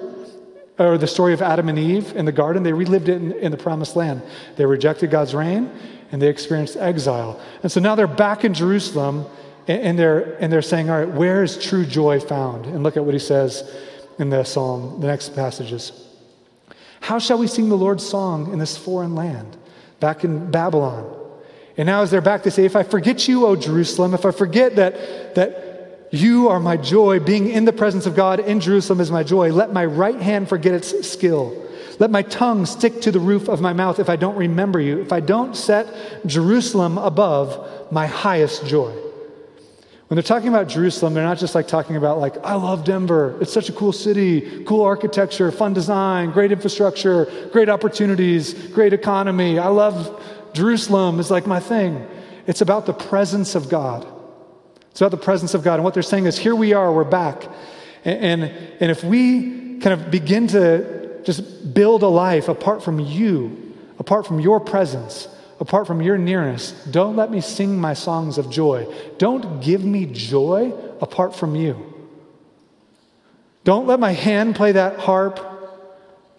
or 0.78 0.98
the 1.00 1.08
story 1.08 1.34
of 1.34 1.42
Adam 1.42 1.68
and 1.68 1.80
Eve 1.80 2.16
in 2.16 2.26
the 2.26 2.32
garden. 2.32 2.62
They 2.62 2.74
relived 2.74 3.10
it 3.10 3.16
in, 3.16 3.32
in, 3.34 3.52
the 3.52 3.58
promised 3.58 3.96
land. 3.96 4.22
They 4.56 4.66
rejected 4.66 5.10
God's 5.10 5.34
reign 5.34 5.72
and 6.12 6.22
they 6.22 6.28
experienced 6.28 6.78
exile. 6.78 7.42
And 7.64 7.72
so 7.72 7.80
now 7.80 7.96
they're 7.96 8.06
back 8.26 8.46
in 8.46 8.54
Jerusalem 8.54 9.26
and, 9.68 9.82
and, 9.82 10.00
they're, 10.00 10.38
and 10.40 10.54
they're 10.54 10.62
saying, 10.62 10.92
All 10.92 11.00
right, 11.00 11.10
where 11.22 11.44
is 11.44 11.58
true 11.58 11.86
joy 11.86 12.20
found? 12.20 12.68
And 12.68 12.84
look 12.84 12.98
at 12.98 13.04
what 13.04 13.16
he 13.16 13.20
says 13.20 13.64
in 14.20 14.30
the 14.30 14.44
psalm, 14.44 15.02
the 15.02 15.08
next 15.08 15.34
passages. 15.34 15.92
How 17.02 17.18
shall 17.18 17.40
we 17.40 17.48
sing 17.48 17.70
the 17.70 17.78
Lord's 17.78 18.06
song 18.06 18.54
in 18.54 18.60
this 18.60 18.78
foreign 18.78 19.16
land, 19.16 19.58
back 20.00 20.24
in 20.24 20.52
Babylon? 20.52 21.16
And 21.78 21.86
now, 21.86 22.02
as 22.02 22.10
they're 22.10 22.22
back, 22.22 22.44
they 22.44 22.50
say, 22.50 22.66
If 22.66 22.76
I 22.76 22.84
forget 22.84 23.28
you, 23.28 23.46
O 23.48 23.56
Jerusalem, 23.56 24.14
if 24.14 24.26
I 24.26 24.32
forget 24.32 24.76
that, 24.76 25.36
that 25.36 25.67
you 26.12 26.50
are 26.50 26.60
my 26.60 26.78
joy. 26.78 27.20
Being 27.20 27.50
in 27.50 27.66
the 27.66 27.74
presence 27.74 28.06
of 28.06 28.16
God 28.16 28.40
in 28.40 28.60
Jerusalem 28.60 29.00
is 29.00 29.12
my 29.12 29.24
joy. 29.24 29.52
Let 29.52 29.74
my 29.74 29.86
right 29.86 30.20
hand 30.20 30.48
forget 30.48 30.74
its 30.74 31.08
skill. 31.08 31.66
Let 32.00 32.12
my 32.12 32.22
tongue 32.22 32.66
stick 32.66 33.02
to 33.02 33.12
the 33.12 33.20
roof 33.20 33.48
of 33.48 33.60
my 33.60 33.74
mouth 33.74 34.00
if 34.00 34.10
I 34.10 34.16
don't 34.16 34.36
remember 34.36 34.80
you, 34.80 35.02
if 35.02 35.12
I 35.12 35.20
don't 35.20 35.56
set 35.56 35.88
Jerusalem 36.26 36.98
above 36.98 37.92
my 37.92 38.06
highest 38.06 38.66
joy. 38.66 38.94
When 40.08 40.16
they're 40.16 40.24
talking 40.24 40.48
about 40.48 40.68
Jerusalem, 40.70 41.14
they're 41.14 41.24
not 41.24 41.38
just 41.38 41.54
like 41.54 41.68
talking 41.68 41.98
about 41.98 42.20
like, 42.20 42.38
I 42.46 42.54
love 42.54 42.86
Denver. 42.86 43.38
It's 43.42 43.52
such 43.52 43.68
a 43.68 43.74
cool 43.74 43.92
city, 43.92 44.64
cool 44.64 44.84
architecture, 44.84 45.52
fun 45.52 45.74
design, 45.74 46.32
great 46.32 46.52
infrastructure, 46.52 47.50
great 47.52 47.68
opportunities, 47.68 48.54
great 48.70 48.94
economy. 48.94 49.60
I 49.60 49.68
love 49.68 50.24
Jerusalem. 50.54 51.20
It's 51.20 51.32
like 51.32 51.46
my 51.46 51.60
thing. 51.60 52.08
It's 52.46 52.62
about 52.62 52.86
the 52.86 52.94
presence 52.94 53.56
of 53.56 53.68
God. 53.68 54.08
It's 54.98 55.02
about 55.04 55.12
the 55.12 55.18
presence 55.18 55.54
of 55.54 55.62
God. 55.62 55.76
And 55.76 55.84
what 55.84 55.94
they're 55.94 56.02
saying 56.02 56.26
is, 56.26 56.40
here 56.40 56.56
we 56.56 56.74
are, 56.74 56.92
we're 56.92 57.04
back. 57.04 57.48
And, 58.04 58.42
and, 58.42 58.44
and 58.80 58.90
if 58.90 59.04
we 59.04 59.78
kind 59.78 59.94
of 59.94 60.10
begin 60.10 60.48
to 60.48 61.22
just 61.24 61.72
build 61.72 62.02
a 62.02 62.08
life 62.08 62.48
apart 62.48 62.82
from 62.82 63.00
you, 63.00 63.76
apart 64.00 64.26
from 64.26 64.40
your 64.40 64.60
presence, 64.60 65.28
apart 65.60 65.86
from 65.86 66.02
your 66.02 66.18
nearness, 66.18 66.72
don't 66.90 67.16
let 67.16 67.30
me 67.30 67.42
sing 67.42 67.80
my 67.80 67.94
songs 67.94 68.40
of 68.40 68.50
joy. 68.50 68.92
Don't 69.20 69.62
give 69.62 69.86
me 69.86 70.08
joy 70.08 70.74
apart 71.00 71.36
from 71.36 71.56
you. 71.56 71.94
Don't 73.66 73.86
let 73.86 74.00
my 74.00 74.14
hand 74.14 74.56
play 74.56 74.72
that 74.72 74.98
harp. 74.98 75.40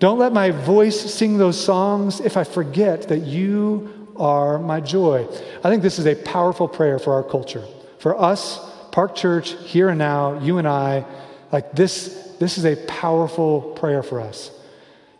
Don't 0.01 0.19
let 0.19 0.33
my 0.33 0.51
voice 0.51 1.15
sing 1.15 1.39
those 1.39 1.65
songs 1.65 2.19
if 2.19 2.37
I 2.37 2.43
forget 2.43 3.03
that 3.03 3.21
you 3.21 4.09
are 4.17 4.59
my 4.59 4.81
joy. 4.81 5.29
I 5.63 5.71
think 5.71 5.85
this 5.85 6.01
is 6.01 6.07
a 6.07 6.17
powerful 6.17 6.67
prayer 6.67 6.99
for 6.99 7.15
our 7.15 7.23
culture. 7.23 7.63
For 7.99 8.21
us, 8.21 8.61
Park 8.93 9.15
Church, 9.15 9.53
here 9.65 9.89
and 9.89 9.99
now, 9.99 10.41
you 10.41 10.59
and 10.59 10.67
I, 10.67 11.05
like 11.53 11.73
this, 11.73 12.37
this 12.39 12.59
is 12.59 12.65
a 12.65 12.77
powerful 12.87 13.61
prayer 13.77 14.03
for 14.03 14.21
us. 14.21 14.51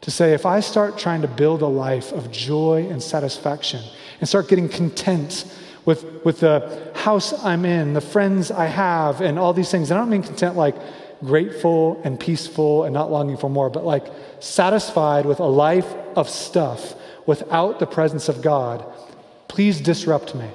To 0.03 0.11
say, 0.11 0.33
if 0.33 0.47
I 0.47 0.61
start 0.61 0.97
trying 0.97 1.23
to 1.23 1.29
build 1.29 1.63
a 1.63 1.67
life 1.67 2.13
of 2.13 2.31
joy 2.31 2.87
and 2.89 3.03
satisfaction 3.03 3.83
and 4.21 4.29
start 4.29 4.49
getting 4.49 4.69
content 4.69 5.45
with, 5.85 6.25
with 6.25 6.41
the 6.41 6.93
house 6.95 7.33
I'm 7.45 7.65
in, 7.65 7.95
the 7.95 8.01
friends 8.01 8.51
I 8.51 8.67
have, 8.67 9.21
and 9.21 9.39
all 9.39 9.53
these 9.53 9.71
things, 9.71 9.91
and 9.91 9.99
I 9.99 10.03
don't 10.03 10.11
mean 10.11 10.23
content 10.23 10.57
like 10.57 10.77
grateful 11.25 12.01
and 12.05 12.19
peaceful 12.19 12.85
and 12.85 12.95
not 12.95 13.11
longing 13.11 13.37
for 13.37 13.51
more, 13.51 13.71
but 13.71 13.85
like 13.85 14.07
satisfied 14.39 15.27
with 15.27 15.41
a 15.41 15.47
life 15.47 15.93
of 16.15 16.29
stuff 16.29 16.95
without 17.27 17.81
the 17.81 17.87
presence 17.87 18.29
of 18.29 18.41
God, 18.41 18.85
please 19.49 19.81
disrupt 19.81 20.35
me. 20.35 20.49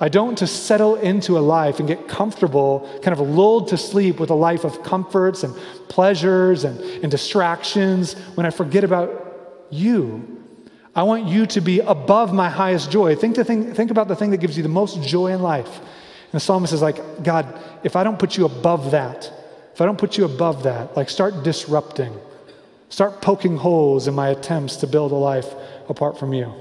I 0.00 0.08
don't 0.08 0.26
want 0.26 0.38
to 0.38 0.46
settle 0.46 0.94
into 0.94 1.38
a 1.38 1.40
life 1.40 1.80
and 1.80 1.88
get 1.88 2.06
comfortable, 2.06 2.88
kind 3.02 3.12
of 3.12 3.20
lulled 3.20 3.68
to 3.68 3.76
sleep 3.76 4.20
with 4.20 4.30
a 4.30 4.34
life 4.34 4.64
of 4.64 4.84
comforts 4.84 5.42
and 5.42 5.56
pleasures 5.88 6.62
and, 6.64 6.78
and 6.80 7.10
distractions 7.10 8.14
when 8.36 8.46
I 8.46 8.50
forget 8.50 8.84
about 8.84 9.66
you. 9.70 10.36
I 10.94 11.02
want 11.02 11.26
you 11.26 11.46
to 11.46 11.60
be 11.60 11.80
above 11.80 12.32
my 12.32 12.48
highest 12.48 12.90
joy. 12.90 13.16
Think, 13.16 13.36
think 13.36 13.90
about 13.90 14.06
the 14.08 14.14
thing 14.14 14.30
that 14.30 14.38
gives 14.38 14.56
you 14.56 14.62
the 14.62 14.68
most 14.68 15.02
joy 15.02 15.32
in 15.32 15.42
life. 15.42 15.78
And 15.78 16.32
the 16.32 16.40
psalmist 16.40 16.72
is 16.72 16.82
like, 16.82 17.22
God, 17.24 17.58
if 17.82 17.96
I 17.96 18.04
don't 18.04 18.18
put 18.18 18.36
you 18.36 18.44
above 18.44 18.92
that, 18.92 19.32
if 19.72 19.80
I 19.80 19.86
don't 19.86 19.98
put 19.98 20.16
you 20.16 20.24
above 20.24 20.64
that, 20.64 20.96
like 20.96 21.10
start 21.10 21.42
disrupting, 21.42 22.12
start 22.88 23.20
poking 23.20 23.56
holes 23.56 24.06
in 24.06 24.14
my 24.14 24.28
attempts 24.28 24.76
to 24.76 24.86
build 24.86 25.10
a 25.10 25.16
life 25.16 25.46
apart 25.88 26.18
from 26.18 26.32
you. 26.32 26.52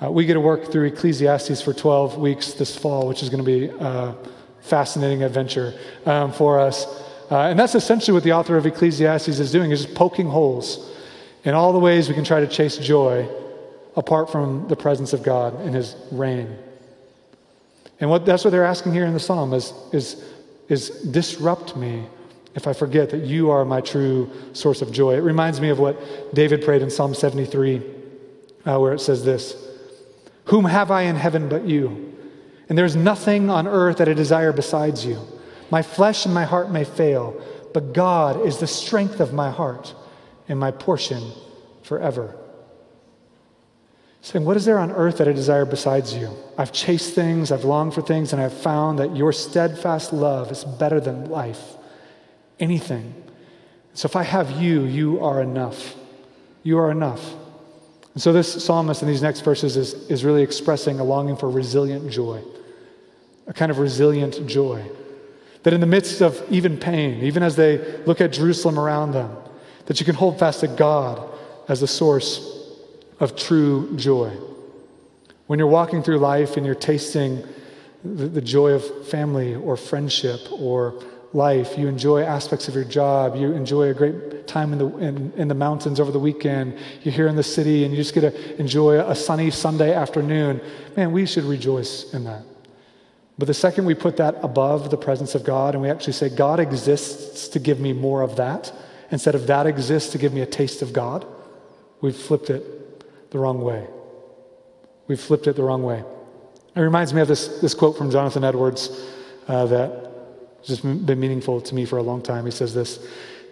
Uh, 0.00 0.10
we 0.10 0.24
get 0.24 0.34
to 0.34 0.40
work 0.40 0.70
through 0.70 0.84
Ecclesiastes 0.84 1.60
for 1.60 1.72
12 1.72 2.18
weeks 2.18 2.52
this 2.52 2.76
fall, 2.76 3.08
which 3.08 3.22
is 3.22 3.28
going 3.28 3.44
to 3.44 3.46
be 3.46 3.66
a 3.80 4.14
fascinating 4.60 5.24
adventure 5.24 5.74
um, 6.06 6.32
for 6.32 6.60
us. 6.60 6.86
Uh, 7.30 7.40
and 7.40 7.58
that's 7.58 7.74
essentially 7.74 8.14
what 8.14 8.22
the 8.22 8.32
author 8.32 8.56
of 8.56 8.64
Ecclesiastes 8.64 9.28
is 9.28 9.50
doing, 9.50 9.72
is 9.72 9.82
just 9.82 9.94
poking 9.96 10.28
holes 10.28 10.94
in 11.44 11.54
all 11.54 11.72
the 11.72 11.78
ways 11.78 12.08
we 12.08 12.14
can 12.14 12.24
try 12.24 12.38
to 12.40 12.46
chase 12.46 12.78
joy 12.78 13.28
apart 13.96 14.30
from 14.30 14.68
the 14.68 14.76
presence 14.76 15.12
of 15.12 15.24
God 15.24 15.58
and 15.62 15.74
his 15.74 15.96
reign. 16.12 16.56
And 18.00 18.08
what, 18.08 18.24
that's 18.24 18.44
what 18.44 18.50
they're 18.50 18.64
asking 18.64 18.92
here 18.92 19.04
in 19.04 19.14
the 19.14 19.20
psalm 19.20 19.52
is, 19.52 19.72
is, 19.92 20.24
is 20.68 20.90
disrupt 20.90 21.76
me 21.76 22.06
if 22.54 22.68
I 22.68 22.72
forget 22.72 23.10
that 23.10 23.24
you 23.24 23.50
are 23.50 23.64
my 23.64 23.80
true 23.80 24.30
source 24.52 24.80
of 24.80 24.92
joy. 24.92 25.14
It 25.14 25.22
reminds 25.22 25.60
me 25.60 25.70
of 25.70 25.80
what 25.80 26.32
David 26.34 26.64
prayed 26.64 26.82
in 26.82 26.90
Psalm 26.90 27.14
73, 27.14 27.82
uh, 28.64 28.78
where 28.78 28.92
it 28.92 29.00
says 29.00 29.24
this 29.24 29.67
whom 30.48 30.64
have 30.64 30.90
I 30.90 31.02
in 31.02 31.16
heaven 31.16 31.48
but 31.48 31.64
you? 31.64 32.16
And 32.68 32.76
there 32.76 32.84
is 32.84 32.96
nothing 32.96 33.48
on 33.50 33.66
earth 33.66 33.98
that 33.98 34.08
I 34.08 34.14
desire 34.14 34.52
besides 34.52 35.04
you. 35.04 35.20
My 35.70 35.82
flesh 35.82 36.24
and 36.24 36.34
my 36.34 36.44
heart 36.44 36.70
may 36.70 36.84
fail, 36.84 37.40
but 37.72 37.92
God 37.92 38.44
is 38.44 38.58
the 38.58 38.66
strength 38.66 39.20
of 39.20 39.32
my 39.32 39.50
heart 39.50 39.94
and 40.48 40.58
my 40.58 40.70
portion 40.70 41.32
forever. 41.82 42.36
saying, 44.22 44.44
What 44.44 44.56
is 44.56 44.64
there 44.64 44.78
on 44.78 44.90
earth 44.92 45.18
that 45.18 45.28
I 45.28 45.32
desire 45.32 45.64
besides 45.64 46.14
you? 46.14 46.30
I've 46.56 46.72
chased 46.72 47.14
things, 47.14 47.52
I've 47.52 47.64
longed 47.64 47.94
for 47.94 48.02
things, 48.02 48.32
and 48.32 48.42
I've 48.42 48.56
found 48.56 48.98
that 48.98 49.16
your 49.16 49.32
steadfast 49.32 50.12
love 50.12 50.50
is 50.50 50.64
better 50.64 51.00
than 51.00 51.30
life, 51.30 51.76
anything. 52.58 53.14
So 53.94 54.06
if 54.06 54.16
I 54.16 54.22
have 54.22 54.50
you, 54.50 54.84
you 54.84 55.22
are 55.24 55.42
enough. 55.42 55.94
You 56.62 56.78
are 56.78 56.90
enough. 56.90 57.34
And 58.18 58.22
so 58.24 58.32
this 58.32 58.64
psalmist 58.64 59.00
in 59.00 59.06
these 59.06 59.22
next 59.22 59.42
verses 59.42 59.76
is, 59.76 59.94
is 60.10 60.24
really 60.24 60.42
expressing 60.42 60.98
a 60.98 61.04
longing 61.04 61.36
for 61.36 61.48
resilient 61.48 62.10
joy, 62.10 62.42
a 63.46 63.52
kind 63.52 63.70
of 63.70 63.78
resilient 63.78 64.44
joy. 64.48 64.82
That 65.62 65.72
in 65.72 65.80
the 65.80 65.86
midst 65.86 66.20
of 66.20 66.42
even 66.50 66.78
pain, 66.78 67.22
even 67.22 67.44
as 67.44 67.54
they 67.54 67.78
look 68.06 68.20
at 68.20 68.32
Jerusalem 68.32 68.76
around 68.76 69.12
them, 69.12 69.36
that 69.86 70.00
you 70.00 70.04
can 70.04 70.16
hold 70.16 70.36
fast 70.36 70.58
to 70.62 70.66
God 70.66 71.30
as 71.68 71.78
the 71.78 71.86
source 71.86 72.74
of 73.20 73.36
true 73.36 73.96
joy. 73.96 74.30
When 75.46 75.60
you're 75.60 75.68
walking 75.68 76.02
through 76.02 76.18
life 76.18 76.56
and 76.56 76.66
you're 76.66 76.74
tasting 76.74 77.44
the, 78.02 78.26
the 78.26 78.42
joy 78.42 78.72
of 78.72 79.06
family 79.06 79.54
or 79.54 79.76
friendship 79.76 80.40
or 80.50 81.00
life, 81.32 81.76
you 81.76 81.88
enjoy 81.88 82.22
aspects 82.22 82.68
of 82.68 82.74
your 82.74 82.84
job, 82.84 83.36
you 83.36 83.52
enjoy 83.52 83.90
a 83.90 83.94
great 83.94 84.46
time 84.46 84.72
in 84.72 84.78
the, 84.78 84.86
in, 84.98 85.32
in, 85.36 85.48
the 85.48 85.54
mountains 85.54 86.00
over 86.00 86.10
the 86.10 86.18
weekend, 86.18 86.78
you're 87.02 87.12
here 87.12 87.28
in 87.28 87.36
the 87.36 87.42
city 87.42 87.84
and 87.84 87.92
you 87.92 87.98
just 87.98 88.14
get 88.14 88.22
to 88.22 88.60
enjoy 88.60 88.98
a 88.98 89.14
sunny 89.14 89.50
Sunday 89.50 89.92
afternoon, 89.92 90.60
man, 90.96 91.12
we 91.12 91.26
should 91.26 91.44
rejoice 91.44 92.12
in 92.14 92.24
that. 92.24 92.42
But 93.36 93.46
the 93.46 93.54
second 93.54 93.84
we 93.84 93.94
put 93.94 94.16
that 94.16 94.36
above 94.42 94.90
the 94.90 94.96
presence 94.96 95.34
of 95.34 95.44
God 95.44 95.74
and 95.74 95.82
we 95.82 95.90
actually 95.90 96.14
say, 96.14 96.28
God 96.28 96.60
exists 96.60 97.48
to 97.48 97.58
give 97.58 97.78
me 97.78 97.92
more 97.92 98.22
of 98.22 98.36
that, 98.36 98.72
instead 99.10 99.34
of 99.34 99.46
that 99.46 99.66
exists 99.66 100.10
to 100.12 100.18
give 100.18 100.32
me 100.32 100.40
a 100.40 100.46
taste 100.46 100.82
of 100.82 100.92
God, 100.92 101.26
we've 102.00 102.16
flipped 102.16 102.50
it 102.50 103.30
the 103.30 103.38
wrong 103.38 103.60
way. 103.60 103.86
We've 105.06 105.20
flipped 105.20 105.46
it 105.46 105.56
the 105.56 105.62
wrong 105.62 105.82
way. 105.82 106.02
It 106.74 106.80
reminds 106.80 107.12
me 107.12 107.20
of 107.20 107.28
this, 107.28 107.60
this 107.60 107.74
quote 107.74 107.96
from 107.96 108.10
Jonathan 108.10 108.44
Edwards 108.44 108.90
uh, 109.46 109.66
that 109.66 110.07
has 110.58 110.68
just 110.68 110.82
been 110.82 111.20
meaningful 111.20 111.60
to 111.60 111.74
me 111.74 111.84
for 111.84 111.98
a 111.98 112.02
long 112.02 112.22
time. 112.22 112.44
He 112.44 112.50
says 112.50 112.74
this 112.74 112.98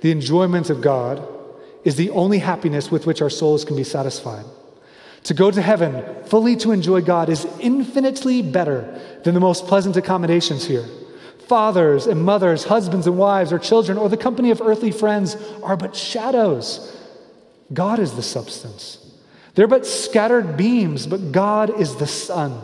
The 0.02 0.10
enjoyment 0.10 0.70
of 0.70 0.80
God 0.80 1.26
is 1.84 1.96
the 1.96 2.10
only 2.10 2.38
happiness 2.38 2.90
with 2.90 3.06
which 3.06 3.22
our 3.22 3.30
souls 3.30 3.64
can 3.64 3.76
be 3.76 3.84
satisfied. 3.84 4.44
To 5.24 5.34
go 5.34 5.50
to 5.50 5.62
heaven 5.62 6.24
fully 6.24 6.56
to 6.56 6.72
enjoy 6.72 7.00
God 7.00 7.28
is 7.28 7.46
infinitely 7.60 8.42
better 8.42 9.00
than 9.24 9.34
the 9.34 9.40
most 9.40 9.66
pleasant 9.66 9.96
accommodations 9.96 10.66
here. 10.66 10.84
Fathers 11.48 12.06
and 12.06 12.24
mothers, 12.24 12.64
husbands 12.64 13.06
and 13.06 13.16
wives, 13.18 13.52
or 13.52 13.58
children, 13.58 13.98
or 13.98 14.08
the 14.08 14.16
company 14.16 14.50
of 14.50 14.60
earthly 14.60 14.90
friends 14.90 15.36
are 15.62 15.76
but 15.76 15.94
shadows. 15.94 16.96
God 17.72 17.98
is 17.98 18.14
the 18.14 18.22
substance. 18.22 18.98
They're 19.54 19.66
but 19.66 19.86
scattered 19.86 20.56
beams, 20.56 21.06
but 21.06 21.32
God 21.32 21.80
is 21.80 21.96
the 21.96 22.06
sun. 22.06 22.60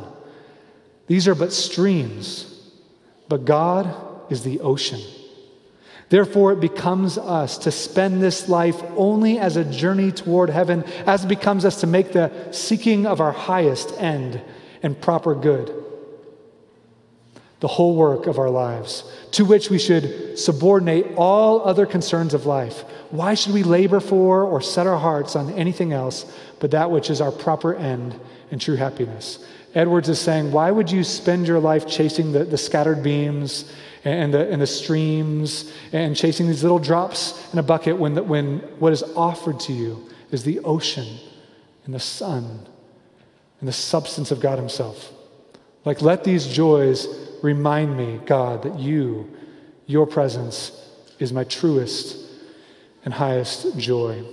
These 1.06 1.26
are 1.26 1.34
but 1.34 1.52
streams, 1.52 2.60
but 3.28 3.44
God 3.44 3.92
is 4.32 4.42
the 4.42 4.58
ocean. 4.60 5.00
Therefore, 6.08 6.52
it 6.52 6.60
becomes 6.60 7.16
us 7.16 7.56
to 7.58 7.70
spend 7.70 8.20
this 8.20 8.48
life 8.48 8.82
only 8.96 9.38
as 9.38 9.56
a 9.56 9.64
journey 9.64 10.10
toward 10.10 10.50
heaven, 10.50 10.84
as 11.06 11.24
it 11.24 11.28
becomes 11.28 11.64
us 11.64 11.80
to 11.80 11.86
make 11.86 12.12
the 12.12 12.50
seeking 12.50 13.06
of 13.06 13.20
our 13.20 13.32
highest 13.32 13.92
end 13.98 14.42
and 14.82 15.00
proper 15.00 15.34
good 15.34 15.82
the 17.62 17.68
whole 17.68 17.94
work 17.94 18.26
of 18.26 18.40
our 18.40 18.50
lives, 18.50 19.04
to 19.30 19.44
which 19.44 19.70
we 19.70 19.78
should 19.78 20.36
subordinate 20.36 21.06
all 21.16 21.64
other 21.64 21.86
concerns 21.86 22.34
of 22.34 22.44
life. 22.44 22.80
Why 23.10 23.34
should 23.34 23.54
we 23.54 23.62
labor 23.62 24.00
for 24.00 24.42
or 24.42 24.60
set 24.60 24.88
our 24.88 24.98
hearts 24.98 25.36
on 25.36 25.52
anything 25.52 25.92
else 25.92 26.26
but 26.58 26.72
that 26.72 26.90
which 26.90 27.08
is 27.08 27.20
our 27.20 27.30
proper 27.30 27.72
end 27.72 28.18
and 28.50 28.60
true 28.60 28.74
happiness? 28.74 29.46
Edwards 29.76 30.08
is 30.08 30.20
saying, 30.20 30.50
Why 30.50 30.72
would 30.72 30.90
you 30.90 31.04
spend 31.04 31.46
your 31.46 31.60
life 31.60 31.86
chasing 31.86 32.32
the, 32.32 32.44
the 32.44 32.58
scattered 32.58 33.00
beams 33.00 33.72
and 34.04 34.34
the, 34.34 34.50
and 34.50 34.60
the 34.60 34.66
streams 34.66 35.72
and 35.92 36.16
chasing 36.16 36.46
these 36.46 36.62
little 36.62 36.78
drops 36.78 37.52
in 37.52 37.58
a 37.58 37.62
bucket 37.62 37.96
when, 37.96 38.14
the, 38.14 38.22
when 38.22 38.58
what 38.78 38.92
is 38.92 39.02
offered 39.14 39.60
to 39.60 39.72
you 39.72 40.08
is 40.30 40.42
the 40.44 40.58
ocean 40.60 41.18
and 41.84 41.94
the 41.94 42.00
sun 42.00 42.66
and 43.60 43.68
the 43.68 43.72
substance 43.72 44.30
of 44.30 44.40
God 44.40 44.58
Himself? 44.58 45.12
Like, 45.84 46.02
let 46.02 46.24
these 46.24 46.46
joys 46.46 47.06
Remind 47.42 47.96
me, 47.96 48.20
God, 48.24 48.62
that 48.62 48.78
you, 48.78 49.28
your 49.86 50.06
presence, 50.06 50.70
is 51.18 51.32
my 51.32 51.42
truest 51.44 52.16
and 53.04 53.12
highest 53.12 53.76
joy. 53.76 54.24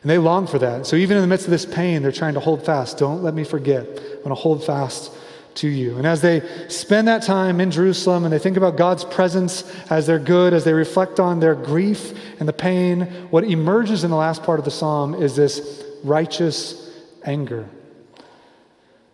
And 0.00 0.10
they 0.10 0.18
long 0.18 0.46
for 0.46 0.58
that. 0.58 0.86
So 0.86 0.96
even 0.96 1.18
in 1.18 1.20
the 1.20 1.28
midst 1.28 1.46
of 1.46 1.50
this 1.50 1.66
pain, 1.66 2.02
they're 2.02 2.10
trying 2.10 2.34
to 2.34 2.40
hold 2.40 2.64
fast. 2.64 2.96
Don't 2.96 3.22
let 3.22 3.34
me 3.34 3.44
forget. 3.44 3.86
I'm 3.86 3.94
going 3.94 4.28
to 4.30 4.34
hold 4.34 4.64
fast 4.64 5.12
to 5.56 5.68
you. 5.68 5.96
And 5.98 6.06
as 6.06 6.20
they 6.20 6.40
spend 6.68 7.08
that 7.08 7.22
time 7.22 7.60
in 7.60 7.70
Jerusalem 7.70 8.24
and 8.24 8.32
they 8.32 8.38
think 8.38 8.56
about 8.56 8.76
God's 8.76 9.04
presence 9.04 9.62
as 9.90 10.06
they're 10.06 10.18
good, 10.18 10.52
as 10.52 10.64
they 10.64 10.72
reflect 10.72 11.20
on 11.20 11.40
their 11.40 11.54
grief 11.54 12.12
and 12.38 12.48
the 12.48 12.52
pain, 12.52 13.02
what 13.30 13.44
emerges 13.44 14.04
in 14.04 14.10
the 14.10 14.16
last 14.16 14.42
part 14.42 14.58
of 14.58 14.64
the 14.64 14.70
psalm 14.70 15.14
is 15.14 15.36
this 15.36 15.84
righteous 16.04 16.90
anger, 17.24 17.68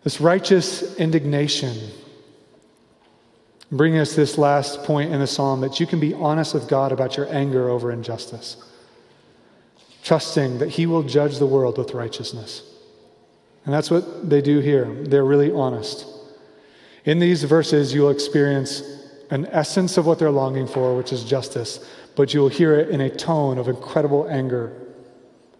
this 0.04 0.20
righteous 0.20 0.96
indignation 0.96 1.76
bringing 3.70 4.00
us 4.00 4.14
this 4.14 4.38
last 4.38 4.82
point 4.84 5.12
in 5.12 5.20
the 5.20 5.26
psalm 5.26 5.60
that 5.60 5.78
you 5.78 5.86
can 5.86 6.00
be 6.00 6.14
honest 6.14 6.54
with 6.54 6.68
God 6.68 6.92
about 6.92 7.16
your 7.16 7.32
anger 7.32 7.68
over 7.68 7.92
injustice, 7.92 8.56
trusting 10.02 10.58
that 10.58 10.70
He 10.70 10.86
will 10.86 11.02
judge 11.02 11.38
the 11.38 11.46
world 11.46 11.76
with 11.76 11.92
righteousness. 11.92 12.62
And 13.64 13.74
that's 13.74 13.90
what 13.90 14.30
they 14.30 14.40
do 14.40 14.60
here. 14.60 14.86
They're 14.86 15.24
really 15.24 15.52
honest. 15.52 16.06
In 17.08 17.20
these 17.20 17.42
verses, 17.42 17.94
you'll 17.94 18.10
experience 18.10 18.82
an 19.30 19.46
essence 19.46 19.96
of 19.96 20.04
what 20.04 20.18
they're 20.18 20.30
longing 20.30 20.66
for, 20.66 20.94
which 20.94 21.10
is 21.10 21.24
justice, 21.24 21.80
but 22.16 22.34
you'll 22.34 22.50
hear 22.50 22.74
it 22.78 22.90
in 22.90 23.00
a 23.00 23.08
tone 23.08 23.56
of 23.56 23.66
incredible 23.66 24.28
anger, 24.28 24.76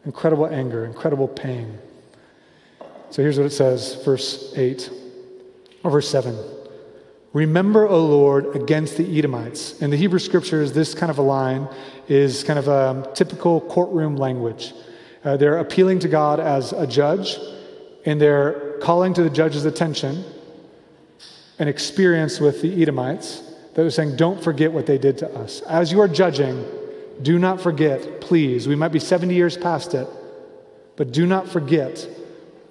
incredible 0.04 0.46
anger, 0.46 0.84
incredible 0.84 1.26
pain. 1.26 1.78
So 3.08 3.22
here's 3.22 3.38
what 3.38 3.46
it 3.46 3.52
says, 3.52 3.94
verse 4.04 4.52
8 4.58 4.90
or 5.84 5.90
verse 5.90 6.10
7. 6.10 6.38
Remember, 7.32 7.88
O 7.88 8.04
Lord, 8.04 8.54
against 8.54 8.98
the 8.98 9.18
Edomites. 9.18 9.80
In 9.80 9.88
the 9.88 9.96
Hebrew 9.96 10.18
scriptures, 10.18 10.74
this 10.74 10.92
kind 10.92 11.08
of 11.08 11.16
a 11.16 11.22
line 11.22 11.66
is 12.08 12.44
kind 12.44 12.58
of 12.58 12.68
a 12.68 13.10
typical 13.14 13.62
courtroom 13.62 14.16
language. 14.16 14.74
Uh, 15.24 15.38
they're 15.38 15.60
appealing 15.60 16.00
to 16.00 16.08
God 16.08 16.40
as 16.40 16.74
a 16.74 16.86
judge, 16.86 17.38
and 18.04 18.20
they're 18.20 18.76
calling 18.82 19.14
to 19.14 19.22
the 19.22 19.30
judge's 19.30 19.64
attention 19.64 20.26
an 21.58 21.68
experience 21.68 22.40
with 22.40 22.62
the 22.62 22.82
Edomites 22.82 23.42
that 23.74 23.82
was 23.82 23.94
saying, 23.94 24.16
Don't 24.16 24.42
forget 24.42 24.72
what 24.72 24.86
they 24.86 24.98
did 24.98 25.18
to 25.18 25.30
us. 25.38 25.60
As 25.62 25.92
you 25.92 26.00
are 26.00 26.08
judging, 26.08 26.64
do 27.22 27.38
not 27.38 27.60
forget, 27.60 28.20
please. 28.20 28.68
We 28.68 28.76
might 28.76 28.92
be 28.92 28.98
70 28.98 29.34
years 29.34 29.56
past 29.56 29.94
it, 29.94 30.08
but 30.96 31.12
do 31.12 31.26
not 31.26 31.48
forget 31.48 32.08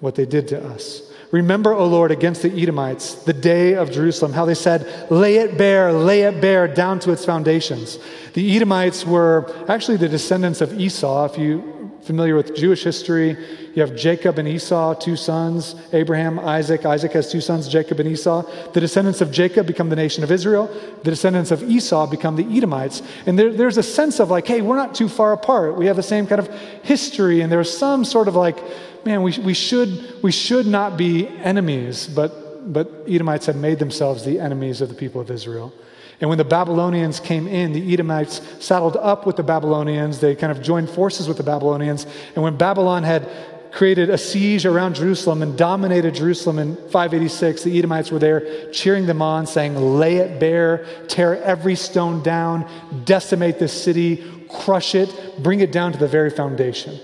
what 0.00 0.14
they 0.14 0.26
did 0.26 0.48
to 0.48 0.64
us. 0.68 1.02
Remember, 1.30 1.74
O 1.74 1.86
Lord, 1.86 2.10
against 2.10 2.40
the 2.40 2.50
Edomites, 2.50 3.14
the 3.14 3.34
day 3.34 3.74
of 3.74 3.90
Jerusalem, 3.90 4.32
how 4.32 4.46
they 4.46 4.54
said, 4.54 5.10
Lay 5.10 5.36
it 5.36 5.58
bare, 5.58 5.92
lay 5.92 6.22
it 6.22 6.40
bare, 6.40 6.66
down 6.66 7.00
to 7.00 7.12
its 7.12 7.24
foundations. 7.24 7.98
The 8.32 8.56
Edomites 8.56 9.04
were 9.04 9.54
actually 9.68 9.98
the 9.98 10.08
descendants 10.08 10.62
of 10.62 10.80
Esau. 10.80 11.26
If 11.26 11.38
you're 11.38 11.62
familiar 12.08 12.34
with 12.34 12.56
Jewish 12.56 12.84
history, 12.84 13.36
you 13.74 13.82
have 13.82 13.94
Jacob 13.94 14.38
and 14.38 14.48
Esau, 14.48 14.94
two 14.94 15.14
sons, 15.14 15.74
Abraham, 15.92 16.38
Isaac. 16.38 16.86
Isaac 16.86 17.12
has 17.12 17.30
two 17.30 17.42
sons, 17.42 17.68
Jacob 17.68 18.00
and 18.00 18.08
Esau. 18.08 18.44
The 18.72 18.80
descendants 18.80 19.20
of 19.20 19.30
Jacob 19.30 19.66
become 19.66 19.90
the 19.90 19.94
nation 19.94 20.24
of 20.24 20.32
Israel. 20.32 20.68
The 21.04 21.10
descendants 21.10 21.50
of 21.50 21.62
Esau 21.62 22.06
become 22.06 22.36
the 22.36 22.56
Edomites. 22.56 23.02
And 23.26 23.38
there, 23.38 23.52
there's 23.52 23.76
a 23.76 23.82
sense 23.82 24.20
of 24.20 24.30
like, 24.30 24.46
hey, 24.46 24.62
we're 24.62 24.76
not 24.76 24.94
too 24.94 25.06
far 25.06 25.34
apart. 25.34 25.76
We 25.76 25.84
have 25.84 25.96
the 25.96 26.02
same 26.02 26.26
kind 26.26 26.38
of 26.38 26.48
history, 26.82 27.42
and 27.42 27.52
there's 27.52 27.76
some 27.76 28.06
sort 28.06 28.26
of 28.26 28.34
like, 28.34 28.56
man, 29.04 29.22
we, 29.22 29.38
we, 29.40 29.52
should, 29.52 30.22
we 30.22 30.32
should 30.32 30.66
not 30.66 30.96
be 30.96 31.28
enemies, 31.28 32.06
but, 32.06 32.72
but 32.72 32.90
Edomites 33.06 33.44
have 33.44 33.56
made 33.56 33.78
themselves 33.78 34.24
the 34.24 34.40
enemies 34.40 34.80
of 34.80 34.88
the 34.88 34.94
people 34.94 35.20
of 35.20 35.30
Israel. 35.30 35.74
And 36.20 36.28
when 36.28 36.38
the 36.38 36.44
Babylonians 36.44 37.20
came 37.20 37.46
in, 37.46 37.72
the 37.72 37.92
Edomites 37.92 38.40
saddled 38.58 38.96
up 38.96 39.24
with 39.24 39.36
the 39.36 39.42
Babylonians. 39.42 40.18
They 40.18 40.34
kind 40.34 40.50
of 40.50 40.62
joined 40.62 40.90
forces 40.90 41.28
with 41.28 41.36
the 41.36 41.44
Babylonians. 41.44 42.06
And 42.34 42.42
when 42.42 42.56
Babylon 42.56 43.04
had 43.04 43.28
created 43.70 44.10
a 44.10 44.18
siege 44.18 44.66
around 44.66 44.96
Jerusalem 44.96 45.42
and 45.42 45.56
dominated 45.56 46.14
Jerusalem 46.14 46.58
in 46.58 46.74
586, 46.74 47.62
the 47.62 47.78
Edomites 47.78 48.10
were 48.10 48.18
there 48.18 48.70
cheering 48.72 49.06
them 49.06 49.22
on, 49.22 49.46
saying, 49.46 49.76
Lay 49.76 50.16
it 50.16 50.40
bare, 50.40 50.84
tear 51.06 51.40
every 51.42 51.76
stone 51.76 52.22
down, 52.22 52.68
decimate 53.04 53.60
this 53.60 53.72
city, 53.72 54.24
crush 54.50 54.94
it, 54.96 55.42
bring 55.42 55.60
it 55.60 55.70
down 55.70 55.92
to 55.92 55.98
the 55.98 56.08
very 56.08 56.30
foundation. 56.30 56.98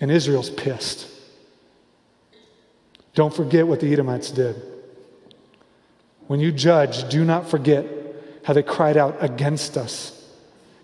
And 0.00 0.10
Israel's 0.10 0.50
pissed. 0.50 1.06
Don't 3.14 3.34
forget 3.34 3.66
what 3.66 3.80
the 3.80 3.92
Edomites 3.92 4.30
did. 4.30 4.69
When 6.30 6.38
you 6.38 6.52
judge, 6.52 7.08
do 7.08 7.24
not 7.24 7.50
forget 7.50 7.84
how 8.44 8.52
they 8.52 8.62
cried 8.62 8.96
out 8.96 9.16
against 9.18 9.76
us 9.76 10.16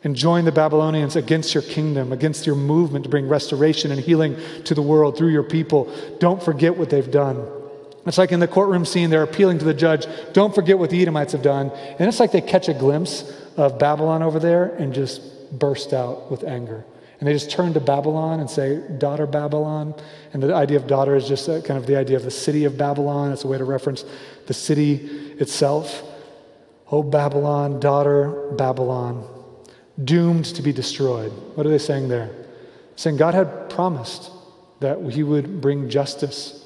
and 0.02 0.16
join 0.16 0.44
the 0.44 0.50
Babylonians 0.50 1.14
against 1.14 1.54
your 1.54 1.62
kingdom, 1.62 2.10
against 2.10 2.48
your 2.48 2.56
movement 2.56 3.04
to 3.04 3.08
bring 3.08 3.28
restoration 3.28 3.92
and 3.92 4.00
healing 4.00 4.36
to 4.64 4.74
the 4.74 4.82
world 4.82 5.16
through 5.16 5.28
your 5.28 5.44
people. 5.44 5.88
Don't 6.18 6.42
forget 6.42 6.76
what 6.76 6.90
they've 6.90 7.08
done. 7.08 7.46
It's 8.06 8.18
like 8.18 8.32
in 8.32 8.40
the 8.40 8.48
courtroom 8.48 8.84
scene, 8.84 9.08
they're 9.08 9.22
appealing 9.22 9.60
to 9.60 9.64
the 9.64 9.72
judge, 9.72 10.08
don't 10.32 10.52
forget 10.52 10.80
what 10.80 10.90
the 10.90 11.00
Edomites 11.00 11.30
have 11.30 11.42
done. 11.42 11.70
And 11.70 12.08
it's 12.08 12.18
like 12.18 12.32
they 12.32 12.40
catch 12.40 12.68
a 12.68 12.74
glimpse 12.74 13.32
of 13.56 13.78
Babylon 13.78 14.24
over 14.24 14.40
there 14.40 14.74
and 14.74 14.92
just 14.92 15.22
burst 15.56 15.92
out 15.92 16.28
with 16.28 16.42
anger. 16.42 16.84
And 17.18 17.26
they 17.26 17.32
just 17.32 17.50
turn 17.50 17.72
to 17.72 17.80
Babylon 17.80 18.40
and 18.40 18.50
say, 18.50 18.82
Daughter 18.98 19.26
Babylon. 19.26 19.94
And 20.32 20.42
the 20.42 20.54
idea 20.54 20.76
of 20.76 20.86
daughter 20.86 21.16
is 21.16 21.26
just 21.26 21.48
uh, 21.48 21.62
kind 21.62 21.78
of 21.78 21.86
the 21.86 21.96
idea 21.96 22.16
of 22.16 22.24
the 22.24 22.30
city 22.30 22.64
of 22.64 22.76
Babylon. 22.76 23.32
It's 23.32 23.44
a 23.44 23.48
way 23.48 23.58
to 23.58 23.64
reference 23.64 24.04
the 24.46 24.54
city 24.54 24.96
itself. 25.38 26.02
Oh, 26.90 27.02
Babylon, 27.02 27.80
daughter 27.80 28.52
Babylon, 28.52 29.26
doomed 30.04 30.44
to 30.44 30.62
be 30.62 30.72
destroyed. 30.72 31.32
What 31.54 31.66
are 31.66 31.70
they 31.70 31.78
saying 31.78 32.08
there? 32.08 32.30
Saying 32.96 33.16
God 33.16 33.34
had 33.34 33.70
promised 33.70 34.30
that 34.80 35.00
he 35.10 35.22
would 35.22 35.60
bring 35.60 35.88
justice 35.88 36.62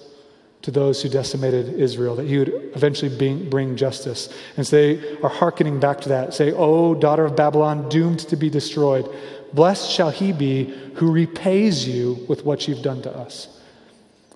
to 0.62 0.70
those 0.70 1.03
who 1.03 1.09
decimated 1.09 1.80
Israel, 1.80 2.16
that 2.16 2.26
he 2.26 2.38
would 2.38 2.70
eventually 2.74 3.16
bring, 3.16 3.48
bring 3.48 3.76
justice. 3.76 4.28
And 4.57 4.66
so 4.66 4.76
they 4.76 5.18
are 5.22 5.30
hearkening 5.30 5.80
back 5.80 6.01
to 6.03 6.11
that. 6.11 6.34
Say, 6.34 6.53
Oh, 6.53 6.94
daughter 6.94 7.24
of 7.24 7.34
Babylon, 7.34 7.88
doomed 7.88 8.20
to 8.20 8.36
be 8.36 8.51
destroyed. 8.51 9.09
Blessed 9.53 9.90
shall 9.90 10.11
he 10.11 10.32
be 10.32 10.64
who 10.94 11.11
repays 11.11 11.86
you 11.86 12.24
with 12.28 12.44
what 12.44 12.68
you've 12.68 12.82
done 12.82 13.03
to 13.03 13.16
us. 13.16 13.61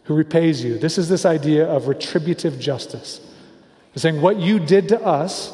Who 0.05 0.15
repays 0.15 0.63
you. 0.63 0.79
This 0.79 0.99
is 0.99 1.09
this 1.09 1.25
idea 1.25 1.67
of 1.67 1.89
retributive 1.89 2.59
justice. 2.59 3.21
They're 3.95 4.01
saying, 4.01 4.21
What 4.21 4.37
you 4.37 4.59
did 4.59 4.89
to 4.89 5.01
us, 5.01 5.53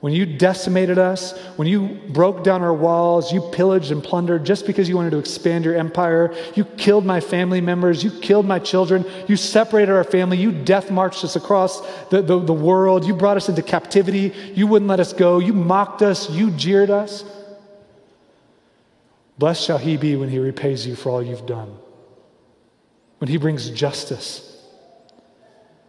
when 0.00 0.12
you 0.12 0.26
decimated 0.26 0.98
us, 0.98 1.36
when 1.56 1.66
you 1.66 1.98
broke 2.10 2.44
down 2.44 2.62
our 2.62 2.74
walls, 2.74 3.32
you 3.32 3.40
pillaged 3.52 3.90
and 3.90 4.04
plundered 4.04 4.44
just 4.44 4.66
because 4.66 4.88
you 4.88 4.96
wanted 4.96 5.10
to 5.10 5.18
expand 5.18 5.64
your 5.64 5.74
empire, 5.74 6.34
you 6.54 6.64
killed 6.64 7.06
my 7.06 7.18
family 7.18 7.62
members, 7.62 8.04
you 8.04 8.10
killed 8.10 8.44
my 8.44 8.58
children, 8.58 9.04
you 9.26 9.36
separated 9.36 9.92
our 9.92 10.04
family, 10.04 10.36
you 10.36 10.52
death 10.52 10.90
marched 10.90 11.24
us 11.24 11.34
across 11.34 11.80
the, 12.10 12.20
the, 12.20 12.38
the 12.38 12.52
world, 12.52 13.06
you 13.06 13.14
brought 13.14 13.38
us 13.38 13.48
into 13.48 13.62
captivity, 13.62 14.34
you 14.54 14.66
wouldn't 14.66 14.88
let 14.88 15.00
us 15.00 15.14
go, 15.14 15.38
you 15.38 15.54
mocked 15.54 16.02
us, 16.02 16.28
you 16.30 16.50
jeered 16.50 16.90
us. 16.90 17.24
Blessed 19.38 19.64
shall 19.64 19.78
he 19.78 19.96
be 19.96 20.16
when 20.16 20.28
he 20.28 20.38
repays 20.38 20.86
you 20.86 20.96
for 20.96 21.10
all 21.10 21.22
you've 21.22 21.46
done. 21.46 21.76
When 23.18 23.28
he 23.28 23.36
brings 23.36 23.68
justice. 23.70 24.42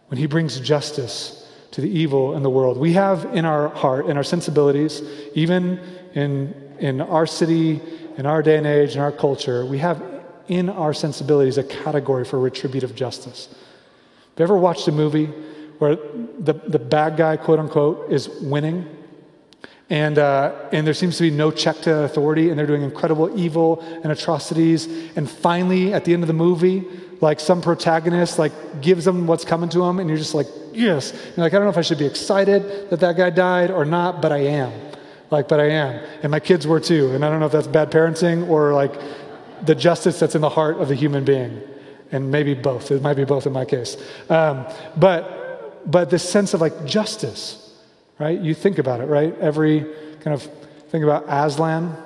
When 0.08 0.18
he 0.18 0.26
brings 0.26 0.60
justice 0.60 1.46
to 1.72 1.80
the 1.80 1.90
evil 1.90 2.34
in 2.34 2.42
the 2.42 2.50
world. 2.50 2.78
We 2.78 2.94
have 2.94 3.24
in 3.34 3.44
our 3.44 3.68
heart, 3.68 4.06
in 4.06 4.16
our 4.16 4.24
sensibilities, 4.24 5.02
even 5.34 5.80
in, 6.14 6.54
in 6.78 7.00
our 7.00 7.26
city, 7.26 7.80
in 8.16 8.26
our 8.26 8.42
day 8.42 8.56
and 8.56 8.66
age, 8.66 8.96
in 8.96 9.00
our 9.00 9.12
culture, 9.12 9.64
we 9.64 9.78
have 9.78 10.02
in 10.48 10.70
our 10.70 10.94
sensibilities 10.94 11.58
a 11.58 11.62
category 11.62 12.24
for 12.24 12.38
retributive 12.38 12.94
justice. 12.94 13.48
Have 13.48 14.38
you 14.38 14.44
ever 14.44 14.56
watched 14.56 14.88
a 14.88 14.92
movie 14.92 15.26
where 15.78 15.96
the, 16.38 16.54
the 16.54 16.78
bad 16.78 17.16
guy, 17.16 17.36
quote 17.36 17.58
unquote, 17.58 18.10
is 18.10 18.28
winning? 18.40 18.97
And, 19.90 20.18
uh, 20.18 20.54
and 20.70 20.86
there 20.86 20.94
seems 20.94 21.16
to 21.16 21.22
be 21.22 21.30
no 21.30 21.50
check 21.50 21.76
to 21.82 22.02
authority, 22.02 22.50
and 22.50 22.58
they're 22.58 22.66
doing 22.66 22.82
incredible 22.82 23.38
evil 23.38 23.80
and 24.02 24.12
atrocities. 24.12 24.86
And 25.16 25.30
finally, 25.30 25.94
at 25.94 26.04
the 26.04 26.12
end 26.12 26.22
of 26.22 26.26
the 26.26 26.34
movie, 26.34 26.86
like 27.20 27.40
some 27.40 27.62
protagonist 27.62 28.38
like 28.38 28.52
gives 28.82 29.04
them 29.04 29.26
what's 29.26 29.44
coming 29.44 29.70
to 29.70 29.78
them, 29.78 29.98
and 29.98 30.08
you're 30.08 30.18
just 30.18 30.34
like, 30.34 30.46
yes. 30.72 31.12
You're 31.36 31.44
like, 31.44 31.54
I 31.54 31.56
don't 31.56 31.64
know 31.64 31.70
if 31.70 31.78
I 31.78 31.82
should 31.82 31.98
be 31.98 32.06
excited 32.06 32.90
that 32.90 33.00
that 33.00 33.16
guy 33.16 33.30
died 33.30 33.70
or 33.70 33.84
not, 33.84 34.20
but 34.20 34.30
I 34.30 34.38
am. 34.38 34.72
Like, 35.30 35.48
but 35.48 35.60
I 35.60 35.70
am. 35.70 36.04
And 36.22 36.30
my 36.30 36.40
kids 36.40 36.66
were 36.66 36.80
too. 36.80 37.14
And 37.14 37.24
I 37.24 37.30
don't 37.30 37.40
know 37.40 37.46
if 37.46 37.52
that's 37.52 37.66
bad 37.66 37.90
parenting 37.90 38.48
or 38.48 38.72
like 38.72 38.92
the 39.64 39.74
justice 39.74 40.18
that's 40.18 40.34
in 40.34 40.40
the 40.40 40.48
heart 40.48 40.78
of 40.78 40.88
the 40.88 40.94
human 40.94 41.24
being. 41.24 41.62
And 42.12 42.30
maybe 42.30 42.54
both. 42.54 42.90
It 42.90 43.02
might 43.02 43.14
be 43.14 43.24
both 43.24 43.46
in 43.46 43.52
my 43.52 43.66
case. 43.66 43.98
Um, 44.30 44.66
but, 44.96 45.90
but 45.90 46.08
this 46.08 46.26
sense 46.26 46.54
of 46.54 46.62
like 46.62 46.86
justice 46.86 47.67
right? 48.18 48.38
You 48.38 48.54
think 48.54 48.78
about 48.78 49.00
it, 49.00 49.06
right? 49.06 49.36
Every 49.38 49.86
kind 50.20 50.34
of 50.34 50.42
think 50.90 51.04
about 51.04 51.24
Aslan 51.28 51.96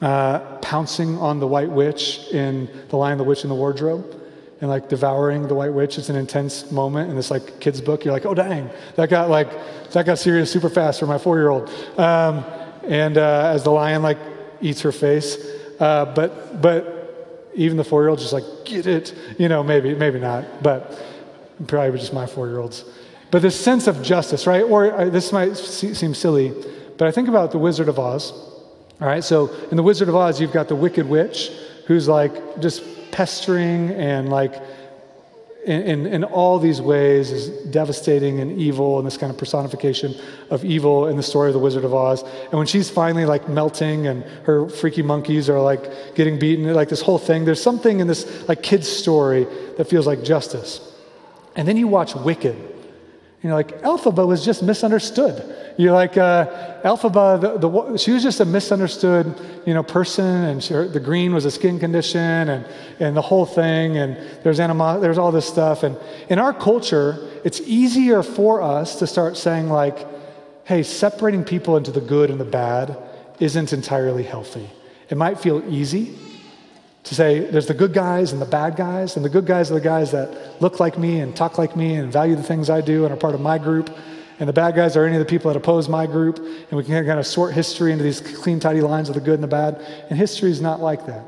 uh, 0.00 0.58
pouncing 0.58 1.18
on 1.18 1.40
the 1.40 1.46
white 1.46 1.70
witch 1.70 2.28
in 2.32 2.68
The 2.88 2.96
Lion, 2.96 3.18
the 3.18 3.24
Witch, 3.24 3.42
and 3.42 3.50
the 3.50 3.54
Wardrobe 3.54 4.22
and 4.60 4.70
like 4.70 4.88
devouring 4.88 5.46
the 5.46 5.54
white 5.54 5.72
witch. 5.72 5.98
It's 5.98 6.08
an 6.08 6.16
intense 6.16 6.70
moment 6.70 7.10
in 7.10 7.16
this 7.16 7.30
like 7.30 7.60
kid's 7.60 7.82
book. 7.82 8.04
You're 8.04 8.14
like, 8.14 8.24
oh 8.24 8.32
dang, 8.32 8.70
that 8.96 9.10
got 9.10 9.28
like 9.28 9.50
that 9.90 10.06
got 10.06 10.18
serious 10.18 10.50
super 10.50 10.70
fast 10.70 11.00
for 11.00 11.06
my 11.06 11.18
four 11.18 11.36
year 11.36 11.50
old. 11.50 11.68
Um, 11.98 12.44
and 12.84 13.18
uh, 13.18 13.52
as 13.54 13.62
the 13.62 13.70
lion 13.70 14.02
like 14.02 14.18
eats 14.62 14.80
her 14.80 14.92
face, 14.92 15.36
uh, 15.80 16.06
but 16.14 16.62
but 16.62 17.50
even 17.54 17.76
the 17.76 17.84
four 17.84 18.02
year 18.02 18.08
old 18.08 18.20
just 18.20 18.32
like 18.32 18.44
get 18.64 18.86
it, 18.86 19.14
you 19.38 19.48
know, 19.48 19.62
maybe 19.62 19.94
maybe 19.94 20.18
not, 20.18 20.62
but 20.62 20.98
probably 21.66 21.98
just 21.98 22.14
my 22.14 22.26
four 22.26 22.48
year 22.48 22.58
olds. 22.58 22.84
But 23.34 23.42
this 23.42 23.58
sense 23.58 23.88
of 23.88 24.00
justice, 24.00 24.46
right? 24.46 24.62
Or 24.62 24.92
uh, 24.92 25.08
this 25.10 25.32
might 25.32 25.56
seem 25.56 26.14
silly, 26.14 26.52
but 26.96 27.08
I 27.08 27.10
think 27.10 27.26
about 27.26 27.50
the 27.50 27.58
Wizard 27.58 27.88
of 27.88 27.98
Oz. 27.98 28.30
All 28.30 29.08
right, 29.08 29.24
so 29.24 29.52
in 29.72 29.76
the 29.76 29.82
Wizard 29.82 30.08
of 30.08 30.14
Oz, 30.14 30.40
you've 30.40 30.52
got 30.52 30.68
the 30.68 30.76
Wicked 30.76 31.08
Witch 31.08 31.50
who's 31.86 32.06
like 32.06 32.60
just 32.60 32.84
pestering 33.10 33.90
and 33.90 34.28
like 34.28 34.54
in, 35.66 35.82
in, 35.82 36.06
in, 36.06 36.22
all 36.22 36.60
these 36.60 36.80
ways 36.80 37.32
is 37.32 37.48
devastating 37.72 38.38
and 38.38 38.56
evil 38.56 38.98
and 38.98 39.06
this 39.06 39.16
kind 39.16 39.32
of 39.32 39.36
personification 39.36 40.14
of 40.50 40.64
evil 40.64 41.08
in 41.08 41.16
the 41.16 41.22
story 41.24 41.48
of 41.48 41.54
the 41.54 41.58
Wizard 41.58 41.84
of 41.84 41.92
Oz. 41.92 42.22
And 42.22 42.52
when 42.52 42.68
she's 42.68 42.88
finally 42.88 43.24
like 43.24 43.48
melting 43.48 44.06
and 44.06 44.22
her 44.44 44.68
freaky 44.68 45.02
monkeys 45.02 45.50
are 45.50 45.60
like 45.60 46.14
getting 46.14 46.38
beaten, 46.38 46.72
like 46.72 46.88
this 46.88 47.02
whole 47.02 47.18
thing, 47.18 47.46
there's 47.46 47.60
something 47.60 47.98
in 47.98 48.06
this 48.06 48.48
like 48.48 48.62
kid's 48.62 48.88
story 48.88 49.48
that 49.76 49.88
feels 49.88 50.06
like 50.06 50.22
justice. 50.22 50.92
And 51.56 51.66
then 51.66 51.76
you 51.76 51.88
watch 51.88 52.14
Wicked 52.14 52.73
you 53.44 53.50
know, 53.50 53.56
like 53.56 53.82
Elphaba 53.82 54.26
was 54.26 54.42
just 54.42 54.62
misunderstood. 54.62 55.54
You're 55.76 55.92
like 55.92 56.16
uh, 56.16 56.46
Elphaba, 56.82 57.38
the, 57.38 57.58
the, 57.58 57.98
she 57.98 58.12
was 58.12 58.22
just 58.22 58.40
a 58.40 58.46
misunderstood, 58.46 59.38
you 59.66 59.74
know, 59.74 59.82
person, 59.82 60.24
and 60.24 60.64
she, 60.64 60.72
the 60.72 60.98
green 60.98 61.34
was 61.34 61.44
a 61.44 61.50
skin 61.50 61.78
condition, 61.78 62.48
and 62.48 62.64
and 63.00 63.14
the 63.14 63.20
whole 63.20 63.44
thing, 63.44 63.98
and 63.98 64.16
there's 64.44 64.60
anima, 64.60 64.98
there's 64.98 65.18
all 65.18 65.30
this 65.30 65.46
stuff, 65.46 65.82
and 65.82 65.98
in 66.30 66.38
our 66.38 66.54
culture, 66.54 67.18
it's 67.44 67.60
easier 67.60 68.22
for 68.22 68.62
us 68.62 68.98
to 69.00 69.06
start 69.06 69.36
saying 69.36 69.68
like, 69.68 70.06
hey, 70.64 70.82
separating 70.82 71.44
people 71.44 71.76
into 71.76 71.90
the 71.90 72.00
good 72.00 72.30
and 72.30 72.40
the 72.40 72.46
bad 72.46 72.96
isn't 73.40 73.74
entirely 73.74 74.22
healthy. 74.22 74.70
It 75.10 75.18
might 75.18 75.38
feel 75.38 75.62
easy, 75.70 76.16
to 77.04 77.14
say 77.14 77.40
there's 77.40 77.66
the 77.66 77.74
good 77.74 77.92
guys 77.92 78.32
and 78.32 78.40
the 78.40 78.46
bad 78.46 78.76
guys, 78.76 79.16
and 79.16 79.24
the 79.24 79.28
good 79.28 79.46
guys 79.46 79.70
are 79.70 79.74
the 79.74 79.80
guys 79.80 80.10
that 80.12 80.60
look 80.60 80.80
like 80.80 80.98
me 80.98 81.20
and 81.20 81.36
talk 81.36 81.58
like 81.58 81.76
me 81.76 81.94
and 81.96 82.10
value 82.10 82.34
the 82.34 82.42
things 82.42 82.70
I 82.70 82.80
do 82.80 83.04
and 83.04 83.12
are 83.12 83.16
part 83.16 83.34
of 83.34 83.40
my 83.40 83.58
group. 83.58 83.94
And 84.40 84.48
the 84.48 84.52
bad 84.52 84.74
guys 84.74 84.96
are 84.96 85.04
any 85.04 85.14
of 85.14 85.20
the 85.20 85.26
people 85.26 85.52
that 85.52 85.56
oppose 85.56 85.88
my 85.88 86.06
group. 86.06 86.38
And 86.38 86.72
we 86.72 86.82
can 86.82 87.06
kind 87.06 87.20
of 87.20 87.26
sort 87.26 87.54
history 87.54 87.92
into 87.92 88.02
these 88.02 88.20
clean, 88.20 88.58
tidy 88.58 88.80
lines 88.80 89.08
of 89.08 89.14
the 89.14 89.20
good 89.20 89.34
and 89.34 89.42
the 89.44 89.48
bad. 89.48 89.76
And 90.10 90.18
history 90.18 90.50
is 90.50 90.60
not 90.60 90.80
like 90.80 91.06
that. 91.06 91.24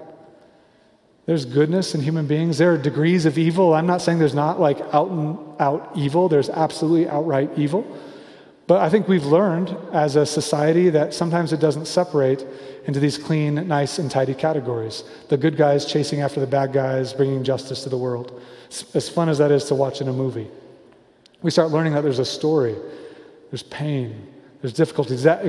There's 1.27 1.45
goodness 1.45 1.95
in 1.95 2.01
human 2.01 2.27
beings. 2.27 2.59
There 2.59 2.73
are 2.73 2.79
degrees 2.79 3.27
of 3.27 3.37
evil. 3.37 3.75
I'm 3.75 3.87
not 3.87 4.01
saying 4.01 4.19
there's 4.19 4.35
not 4.35 4.59
like 4.59 4.81
out 4.93 5.11
and 5.11 5.39
out 5.61 5.93
evil, 5.95 6.29
there's 6.29 6.49
absolutely 6.49 7.09
outright 7.09 7.51
evil. 7.57 7.85
But 8.67 8.81
I 8.81 8.89
think 8.89 9.07
we've 9.07 9.25
learned 9.25 9.77
as 9.93 10.17
a 10.17 10.27
society 10.27 10.91
that 10.91 11.15
sometimes 11.15 11.53
it 11.53 11.61
doesn't 11.61 11.87
separate 11.87 12.45
into 12.85 12.99
these 12.99 13.17
clean, 13.17 13.69
nice, 13.69 13.99
and 13.99 14.11
tidy 14.11 14.35
categories. 14.35 15.05
The 15.29 15.37
good 15.37 15.57
guys 15.57 15.87
chasing 15.87 16.21
after 16.21 16.41
the 16.41 16.49
bad 16.49 16.73
guys, 16.73 17.13
bringing 17.13 17.45
justice 17.45 17.85
to 17.85 17.89
the 17.89 17.97
world. 17.97 18.43
As 18.95 19.09
fun 19.09 19.29
as 19.29 19.39
that 19.39 19.53
is 19.53 19.65
to 19.67 19.77
watch 19.77 20.01
in 20.01 20.09
a 20.09 20.13
movie, 20.13 20.49
we 21.43 21.51
start 21.53 21.71
learning 21.71 21.95
that 21.95 22.03
there's 22.03 22.19
a 22.19 22.25
story, 22.25 22.75
there's 23.51 23.63
pain, 23.63 24.27
there's 24.61 24.73
difficulties. 24.73 25.23
That 25.23 25.45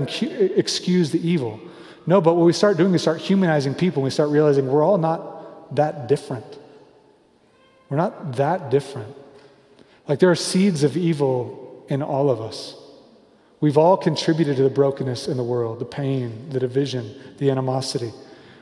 excuse 0.56 1.10
the 1.10 1.28
evil. 1.28 1.60
No, 2.06 2.22
but 2.22 2.36
what 2.36 2.46
we 2.46 2.54
start 2.54 2.78
doing 2.78 2.94
is 2.94 3.02
start 3.02 3.20
humanizing 3.20 3.74
people. 3.74 4.02
and 4.02 4.06
We 4.06 4.12
start 4.12 4.30
realizing 4.30 4.68
we're 4.68 4.84
all 4.84 5.00
not 5.00 5.76
that 5.76 6.08
different. 6.08 6.46
We're 7.90 7.98
not 7.98 8.36
that 8.36 8.70
different. 8.70 9.16
Like 10.08 10.20
there 10.20 10.30
are 10.30 10.36
seeds 10.36 10.84
of 10.84 10.96
evil 10.96 11.86
in 11.90 12.04
all 12.04 12.30
of 12.30 12.42
us. 12.42 12.77
We've 13.60 13.78
all 13.78 13.98
contributed 13.98 14.58
to 14.58 14.64
the 14.64 14.70
brokenness 14.70 15.28
in 15.28 15.38
the 15.38 15.44
world, 15.44 15.80
the 15.80 15.86
pain, 15.86 16.50
the 16.50 16.60
division, 16.60 17.16
the 17.40 17.50
animosity. 17.50 18.12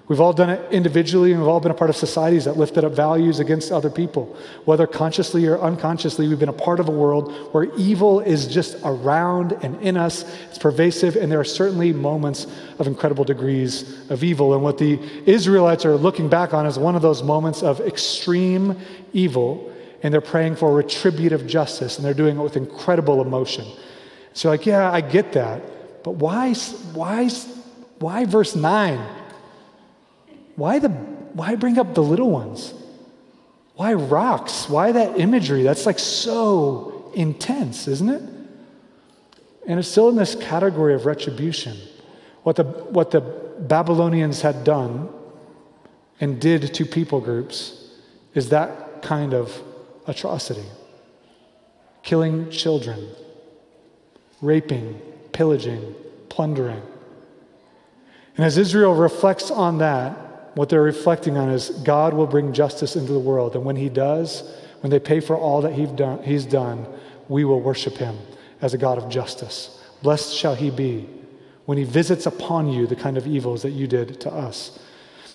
We've 0.07 0.21
all 0.21 0.33
done 0.33 0.51
it 0.51 0.71
individually, 0.71 1.31
and 1.31 1.41
we've 1.41 1.49
all 1.49 1.59
been 1.59 1.71
a 1.71 1.75
part 1.75 1.89
of 1.89 1.95
societies 1.95 2.45
that 2.45 2.57
lifted 2.57 2.85
up 2.85 2.93
values 2.93 3.39
against 3.39 3.71
other 3.71 3.89
people. 3.89 4.37
Whether 4.63 4.85
consciously 4.85 5.47
or 5.47 5.59
unconsciously, 5.59 6.27
we've 6.27 6.39
been 6.39 6.47
a 6.47 6.53
part 6.53 6.79
of 6.79 6.87
a 6.87 6.91
world 6.91 7.33
where 7.53 7.63
evil 7.75 8.19
is 8.19 8.45
just 8.45 8.77
around 8.83 9.53
and 9.63 9.81
in 9.81 9.97
us. 9.97 10.23
It's 10.49 10.59
pervasive, 10.59 11.15
and 11.15 11.31
there 11.31 11.39
are 11.39 11.43
certainly 11.43 11.91
moments 11.91 12.45
of 12.77 12.85
incredible 12.85 13.23
degrees 13.23 14.09
of 14.11 14.23
evil. 14.23 14.53
And 14.53 14.61
what 14.61 14.77
the 14.77 14.99
Israelites 15.25 15.85
are 15.85 15.97
looking 15.97 16.29
back 16.29 16.53
on 16.53 16.67
is 16.67 16.77
one 16.77 16.95
of 16.95 17.01
those 17.01 17.23
moments 17.23 17.63
of 17.63 17.81
extreme 17.81 18.77
evil, 19.11 19.73
and 20.03 20.13
they're 20.13 20.21
praying 20.21 20.55
for 20.55 20.71
retributive 20.71 21.47
justice, 21.47 21.97
and 21.97 22.05
they're 22.05 22.13
doing 22.13 22.37
it 22.37 22.43
with 22.43 22.55
incredible 22.55 23.23
emotion. 23.23 23.65
So, 24.35 24.49
like, 24.49 24.67
yeah, 24.67 24.91
I 24.91 25.01
get 25.01 25.31
that. 25.31 26.03
But 26.03 26.17
why, 26.17 26.53
why 26.53 27.29
why 27.99 28.25
verse 28.25 28.55
9? 28.55 28.99
Why, 30.55 30.79
the, 30.79 30.89
why 30.89 31.55
bring 31.55 31.79
up 31.79 31.93
the 31.93 32.03
little 32.03 32.29
ones? 32.29 32.73
Why 33.75 33.93
rocks? 33.93 34.69
Why 34.69 34.91
that 34.91 35.19
imagery? 35.19 35.63
That's 35.63 35.85
like 35.85 35.99
so 35.99 37.11
intense, 37.15 37.87
isn't 37.87 38.09
it? 38.09 38.21
And 39.67 39.79
it's 39.79 39.87
still 39.87 40.09
in 40.09 40.15
this 40.15 40.35
category 40.35 40.93
of 40.93 41.05
retribution. 41.05 41.77
What 42.43 42.57
the, 42.57 42.63
what 42.63 43.11
the 43.11 43.21
Babylonians 43.21 44.41
had 44.41 44.63
done 44.63 45.09
and 46.19 46.39
did 46.39 46.73
to 46.75 46.85
people 46.85 47.19
groups 47.19 47.89
is 48.33 48.49
that 48.49 49.01
kind 49.01 49.33
of 49.33 49.61
atrocity 50.07 50.65
killing 52.03 52.51
children, 52.51 53.09
raping, 54.41 55.01
pillaging, 55.31 55.95
plundering. 56.29 56.81
And 58.37 58.45
as 58.45 58.57
Israel 58.57 58.93
reflects 58.93 59.49
on 59.51 59.77
that, 59.79 60.17
what 60.55 60.69
they're 60.69 60.81
reflecting 60.81 61.37
on 61.37 61.49
is 61.49 61.69
God 61.69 62.13
will 62.13 62.27
bring 62.27 62.53
justice 62.53 62.95
into 62.95 63.11
the 63.11 63.19
world. 63.19 63.55
And 63.55 63.65
when 63.65 63.75
He 63.75 63.89
does, 63.89 64.43
when 64.81 64.89
they 64.89 64.99
pay 64.99 65.19
for 65.19 65.35
all 65.35 65.61
that 65.61 65.73
He's 65.73 66.45
done, 66.45 66.87
we 67.27 67.43
will 67.45 67.61
worship 67.61 67.97
Him 67.97 68.17
as 68.61 68.73
a 68.73 68.77
God 68.77 68.97
of 68.97 69.09
justice. 69.09 69.81
Blessed 70.01 70.33
shall 70.33 70.55
He 70.55 70.69
be 70.69 71.09
when 71.65 71.77
He 71.77 71.83
visits 71.83 72.25
upon 72.25 72.69
you 72.69 72.87
the 72.87 72.95
kind 72.95 73.17
of 73.17 73.27
evils 73.27 73.63
that 73.63 73.71
you 73.71 73.87
did 73.87 74.21
to 74.21 74.31
us. 74.31 74.79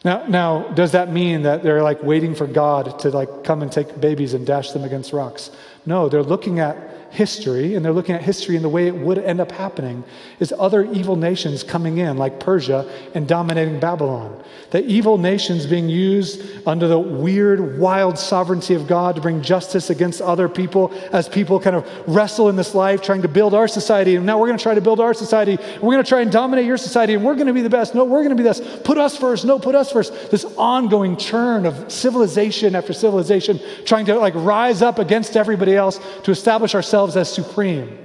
Now, 0.05 0.27
now, 0.27 0.69
does 0.69 0.93
that 0.93 1.13
mean 1.13 1.43
that 1.43 1.63
they're 1.63 1.83
like 1.83 2.03
waiting 2.03 2.35
for 2.35 2.47
God 2.47 2.99
to 3.01 3.11
like 3.11 3.45
come 3.45 3.61
and 3.61 3.71
take 3.71 4.01
babies 4.01 4.33
and 4.33 4.47
dash 4.47 4.73
them 4.73 4.85
against 4.85 5.13
rocks? 5.13 5.51
No, 5.85 6.09
they're 6.09 6.23
looking 6.23 6.59
at 6.59 6.77
history, 7.11 7.75
and 7.75 7.85
they're 7.85 7.93
looking 7.93 8.15
at 8.15 8.23
history 8.23 8.57
and 8.57 8.65
the 8.65 8.69
way 8.69 8.87
it 8.87 8.95
would 8.95 9.19
end 9.19 9.41
up 9.41 9.51
happening 9.51 10.05
is 10.39 10.55
other 10.59 10.85
evil 10.93 11.17
nations 11.17 11.63
coming 11.63 11.99
in, 11.99 12.17
like 12.17 12.39
Persia, 12.39 12.91
and 13.15 13.27
dominating 13.27 13.81
Babylon. 13.81 14.43
The 14.71 14.85
evil 14.87 15.19
nations 15.19 15.67
being 15.67 15.89
used 15.89 16.41
under 16.67 16.87
the 16.87 16.99
weird, 16.99 17.79
wild 17.79 18.19
sovereignty 18.19 18.75
of 18.75 18.87
God 18.87 19.17
to 19.17 19.21
bring 19.21 19.43
justice 19.43 19.91
against 19.91 20.21
other 20.21 20.49
people 20.49 20.93
as 21.13 21.29
people 21.29 21.59
kind 21.59 21.75
of 21.75 21.87
wrestle 22.07 22.49
in 22.49 22.57
this 22.57 22.75
life 22.75 23.03
trying 23.03 23.23
to 23.23 23.29
build 23.29 23.55
our 23.55 23.67
society. 23.67 24.15
And 24.15 24.25
now 24.25 24.39
we're 24.39 24.47
going 24.47 24.59
to 24.59 24.63
try 24.63 24.75
to 24.75 24.81
build 24.81 25.01
our 25.01 25.13
society. 25.13 25.59
We're 25.83 25.93
going 25.93 26.05
to 26.05 26.09
try 26.09 26.21
and 26.21 26.31
dominate 26.31 26.67
your 26.67 26.77
society. 26.77 27.15
And 27.15 27.25
we're 27.25 27.35
going 27.35 27.49
to 27.49 27.53
be 27.53 27.63
the 27.63 27.71
best. 27.71 27.95
No, 27.95 28.05
we're 28.05 28.23
going 28.23 28.37
to 28.37 28.37
be 28.37 28.45
this. 28.45 28.61
Put 28.85 28.99
us 28.99 29.17
first. 29.17 29.45
No, 29.45 29.59
put 29.59 29.75
us 29.75 29.91
first. 29.91 30.31
This 30.31 30.45
ongoing 30.57 31.17
churn 31.17 31.67
of 31.67 31.91
civilization 31.91 32.77
after 32.77 32.93
civilization 32.93 33.59
trying 33.85 34.07
to 34.07 34.17
like 34.17 34.35
rise 34.37 34.81
up 34.81 35.01
against 35.01 35.37
everybody 35.37 35.75
else 35.75 35.99
to 36.23 36.31
establish 36.31 36.77
ourselves 36.77 37.00
as 37.09 37.33
supreme. 37.33 37.99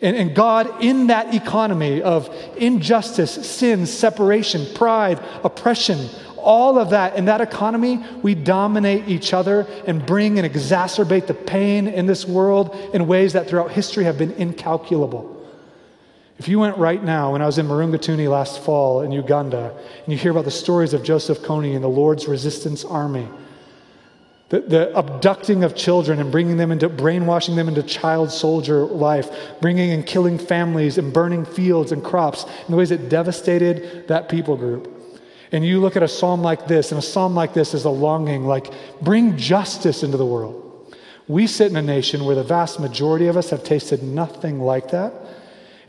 And, 0.00 0.16
and, 0.16 0.34
God, 0.34 0.82
in 0.82 1.08
that 1.08 1.34
economy 1.34 2.02
of 2.02 2.32
injustice, 2.56 3.32
sin, 3.32 3.84
separation, 3.84 4.72
pride, 4.74 5.20
oppression, 5.42 6.08
all 6.36 6.78
of 6.78 6.90
that, 6.90 7.16
in 7.16 7.24
that 7.24 7.40
economy, 7.40 8.04
we 8.22 8.36
dominate 8.36 9.08
each 9.08 9.34
other 9.34 9.66
and 9.86 10.06
bring 10.06 10.38
and 10.38 10.50
exacerbate 10.50 11.26
the 11.26 11.34
pain 11.34 11.88
in 11.88 12.06
this 12.06 12.24
world 12.24 12.76
in 12.94 13.08
ways 13.08 13.32
that 13.32 13.48
throughout 13.48 13.72
history 13.72 14.04
have 14.04 14.16
been 14.16 14.32
incalculable. 14.32 15.34
If 16.38 16.46
you 16.46 16.60
went 16.60 16.78
right 16.78 17.02
now, 17.02 17.32
when 17.32 17.42
I 17.42 17.46
was 17.46 17.58
in 17.58 17.66
Marungatuni 17.66 18.30
last 18.30 18.62
fall 18.62 19.02
in 19.02 19.10
Uganda, 19.10 19.76
and 20.04 20.12
you 20.12 20.16
hear 20.16 20.30
about 20.30 20.44
the 20.44 20.52
stories 20.52 20.94
of 20.94 21.02
Joseph 21.02 21.40
Kony 21.40 21.74
and 21.74 21.82
the 21.82 21.88
Lord's 21.88 22.28
Resistance 22.28 22.84
Army, 22.84 23.28
the, 24.48 24.60
the, 24.60 24.96
abducting 24.96 25.62
of 25.62 25.76
children 25.76 26.20
and 26.20 26.32
bringing 26.32 26.56
them 26.56 26.72
into 26.72 26.88
brainwashing 26.88 27.54
them 27.54 27.68
into 27.68 27.82
child 27.82 28.30
soldier 28.30 28.86
life, 28.86 29.30
bringing 29.60 29.90
and 29.90 30.06
killing 30.06 30.38
families 30.38 30.96
and 30.96 31.12
burning 31.12 31.44
fields 31.44 31.92
and 31.92 32.02
crops 32.02 32.44
in 32.44 32.70
the 32.70 32.76
ways 32.76 32.90
it 32.90 33.08
devastated 33.08 34.08
that 34.08 34.28
people 34.28 34.56
group. 34.56 34.94
And 35.52 35.64
you 35.64 35.80
look 35.80 35.96
at 35.96 36.02
a 36.02 36.08
psalm 36.08 36.42
like 36.42 36.66
this, 36.66 36.92
and 36.92 36.98
a 36.98 37.02
psalm 37.02 37.34
like 37.34 37.54
this 37.54 37.72
is 37.72 37.84
a 37.84 37.90
longing, 37.90 38.44
like, 38.44 38.72
bring 39.00 39.36
justice 39.36 40.02
into 40.02 40.16
the 40.16 40.26
world. 40.26 40.64
We 41.26 41.46
sit 41.46 41.70
in 41.70 41.76
a 41.76 41.82
nation 41.82 42.24
where 42.24 42.34
the 42.34 42.42
vast 42.42 42.80
majority 42.80 43.26
of 43.28 43.36
us 43.36 43.50
have 43.50 43.64
tasted 43.64 44.02
nothing 44.02 44.60
like 44.60 44.90
that. 44.90 45.12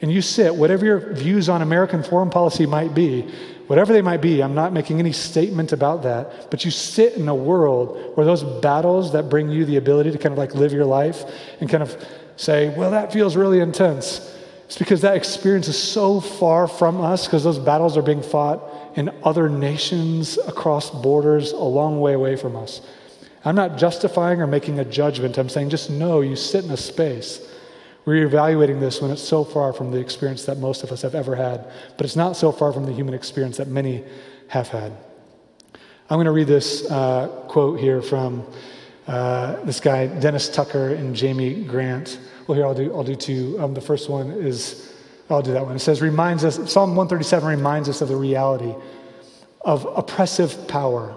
And 0.01 0.11
you 0.11 0.21
sit, 0.21 0.55
whatever 0.55 0.85
your 0.85 1.13
views 1.13 1.49
on 1.49 1.61
American 1.61 2.03
foreign 2.03 2.29
policy 2.29 2.65
might 2.65 2.93
be, 2.93 3.29
whatever 3.69 3.93
they 3.93 4.01
might 4.01 4.19
be, 4.19 4.41
I'm 4.41 4.55
not 4.55 4.73
making 4.73 4.97
any 4.97 5.11
statement 5.11 5.73
about 5.73 6.01
that, 6.01 6.49
but 6.49 6.65
you 6.65 6.71
sit 6.71 7.13
in 7.13 7.27
a 7.27 7.35
world 7.35 8.17
where 8.17 8.25
those 8.25 8.43
battles 8.43 9.13
that 9.13 9.29
bring 9.29 9.51
you 9.51 9.63
the 9.63 9.77
ability 9.77 10.09
to 10.09 10.17
kind 10.17 10.33
of 10.33 10.39
like 10.39 10.55
live 10.55 10.73
your 10.73 10.85
life 10.85 11.23
and 11.61 11.69
kind 11.69 11.83
of 11.83 11.95
say, 12.35 12.75
well, 12.75 12.89
that 12.89 13.13
feels 13.13 13.35
really 13.35 13.59
intense. 13.59 14.35
It's 14.65 14.79
because 14.79 15.01
that 15.01 15.15
experience 15.15 15.67
is 15.67 15.77
so 15.77 16.19
far 16.19 16.67
from 16.67 16.99
us 16.99 17.27
because 17.27 17.43
those 17.43 17.59
battles 17.59 17.95
are 17.95 18.01
being 18.01 18.23
fought 18.23 18.63
in 18.95 19.11
other 19.23 19.47
nations 19.47 20.39
across 20.47 20.89
borders 20.89 21.51
a 21.51 21.57
long 21.57 21.99
way 21.99 22.13
away 22.13 22.37
from 22.37 22.55
us. 22.55 22.81
I'm 23.45 23.55
not 23.55 23.77
justifying 23.77 24.41
or 24.41 24.47
making 24.47 24.79
a 24.79 24.85
judgment. 24.85 25.37
I'm 25.37 25.47
saying 25.47 25.69
just 25.69 25.91
know 25.91 26.21
you 26.21 26.35
sit 26.35 26.65
in 26.65 26.71
a 26.71 26.77
space 26.77 27.47
we're 28.05 28.25
evaluating 28.25 28.79
this 28.79 29.01
when 29.01 29.11
it's 29.11 29.21
so 29.21 29.43
far 29.43 29.73
from 29.73 29.91
the 29.91 29.99
experience 29.99 30.45
that 30.45 30.57
most 30.57 30.83
of 30.83 30.91
us 30.91 31.01
have 31.01 31.15
ever 31.15 31.35
had, 31.35 31.69
but 31.97 32.05
it's 32.05 32.15
not 32.15 32.35
so 32.35 32.51
far 32.51 32.73
from 32.73 32.85
the 32.85 32.93
human 32.93 33.13
experience 33.13 33.57
that 33.57 33.67
many 33.67 34.03
have 34.47 34.67
had. 34.67 34.91
I'm 36.09 36.15
going 36.15 36.25
to 36.25 36.31
read 36.31 36.47
this 36.47 36.89
uh, 36.89 37.27
quote 37.47 37.79
here 37.79 38.01
from 38.01 38.45
uh, 39.07 39.63
this 39.63 39.79
guy, 39.79 40.07
Dennis 40.07 40.49
Tucker 40.49 40.93
and 40.93 41.15
Jamie 41.15 41.63
Grant. 41.63 42.19
Well, 42.47 42.55
here 42.55 42.65
I'll 42.65 42.73
do, 42.73 42.93
I'll 42.95 43.03
do 43.03 43.15
two. 43.15 43.57
Um, 43.59 43.73
the 43.73 43.81
first 43.81 44.09
one 44.09 44.31
is, 44.31 44.93
I'll 45.29 45.41
do 45.41 45.53
that 45.53 45.65
one. 45.65 45.75
It 45.75 45.79
says, 45.79 46.01
reminds 46.01 46.43
us, 46.43 46.55
Psalm 46.71 46.95
137 46.95 47.47
reminds 47.47 47.89
us 47.89 48.01
of 48.01 48.07
the 48.07 48.15
reality 48.15 48.73
of 49.61 49.85
oppressive 49.95 50.67
power 50.67 51.15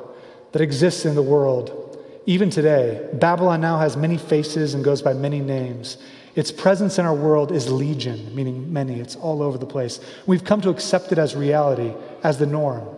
that 0.52 0.60
exists 0.60 1.04
in 1.04 1.14
the 1.14 1.22
world. 1.22 1.98
Even 2.26 2.50
today, 2.50 3.08
Babylon 3.14 3.60
now 3.60 3.78
has 3.78 3.96
many 3.96 4.18
faces 4.18 4.74
and 4.74 4.84
goes 4.84 5.02
by 5.02 5.12
many 5.12 5.40
names. 5.40 5.96
Its 6.34 6.50
presence 6.50 6.98
in 6.98 7.04
our 7.04 7.14
world 7.14 7.52
is 7.52 7.70
legion, 7.70 8.34
meaning 8.34 8.72
many. 8.72 9.00
It's 9.00 9.16
all 9.16 9.42
over 9.42 9.58
the 9.58 9.66
place. 9.66 10.00
We've 10.26 10.44
come 10.44 10.60
to 10.62 10.70
accept 10.70 11.12
it 11.12 11.18
as 11.18 11.36
reality, 11.36 11.92
as 12.22 12.38
the 12.38 12.46
norm. 12.46 12.88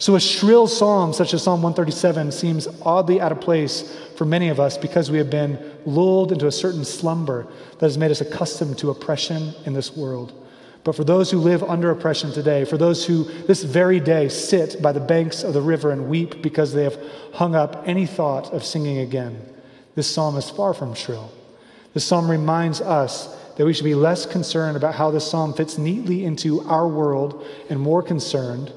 So 0.00 0.16
a 0.16 0.20
shrill 0.20 0.66
psalm 0.66 1.12
such 1.12 1.34
as 1.34 1.42
Psalm 1.42 1.62
137 1.62 2.32
seems 2.32 2.66
oddly 2.82 3.20
out 3.20 3.32
of 3.32 3.40
place 3.40 3.96
for 4.16 4.24
many 4.24 4.48
of 4.48 4.58
us 4.58 4.78
because 4.78 5.10
we 5.10 5.18
have 5.18 5.28
been 5.28 5.58
lulled 5.84 6.32
into 6.32 6.46
a 6.46 6.52
certain 6.52 6.86
slumber 6.86 7.46
that 7.78 7.86
has 7.86 7.98
made 7.98 8.10
us 8.10 8.22
accustomed 8.22 8.78
to 8.78 8.90
oppression 8.90 9.52
in 9.66 9.74
this 9.74 9.94
world. 9.94 10.32
But 10.84 10.96
for 10.96 11.04
those 11.04 11.30
who 11.30 11.38
live 11.38 11.62
under 11.62 11.90
oppression 11.90 12.32
today, 12.32 12.64
for 12.64 12.78
those 12.78 13.04
who 13.04 13.24
this 13.24 13.62
very 13.62 14.00
day 14.00 14.30
sit 14.30 14.80
by 14.80 14.92
the 14.92 15.00
banks 15.00 15.42
of 15.42 15.52
the 15.52 15.60
river 15.60 15.90
and 15.90 16.08
weep 16.08 16.40
because 16.40 16.72
they 16.72 16.84
have 16.84 16.98
hung 17.34 17.54
up 17.54 17.82
any 17.86 18.06
thought 18.06 18.50
of 18.54 18.64
singing 18.64 18.98
again, 18.98 19.38
this 19.94 20.10
psalm 20.10 20.36
is 20.36 20.48
far 20.48 20.72
from 20.72 20.94
shrill. 20.94 21.30
The 21.92 22.00
psalm 22.00 22.30
reminds 22.30 22.80
us 22.80 23.36
that 23.56 23.66
we 23.66 23.72
should 23.72 23.84
be 23.84 23.94
less 23.94 24.26
concerned 24.26 24.76
about 24.76 24.94
how 24.94 25.10
the 25.10 25.20
psalm 25.20 25.52
fits 25.52 25.76
neatly 25.76 26.24
into 26.24 26.60
our 26.62 26.88
world 26.88 27.44
and 27.68 27.78
more 27.78 28.02
concerned 28.02 28.72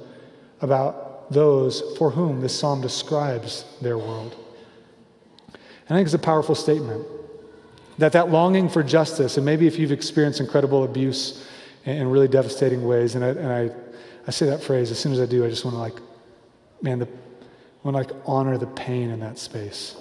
about 0.61 1.31
those 1.31 1.81
for 1.97 2.11
whom 2.11 2.41
this 2.41 2.57
psalm 2.57 2.81
describes 2.81 3.65
their 3.81 3.97
world. 3.97 4.35
And 5.53 5.89
I 5.89 5.95
think 5.95 6.07
it's 6.07 6.13
a 6.13 6.19
powerful 6.19 6.55
statement 6.55 7.05
that 7.97 8.13
that 8.13 8.29
longing 8.29 8.69
for 8.69 8.83
justice, 8.83 9.37
and 9.37 9.45
maybe 9.45 9.67
if 9.67 9.77
you've 9.77 9.91
experienced 9.91 10.39
incredible 10.39 10.83
abuse 10.83 11.45
in 11.85 12.07
really 12.07 12.27
devastating 12.27 12.85
ways, 12.85 13.15
and 13.15 13.23
I, 13.23 13.27
and 13.29 13.47
I, 13.47 13.69
I 14.27 14.31
say 14.31 14.47
that 14.47 14.63
phrase 14.63 14.89
as 14.89 14.99
soon 14.99 15.13
as 15.13 15.19
I 15.19 15.25
do, 15.25 15.45
I 15.45 15.49
just 15.49 15.63
want 15.63 15.75
to 15.75 15.79
like, 15.79 15.97
man, 16.81 16.99
the, 16.99 17.07
I 17.07 17.89
want 17.89 18.07
to 18.07 18.15
like 18.15 18.23
honor 18.25 18.57
the 18.57 18.67
pain 18.67 19.09
in 19.09 19.19
that 19.19 19.37
space. 19.37 19.95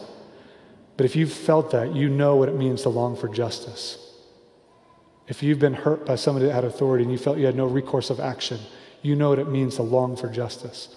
But 0.96 1.06
if 1.06 1.16
you've 1.16 1.32
felt 1.32 1.70
that, 1.72 1.94
you 1.94 2.08
know 2.08 2.36
what 2.36 2.48
it 2.48 2.56
means 2.56 2.82
to 2.82 2.88
long 2.88 3.16
for 3.16 3.28
justice. 3.28 3.98
If 5.28 5.42
you've 5.42 5.58
been 5.58 5.74
hurt 5.74 6.04
by 6.04 6.16
somebody 6.16 6.46
that 6.46 6.52
had 6.52 6.64
authority 6.64 7.04
and 7.04 7.12
you 7.12 7.18
felt 7.18 7.38
you 7.38 7.46
had 7.46 7.56
no 7.56 7.66
recourse 7.66 8.10
of 8.10 8.20
action, 8.20 8.58
you 9.00 9.16
know 9.16 9.30
what 9.30 9.38
it 9.38 9.48
means 9.48 9.76
to 9.76 9.82
long 9.82 10.16
for 10.16 10.28
justice. 10.28 10.94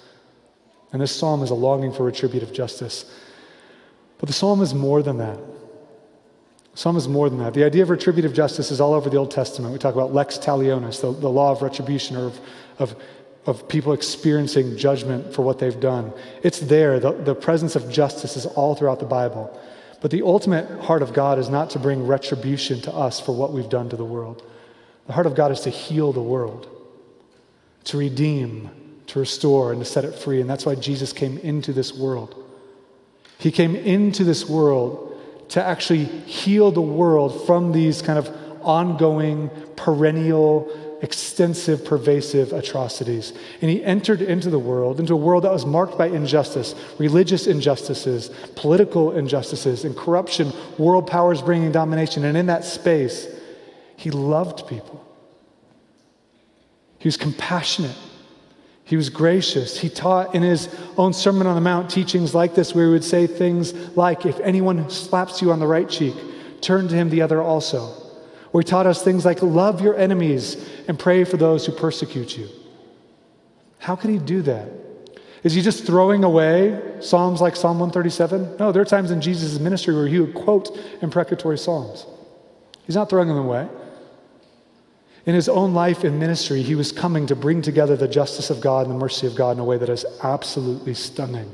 And 0.92 1.02
this 1.02 1.12
psalm 1.12 1.44
is 1.44 1.50
a 1.50 1.56
longing 1.56 1.92
for 1.92 2.04
retributive 2.04 2.54
justice. 2.54 3.06
But 4.18 4.28
the 4.28 4.34
psalm 4.34 4.62
is 4.62 4.74
more 4.74 5.02
than 5.04 5.18
that. 5.18 5.38
The 6.72 6.78
psalm 6.78 6.98
is 6.98 7.08
more 7.08 7.30
than 7.30 7.40
that. 7.40 7.54
The 7.54 7.64
idea 7.64 7.84
of 7.84 7.90
retributive 7.90 8.34
justice 8.34 8.72
is 8.72 8.82
all 8.82 8.94
over 8.94 9.10
the 9.10 9.18
Old 9.18 9.32
Testament. 9.32 9.74
We 9.74 9.80
talk 9.80 9.96
about 9.96 10.14
lex 10.14 10.38
talionis, 10.38 11.02
the, 11.02 11.12
the 11.12 11.30
law 11.30 11.52
of 11.52 11.62
retribution 11.62 12.18
or 12.18 12.26
of, 12.28 12.40
of, 12.80 12.96
of 13.46 13.68
people 13.68 13.94
experiencing 13.94 14.78
judgment 14.78 15.34
for 15.34 15.42
what 15.42 15.60
they've 15.60 15.80
done. 15.80 16.14
It's 16.44 16.60
there. 16.60 17.00
The, 17.00 17.12
the 17.12 17.36
presence 17.36 17.76
of 17.76 17.90
justice 17.90 18.36
is 18.36 18.46
all 18.46 18.76
throughout 18.76 19.00
the 19.00 19.06
Bible. 19.06 19.58
But 20.06 20.12
the 20.12 20.22
ultimate 20.22 20.82
heart 20.82 21.02
of 21.02 21.14
God 21.14 21.40
is 21.40 21.50
not 21.50 21.72
to 21.72 21.80
bring 21.80 22.06
retribution 22.06 22.80
to 22.82 22.94
us 22.94 23.20
for 23.20 23.32
what 23.32 23.52
we've 23.52 23.68
done 23.68 23.90
to 23.90 23.96
the 23.96 24.06
world. 24.06 24.44
The 25.08 25.14
heart 25.14 25.26
of 25.26 25.34
God 25.34 25.52
is 25.52 25.62
to 25.62 25.72
heal 25.72 26.14
the 26.14 26.22
world, 26.22 26.70
to 27.86 27.98
redeem, 27.98 28.70
to 29.08 29.18
restore, 29.18 29.72
and 29.72 29.82
to 29.82 29.86
set 29.86 30.06
it 30.06 30.14
free. 30.14 30.42
And 30.42 30.48
that's 30.48 30.64
why 30.64 30.76
Jesus 30.76 31.12
came 31.12 31.40
into 31.40 31.74
this 31.74 31.92
world. 31.92 32.36
He 33.40 33.50
came 33.50 33.76
into 33.76 34.24
this 34.24 34.48
world 34.48 35.20
to 35.50 35.64
actually 35.64 36.04
heal 36.06 36.70
the 36.70 36.82
world 36.82 37.48
from 37.48 37.72
these 37.72 38.04
kind 38.04 38.20
of 38.20 38.30
ongoing, 38.62 39.50
perennial, 39.76 40.70
extensive, 41.06 41.86
pervasive 41.86 42.52
atrocities. 42.52 43.32
And 43.62 43.70
he 43.70 43.84
entered 43.84 44.24
into 44.24 44.50
the 44.50 44.58
world, 44.58 45.00
into 45.00 45.14
a 45.14 45.18
world 45.18 45.44
that 45.44 45.52
was 45.52 45.64
marked 45.64 46.00
by 46.00 46.08
injustice, 46.08 46.74
religious 46.98 47.46
injustices, 47.46 48.32
political 48.56 49.12
injustices, 49.12 49.86
and 49.86 49.96
corruption, 49.96 50.52
world 50.80 51.06
powers 51.06 51.44
bringing 51.44 51.72
domination. 51.72 52.26
And 52.26 52.36
in 52.36 52.48
that 52.48 52.66
space, 52.66 53.28
he 53.96 54.10
loved 54.10 54.68
people. 54.68 55.06
He 56.98 57.08
was 57.08 57.18
compassionate. 57.18 57.96
He 58.84 58.98
was 58.98 59.12
gracious. 59.12 59.80
He 59.80 59.90
taught 59.90 60.34
in 60.34 60.42
his 60.42 60.76
own 60.98 61.14
Sermon 61.14 61.46
on 61.46 61.54
the 61.54 61.62
Mount 61.62 61.88
teachings 61.88 62.34
like 62.34 62.56
this, 62.56 62.74
where 62.74 62.86
he 62.86 62.92
would 62.92 63.04
say 63.04 63.28
things 63.28 63.74
like, 63.96 64.26
If 64.26 64.40
anyone 64.40 64.90
slaps 64.90 65.40
you 65.40 65.52
on 65.52 65.60
the 65.60 65.68
right 65.68 65.88
cheek, 65.88 66.16
turn 66.62 66.88
to 66.88 66.96
him 66.96 67.12
the 67.12 67.22
other 67.22 67.44
also. 67.44 68.05
Or 68.56 68.62
he 68.62 68.64
taught 68.64 68.88
us 68.88 69.04
things 69.04 69.26
like, 69.26 69.42
Love 69.42 69.82
your 69.82 69.98
enemies 69.98 70.56
and 70.88 70.98
pray 70.98 71.26
for 71.26 71.36
those 71.36 71.66
who 71.66 71.74
persecute 71.74 72.38
you. 72.38 72.48
How 73.80 73.98
could 73.98 74.10
he 74.10 74.18
do 74.18 74.42
that? 74.44 74.70
Is 75.44 75.54
he 75.54 75.62
just 75.62 75.86
throwing 75.86 76.24
away 76.24 76.82
Psalms 77.02 77.42
like 77.42 77.58
Psalm 77.58 77.80
137? 77.80 78.56
No, 78.58 78.72
there 78.72 78.82
are 78.82 78.86
times 78.86 79.12
in 79.12 79.20
Jesus' 79.20 79.60
ministry 79.60 79.94
where 79.94 80.08
he 80.08 80.22
would 80.22 80.34
quote 80.34 80.70
imprecatory 81.02 81.58
Psalms. 81.58 82.06
He's 82.86 82.96
not 82.96 83.10
throwing 83.10 83.28
them 83.28 83.40
away. 83.40 83.68
In 85.26 85.36
his 85.36 85.50
own 85.50 85.74
life 85.74 86.06
and 86.06 86.18
ministry, 86.18 86.62
he 86.62 86.76
was 86.76 86.94
coming 86.94 87.28
to 87.28 87.36
bring 87.36 87.62
together 87.62 87.98
the 87.98 88.08
justice 88.08 88.50
of 88.50 88.62
God 88.62 88.88
and 88.88 88.96
the 88.96 89.00
mercy 89.00 89.28
of 89.28 89.36
God 89.36 89.58
in 89.58 89.60
a 89.60 89.66
way 89.66 89.78
that 89.78 89.90
is 89.90 90.06
absolutely 90.24 90.94
stunning. 90.94 91.54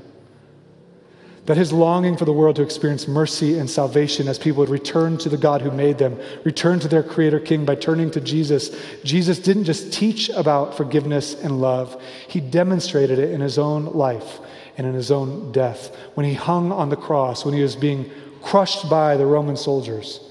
That 1.51 1.57
his 1.57 1.73
longing 1.73 2.15
for 2.15 2.23
the 2.23 2.31
world 2.31 2.55
to 2.55 2.61
experience 2.61 3.09
mercy 3.09 3.59
and 3.59 3.69
salvation 3.69 4.29
as 4.29 4.39
people 4.39 4.61
would 4.61 4.69
return 4.69 5.17
to 5.17 5.27
the 5.27 5.35
God 5.35 5.61
who 5.61 5.69
made 5.69 5.97
them, 5.97 6.17
return 6.45 6.79
to 6.79 6.87
their 6.87 7.03
Creator 7.03 7.41
King 7.41 7.65
by 7.65 7.75
turning 7.75 8.09
to 8.11 8.21
Jesus. 8.21 8.73
Jesus 9.03 9.37
didn't 9.37 9.65
just 9.65 9.91
teach 9.91 10.29
about 10.29 10.77
forgiveness 10.77 11.33
and 11.33 11.59
love, 11.59 12.01
he 12.29 12.39
demonstrated 12.39 13.19
it 13.19 13.31
in 13.31 13.41
his 13.41 13.57
own 13.57 13.87
life 13.87 14.39
and 14.77 14.87
in 14.87 14.93
his 14.93 15.11
own 15.11 15.51
death. 15.51 15.93
When 16.13 16.25
he 16.25 16.35
hung 16.35 16.71
on 16.71 16.87
the 16.87 16.95
cross, 16.95 17.43
when 17.43 17.53
he 17.53 17.63
was 17.63 17.75
being 17.75 18.09
crushed 18.41 18.89
by 18.89 19.17
the 19.17 19.25
Roman 19.25 19.57
soldiers, 19.57 20.21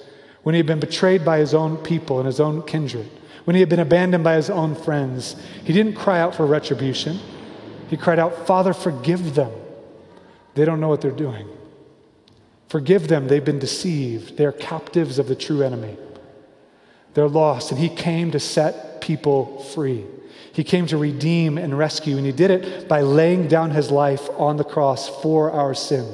when 0.42 0.54
he 0.54 0.58
had 0.58 0.66
been 0.66 0.80
betrayed 0.80 1.22
by 1.22 1.36
his 1.36 1.52
own 1.52 1.76
people 1.76 2.16
and 2.16 2.26
his 2.26 2.40
own 2.40 2.62
kindred 2.62 3.10
when 3.44 3.56
he 3.56 3.60
had 3.60 3.68
been 3.68 3.80
abandoned 3.80 4.24
by 4.24 4.36
his 4.36 4.48
own 4.48 4.74
friends, 4.74 5.36
he 5.64 5.74
didn't 5.74 5.96
cry 5.96 6.18
out 6.18 6.34
for 6.34 6.46
retribution. 6.46 7.20
He 7.90 7.98
cried 7.98 8.18
out, 8.18 8.46
Father, 8.46 8.72
forgive 8.72 9.34
them. 9.34 9.50
They 10.54 10.64
don't 10.64 10.80
know 10.80 10.88
what 10.88 11.00
they're 11.00 11.10
doing. 11.10 11.48
Forgive 12.68 13.08
them. 13.08 13.28
They've 13.28 13.44
been 13.44 13.58
deceived. 13.58 14.36
They're 14.36 14.52
captives 14.52 15.18
of 15.18 15.26
the 15.28 15.34
true 15.34 15.62
enemy. 15.62 15.96
They're 17.14 17.28
lost. 17.28 17.72
And 17.72 17.80
he 17.80 17.88
came 17.88 18.30
to 18.30 18.40
set 18.40 19.00
people 19.00 19.62
free. 19.74 20.04
He 20.52 20.64
came 20.64 20.86
to 20.86 20.96
redeem 20.96 21.58
and 21.58 21.76
rescue, 21.76 22.16
and 22.16 22.26
he 22.26 22.32
did 22.32 22.50
it 22.50 22.88
by 22.88 23.02
laying 23.02 23.48
down 23.48 23.70
his 23.70 23.90
life 23.90 24.28
on 24.36 24.56
the 24.56 24.64
cross 24.64 25.08
for 25.08 25.50
our 25.50 25.74
sin. 25.74 26.06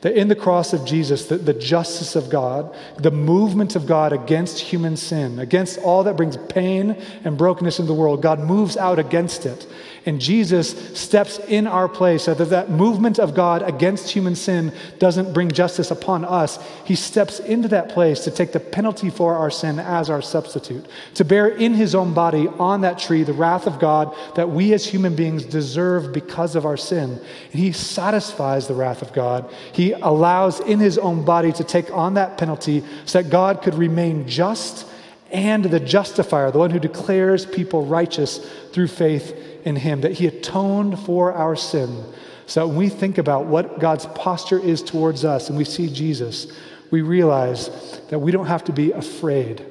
That 0.00 0.16
in 0.16 0.28
the 0.28 0.36
cross 0.36 0.72
of 0.72 0.84
Jesus, 0.86 1.26
the, 1.26 1.36
the 1.36 1.52
justice 1.52 2.16
of 2.16 2.30
God, 2.30 2.74
the 2.98 3.10
movement 3.10 3.76
of 3.76 3.86
God 3.86 4.12
against 4.12 4.58
human 4.58 4.96
sin, 4.96 5.38
against 5.38 5.78
all 5.78 6.04
that 6.04 6.16
brings 6.16 6.36
pain 6.36 6.96
and 7.22 7.36
brokenness 7.36 7.78
in 7.78 7.86
the 7.86 7.94
world, 7.94 8.22
God 8.22 8.40
moves 8.40 8.76
out 8.76 8.98
against 8.98 9.44
it. 9.44 9.66
And 10.06 10.18
Jesus 10.18 10.98
steps 10.98 11.38
in 11.38 11.66
our 11.66 11.86
place 11.86 12.24
so 12.24 12.32
that 12.32 12.46
that 12.46 12.70
movement 12.70 13.18
of 13.18 13.34
God 13.34 13.62
against 13.62 14.10
human 14.10 14.34
sin 14.34 14.72
doesn't 14.98 15.34
bring 15.34 15.50
justice 15.50 15.90
upon 15.90 16.24
us. 16.24 16.58
He 16.86 16.94
steps 16.94 17.38
into 17.38 17.68
that 17.68 17.90
place 17.90 18.20
to 18.20 18.30
take 18.30 18.52
the 18.52 18.60
penalty 18.60 19.10
for 19.10 19.34
our 19.34 19.50
sin 19.50 19.78
as 19.78 20.08
our 20.08 20.22
substitute, 20.22 20.86
to 21.14 21.24
bear 21.24 21.48
in 21.48 21.74
his 21.74 21.94
own 21.94 22.14
body 22.14 22.48
on 22.48 22.80
that 22.80 22.98
tree 22.98 23.24
the 23.24 23.34
wrath 23.34 23.66
of 23.66 23.78
God 23.78 24.16
that 24.36 24.48
we 24.48 24.72
as 24.72 24.86
human 24.86 25.14
beings 25.14 25.44
deserve 25.44 26.14
because 26.14 26.56
of 26.56 26.64
our 26.64 26.78
sin. 26.78 27.20
And 27.52 27.60
he 27.60 27.72
satisfies 27.72 28.68
the 28.68 28.74
wrath 28.74 29.02
of 29.02 29.12
God. 29.12 29.52
He 29.72 29.92
allows 29.92 30.60
in 30.60 30.78
his 30.78 30.96
own 30.96 31.26
body 31.26 31.52
to 31.52 31.64
take 31.64 31.92
on 31.92 32.14
that 32.14 32.38
penalty 32.38 32.84
so 33.04 33.22
that 33.22 33.30
God 33.30 33.60
could 33.60 33.74
remain 33.74 34.26
just 34.26 34.86
and 35.30 35.64
the 35.64 35.78
justifier, 35.78 36.50
the 36.50 36.58
one 36.58 36.70
who 36.70 36.80
declares 36.80 37.46
people 37.46 37.86
righteous 37.86 38.38
through 38.72 38.88
faith 38.88 39.49
in 39.64 39.76
him, 39.76 40.00
that 40.02 40.12
he 40.12 40.26
atoned 40.26 40.98
for 41.00 41.32
our 41.32 41.56
sin. 41.56 42.04
So 42.46 42.66
when 42.66 42.76
we 42.76 42.88
think 42.88 43.18
about 43.18 43.46
what 43.46 43.78
God's 43.78 44.06
posture 44.06 44.58
is 44.58 44.82
towards 44.82 45.24
us 45.24 45.48
and 45.48 45.56
we 45.56 45.64
see 45.64 45.92
Jesus, 45.92 46.52
we 46.90 47.02
realize 47.02 48.00
that 48.08 48.18
we 48.18 48.32
don't 48.32 48.46
have 48.46 48.64
to 48.64 48.72
be 48.72 48.92
afraid. 48.92 49.64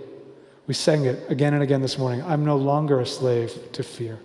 We 0.68 0.74
sang 0.74 1.06
it 1.06 1.30
again 1.30 1.54
and 1.54 1.62
again 1.62 1.82
this 1.82 1.98
morning. 1.98 2.24
I'm 2.24 2.46
no 2.46 2.56
longer 2.56 3.00
a 3.00 3.06
slave 3.06 3.72
to 3.74 3.84
fear. 3.84 4.20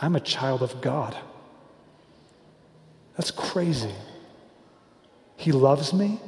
I'm 0.00 0.16
a 0.16 0.20
child 0.20 0.62
of 0.62 0.80
God. 0.80 1.16
That's 3.16 3.30
crazy. 3.30 3.92
He 5.36 5.52
loves 5.52 5.92
me. 5.92 6.20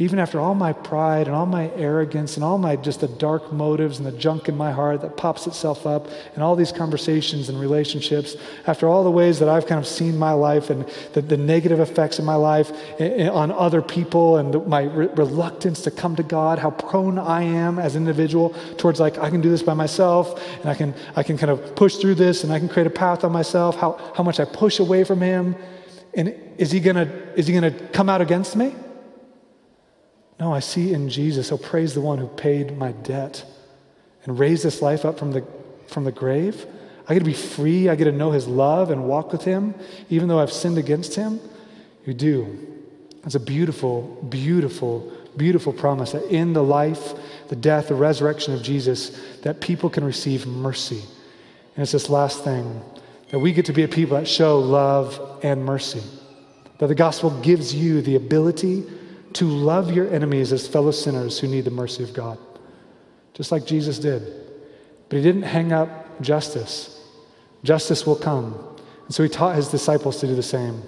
Even 0.00 0.20
after 0.20 0.38
all 0.38 0.54
my 0.54 0.72
pride 0.72 1.26
and 1.26 1.34
all 1.34 1.44
my 1.44 1.72
arrogance 1.72 2.36
and 2.36 2.44
all 2.44 2.56
my 2.56 2.76
just 2.76 3.00
the 3.00 3.08
dark 3.08 3.52
motives 3.52 3.98
and 3.98 4.06
the 4.06 4.12
junk 4.12 4.48
in 4.48 4.56
my 4.56 4.70
heart 4.70 5.00
that 5.00 5.16
pops 5.16 5.48
itself 5.48 5.88
up 5.88 6.06
and 6.34 6.42
all 6.42 6.54
these 6.54 6.70
conversations 6.70 7.48
and 7.48 7.58
relationships, 7.58 8.36
after 8.68 8.86
all 8.86 9.02
the 9.02 9.10
ways 9.10 9.40
that 9.40 9.48
I've 9.48 9.66
kind 9.66 9.80
of 9.80 9.88
seen 9.88 10.16
my 10.16 10.30
life 10.30 10.70
and 10.70 10.88
the, 11.14 11.20
the 11.20 11.36
negative 11.36 11.80
effects 11.80 12.20
of 12.20 12.24
my 12.24 12.36
life 12.36 12.70
on 13.00 13.50
other 13.50 13.82
people 13.82 14.36
and 14.36 14.54
the, 14.54 14.60
my 14.60 14.82
re- 14.82 15.08
reluctance 15.16 15.82
to 15.82 15.90
come 15.90 16.14
to 16.14 16.22
God, 16.22 16.60
how 16.60 16.70
prone 16.70 17.18
I 17.18 17.42
am 17.42 17.80
as 17.80 17.96
an 17.96 18.02
individual 18.02 18.50
towards 18.76 19.00
like, 19.00 19.18
I 19.18 19.30
can 19.30 19.40
do 19.40 19.50
this 19.50 19.64
by 19.64 19.74
myself 19.74 20.40
and 20.60 20.70
I 20.70 20.76
can, 20.76 20.94
I 21.16 21.24
can 21.24 21.36
kind 21.36 21.50
of 21.50 21.74
push 21.74 21.96
through 21.96 22.14
this 22.14 22.44
and 22.44 22.52
I 22.52 22.60
can 22.60 22.68
create 22.68 22.86
a 22.86 22.90
path 22.90 23.24
on 23.24 23.32
myself, 23.32 23.74
how, 23.74 23.98
how 24.14 24.22
much 24.22 24.38
I 24.38 24.44
push 24.44 24.78
away 24.78 25.02
from 25.02 25.20
Him. 25.20 25.56
And 26.14 26.36
is 26.56 26.70
He 26.70 26.78
gonna, 26.78 27.10
is 27.34 27.48
he 27.48 27.52
gonna 27.52 27.72
come 27.72 28.08
out 28.08 28.20
against 28.20 28.54
me? 28.54 28.76
No, 30.40 30.54
I 30.54 30.60
see 30.60 30.92
in 30.92 31.08
Jesus, 31.08 31.50
oh, 31.50 31.58
praise 31.58 31.94
the 31.94 32.00
one 32.00 32.18
who 32.18 32.28
paid 32.28 32.76
my 32.76 32.92
debt 32.92 33.44
and 34.24 34.38
raised 34.38 34.64
this 34.64 34.80
life 34.80 35.04
up 35.04 35.18
from 35.18 35.32
the, 35.32 35.44
from 35.88 36.04
the 36.04 36.12
grave. 36.12 36.66
I 37.08 37.14
get 37.14 37.20
to 37.20 37.24
be 37.24 37.32
free. 37.32 37.88
I 37.88 37.96
get 37.96 38.04
to 38.04 38.12
know 38.12 38.30
his 38.30 38.46
love 38.46 38.90
and 38.90 39.04
walk 39.04 39.32
with 39.32 39.42
him, 39.42 39.74
even 40.10 40.28
though 40.28 40.38
I've 40.38 40.52
sinned 40.52 40.78
against 40.78 41.14
him. 41.14 41.40
You 42.04 42.14
do. 42.14 42.66
It's 43.24 43.34
a 43.34 43.40
beautiful, 43.40 44.02
beautiful, 44.28 45.12
beautiful 45.36 45.72
promise 45.72 46.12
that 46.12 46.24
in 46.24 46.52
the 46.52 46.62
life, 46.62 47.14
the 47.48 47.56
death, 47.56 47.88
the 47.88 47.94
resurrection 47.94 48.54
of 48.54 48.62
Jesus, 48.62 49.18
that 49.42 49.60
people 49.60 49.90
can 49.90 50.04
receive 50.04 50.46
mercy. 50.46 51.02
And 51.74 51.82
it's 51.82 51.92
this 51.92 52.08
last 52.08 52.44
thing 52.44 52.80
that 53.30 53.38
we 53.38 53.52
get 53.52 53.66
to 53.66 53.72
be 53.72 53.82
a 53.82 53.88
people 53.88 54.16
that 54.16 54.28
show 54.28 54.58
love 54.58 55.40
and 55.42 55.64
mercy. 55.64 56.02
That 56.78 56.86
the 56.86 56.94
gospel 56.94 57.30
gives 57.40 57.74
you 57.74 58.02
the 58.02 58.16
ability 58.16 58.84
to 59.34 59.44
love 59.44 59.92
your 59.92 60.12
enemies 60.12 60.52
as 60.52 60.66
fellow 60.66 60.90
sinners 60.90 61.38
who 61.38 61.46
need 61.46 61.64
the 61.64 61.70
mercy 61.70 62.02
of 62.02 62.12
God, 62.12 62.38
just 63.34 63.52
like 63.52 63.66
Jesus 63.66 63.98
did. 63.98 64.22
But 65.08 65.16
he 65.16 65.22
didn't 65.22 65.42
hang 65.42 65.72
up 65.72 66.20
justice. 66.20 67.00
Justice 67.62 68.06
will 68.06 68.16
come. 68.16 68.54
And 69.06 69.14
so 69.14 69.22
he 69.22 69.28
taught 69.28 69.56
his 69.56 69.68
disciples 69.68 70.20
to 70.20 70.26
do 70.26 70.34
the 70.34 70.42
same. 70.42 70.82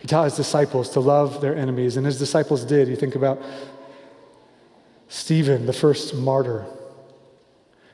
He 0.00 0.06
taught 0.06 0.24
his 0.24 0.36
disciples 0.36 0.90
to 0.90 1.00
love 1.00 1.40
their 1.40 1.54
enemies, 1.54 1.96
and 1.96 2.06
his 2.06 2.18
disciples 2.18 2.64
did. 2.64 2.88
You 2.88 2.96
think 2.96 3.14
about 3.14 3.42
Stephen, 5.08 5.66
the 5.66 5.72
first 5.72 6.14
martyr, 6.14 6.64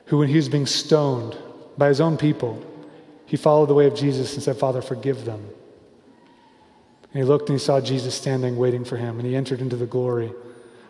who, 0.07 0.19
when 0.19 0.29
he 0.29 0.37
was 0.37 0.49
being 0.49 0.67
stoned 0.67 1.37
by 1.77 1.89
his 1.89 2.01
own 2.01 2.17
people, 2.17 2.63
he 3.27 3.37
followed 3.37 3.67
the 3.67 3.75
way 3.75 3.87
of 3.87 3.95
Jesus 3.95 4.35
and 4.35 4.43
said, 4.43 4.57
Father, 4.57 4.81
forgive 4.81 5.25
them. 5.25 5.49
And 7.17 7.25
he 7.25 7.31
looked 7.31 7.49
and 7.49 7.59
he 7.59 7.65
saw 7.65 7.81
Jesus 7.81 8.15
standing 8.15 8.59
waiting 8.59 8.85
for 8.85 8.99
him, 8.99 9.19
and 9.19 9.27
he 9.27 9.35
entered 9.35 9.63
into 9.63 9.75
the 9.75 9.87
glory 9.87 10.35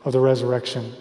of 0.05 0.13
the 0.13 0.19
resurrection 0.19 0.93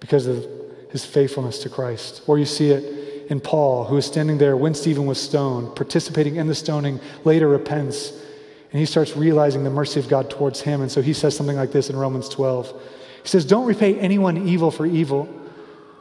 because 0.00 0.26
of 0.26 0.48
his 0.88 1.04
faithfulness 1.04 1.58
to 1.64 1.68
Christ. 1.68 2.22
Or 2.26 2.38
you 2.38 2.46
see 2.46 2.70
it 2.70 3.30
in 3.30 3.40
Paul, 3.40 3.84
who 3.84 3.98
is 3.98 4.06
standing 4.06 4.38
there 4.38 4.56
when 4.56 4.72
Stephen 4.72 5.04
was 5.04 5.20
stoned, 5.20 5.76
participating 5.76 6.36
in 6.36 6.46
the 6.46 6.54
stoning, 6.54 6.98
later 7.24 7.46
repents, 7.46 8.12
and 8.70 8.80
he 8.80 8.86
starts 8.86 9.14
realizing 9.14 9.64
the 9.64 9.70
mercy 9.70 10.00
of 10.00 10.08
God 10.08 10.30
towards 10.30 10.62
him. 10.62 10.80
And 10.80 10.90
so 10.90 11.02
he 11.02 11.12
says 11.12 11.36
something 11.36 11.56
like 11.56 11.70
this 11.70 11.90
in 11.90 11.96
Romans 11.98 12.30
12. 12.30 12.72
He 13.22 13.28
says, 13.28 13.44
Don't 13.44 13.66
repay 13.66 13.98
anyone 13.98 14.48
evil 14.48 14.70
for 14.70 14.86
evil, 14.86 15.28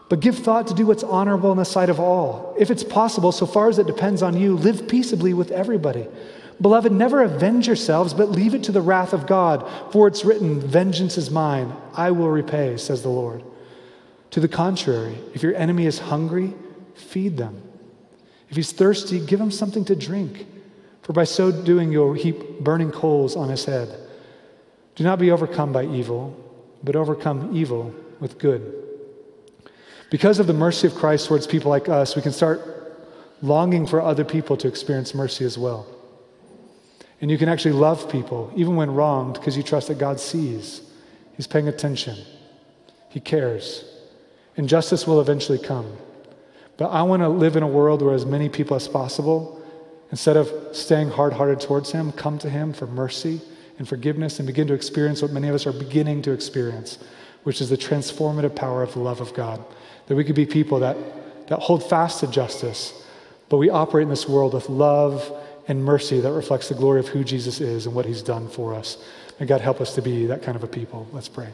but 0.08 0.22
give 0.22 0.38
thought 0.38 0.68
to 0.68 0.74
do 0.74 0.86
what's 0.86 1.04
honorable 1.04 1.52
in 1.52 1.58
the 1.58 1.66
sight 1.66 1.90
of 1.90 2.00
all. 2.00 2.56
If 2.58 2.72
it's 2.72 2.86
possible, 2.86 3.34
so 3.34 3.46
far 3.46 3.68
as 3.68 3.78
it 3.78 3.88
depends 3.88 4.24
on 4.24 4.40
you, 4.40 4.56
live 4.56 4.88
peaceably 4.88 5.34
with 5.34 5.52
everybody. 5.52 6.08
Beloved, 6.62 6.92
never 6.92 7.22
avenge 7.24 7.68
yourselves, 7.68 8.14
but 8.14 8.30
leave 8.30 8.54
it 8.54 8.64
to 8.64 8.72
the 8.72 8.82
wrath 8.82 9.14
of 9.14 9.28
God. 9.28 9.70
For 9.92 10.08
it's 10.08 10.24
written, 10.24 10.60
Vengeance 10.60 11.18
is 11.18 11.30
mine, 11.30 11.76
I 11.94 12.12
will 12.12 12.30
repay, 12.30 12.78
says 12.78 13.02
the 13.02 13.10
Lord. 13.10 13.44
To 14.32 14.40
the 14.40 14.48
contrary, 14.48 15.18
if 15.34 15.44
your 15.44 15.56
enemy 15.56 15.86
is 15.86 16.00
hungry, 16.00 16.54
feed 16.96 17.38
them. 17.38 17.62
If 18.50 18.56
he's 18.56 18.72
thirsty, 18.72 19.20
give 19.20 19.40
him 19.40 19.52
something 19.52 19.86
to 19.86 19.96
drink, 19.96 20.46
for 21.02 21.14
by 21.14 21.24
so 21.24 21.52
doing 21.52 21.92
you'll 21.92 22.14
heap 22.14 22.60
burning 22.60 22.92
coals 22.92 23.36
on 23.36 23.50
his 23.50 23.66
head. 23.66 24.00
Do 24.96 25.04
not 25.04 25.20
be 25.20 25.32
overcome 25.32 25.74
by 25.74 25.86
evil, 25.86 26.36
but 26.84 26.96
overcome 26.96 27.56
evil 27.56 27.94
with 28.20 28.38
good. 28.38 28.84
Because 30.10 30.40
of 30.40 30.46
the 30.46 30.54
mercy 30.54 30.86
of 30.86 30.94
Christ 30.94 31.28
towards 31.28 31.48
people 31.48 31.72
like 31.72 31.90
us, 31.90 32.16
we 32.16 32.22
can 32.22 32.32
start 32.32 32.62
longing 33.42 33.88
for 33.88 34.02
other 34.02 34.24
people 34.24 34.56
to 34.58 34.68
experience 34.68 35.16
mercy 35.16 35.46
as 35.46 35.58
well. 35.58 35.88
And 37.24 37.32
you 37.32 37.38
can 37.38 37.48
actually 37.48 37.72
love 37.72 38.12
people, 38.12 38.52
even 38.54 38.76
when 38.76 38.94
wronged, 38.94 39.36
because 39.36 39.56
you 39.56 39.64
trust 39.64 39.88
that 39.88 39.98
God 39.98 40.20
sees. 40.20 40.82
He's 41.38 41.48
paying 41.48 41.70
attention, 41.70 42.18
He 43.08 43.22
cares. 43.22 43.86
And 44.58 44.68
justice 44.68 45.08
will 45.08 45.22
eventually 45.22 45.58
come. 45.58 45.96
But 46.76 46.90
I 46.90 47.02
want 47.04 47.22
to 47.22 47.30
live 47.30 47.56
in 47.56 47.64
a 47.64 47.68
world 47.68 48.02
where 48.02 48.14
as 48.14 48.26
many 48.26 48.50
people 48.50 48.76
as 48.76 48.90
possible, 48.90 49.64
instead 50.12 50.36
of 50.36 50.52
staying 50.74 51.12
hard 51.12 51.32
hearted 51.32 51.62
towards 51.62 51.94
Him, 51.94 52.12
come 52.12 52.38
to 52.40 52.50
Him 52.50 52.74
for 52.74 52.88
mercy 52.88 53.40
and 53.80 53.88
forgiveness 53.88 54.40
and 54.40 54.46
begin 54.46 54.68
to 54.68 54.74
experience 54.74 55.22
what 55.22 55.32
many 55.32 55.48
of 55.48 55.56
us 55.56 55.66
are 55.66 55.72
beginning 55.72 56.24
to 56.24 56.32
experience, 56.34 57.00
which 57.44 57.62
is 57.62 57.70
the 57.70 57.78
transformative 57.78 58.54
power 58.54 58.84
of 58.84 58.92
the 58.92 59.00
love 59.00 59.22
of 59.22 59.34
God. 59.34 59.64
That 60.08 60.16
we 60.16 60.26
could 60.26 60.36
be 60.36 60.46
people 60.46 60.82
that, 60.82 60.98
that 61.48 61.60
hold 61.60 61.90
fast 61.90 62.20
to 62.20 62.28
justice, 62.28 62.92
but 63.48 63.60
we 63.60 63.70
operate 63.70 64.04
in 64.04 64.10
this 64.10 64.28
world 64.28 64.54
with 64.54 64.68
love 64.68 65.40
and 65.68 65.84
mercy 65.84 66.20
that 66.20 66.32
reflects 66.32 66.70
the 66.70 66.76
glory 66.76 67.00
of 67.00 67.08
who 67.08 67.24
Jesus 67.24 67.62
is 67.62 67.86
and 67.86 67.96
what 67.96 68.06
he's 68.06 68.22
done 68.22 68.50
for 68.50 68.74
us. 68.74 68.98
May 69.40 69.46
God 69.46 69.62
help 69.62 69.82
us 69.82 69.96
to 69.96 70.02
be 70.02 70.26
that 70.28 70.44
kind 70.44 70.56
of 70.56 70.64
a 70.64 70.68
people. 70.68 71.08
Let's 71.12 71.30
pray. 71.30 71.50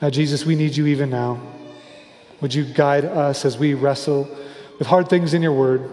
Now, 0.00 0.10
Jesus, 0.10 0.44
we 0.44 0.56
need 0.56 0.76
you 0.76 0.86
even 0.86 1.10
now. 1.10 1.40
Would 2.40 2.52
you 2.52 2.64
guide 2.64 3.04
us 3.04 3.44
as 3.44 3.56
we 3.56 3.74
wrestle 3.74 4.28
with 4.78 4.88
hard 4.88 5.08
things 5.08 5.32
in 5.32 5.42
your 5.42 5.52
word? 5.52 5.88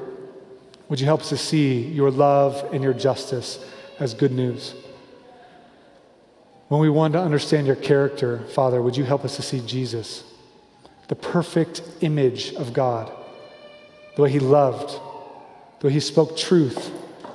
Would 0.90 1.00
you 1.00 1.06
help 1.06 1.22
us 1.22 1.30
to 1.30 1.38
see 1.38 1.84
your 1.84 2.10
love 2.10 2.68
and 2.74 2.84
your 2.84 2.94
justice 2.94 3.64
as 4.00 4.16
good 4.16 4.32
news? 4.32 4.74
When 6.70 6.82
we 6.82 6.90
want 6.90 7.14
to 7.14 7.20
understand 7.20 7.68
your 7.68 7.76
character, 7.76 8.40
Father, 8.40 8.82
would 8.82 8.98
you 8.98 9.04
help 9.04 9.24
us 9.24 9.36
to 9.36 9.44
see 9.44 9.60
Jesus? 9.60 10.24
The 11.10 11.16
perfect 11.16 11.82
image 12.02 12.54
of 12.54 12.72
God, 12.72 13.12
the 14.16 14.22
way 14.22 14.30
he 14.30 14.40
loved, 14.40 14.92
the 15.80 15.88
way 15.88 15.94
he 15.94 16.00
spoke 16.00 16.38
truth, 16.38 16.92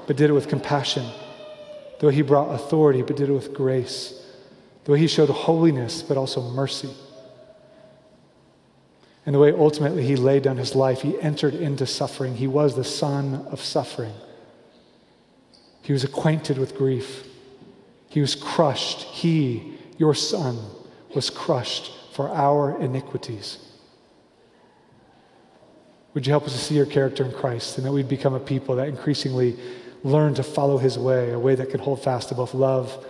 but 0.07 0.17
did 0.17 0.31
it 0.31 0.33
with 0.33 0.49
compassion, 0.49 1.05
the 1.99 2.07
way 2.07 2.15
he 2.15 2.23
brought 2.23 2.55
authority, 2.55 3.03
but 3.03 3.17
did 3.17 3.29
it 3.29 3.33
with 3.33 3.53
grace, 3.53 4.25
the 4.85 4.93
way 4.93 4.99
he 4.99 5.09
showed 5.09 5.29
holiness, 5.29 6.03
but 6.03 6.17
also 6.17 6.41
mercy. 6.53 6.91
And 9.27 9.35
the 9.35 9.41
way 9.41 9.51
ultimately 9.53 10.05
he 10.05 10.15
laid 10.15 10.45
down 10.45 10.57
his 10.57 10.77
life, 10.77 11.03
he 11.03 11.21
entered 11.21 11.55
into 11.55 11.85
suffering. 11.85 12.37
He 12.37 12.47
was 12.47 12.77
the 12.77 12.85
son 12.85 13.45
of 13.51 13.61
suffering. 13.61 14.15
He 15.83 15.93
was 15.93 16.05
acquainted 16.05 16.59
with 16.59 16.77
grief. 16.77 17.27
He 18.09 18.21
was 18.21 18.37
crushed. 18.37 19.01
He, 19.03 19.75
your 19.99 20.15
son, 20.15 20.59
was 21.15 21.29
crushed 21.29 21.91
for 22.15 22.31
our 22.31 22.81
iniquities. 22.81 23.59
Would 26.15 26.27
you 26.27 26.33
help 26.33 26.45
us 26.45 26.53
to 26.53 26.59
see 26.59 26.77
your 26.77 26.87
character 26.87 27.25
in 27.25 27.33
Christ 27.33 27.77
and 27.77 27.85
that 27.85 27.91
we'd 27.91 28.09
become 28.09 28.35
a 28.35 28.41
people 28.41 28.77
that 28.77 28.87
increasingly 28.87 29.59
learn 30.05 30.35
to 30.35 30.45
follow 30.45 30.79
his 30.79 30.97
way, 30.97 31.33
a 31.33 31.39
way 31.39 31.57
that 31.57 31.71
can 31.71 31.81
hold 31.81 32.01
fast 32.01 32.29
to 32.29 32.37
both 32.37 32.55
love 32.55 33.05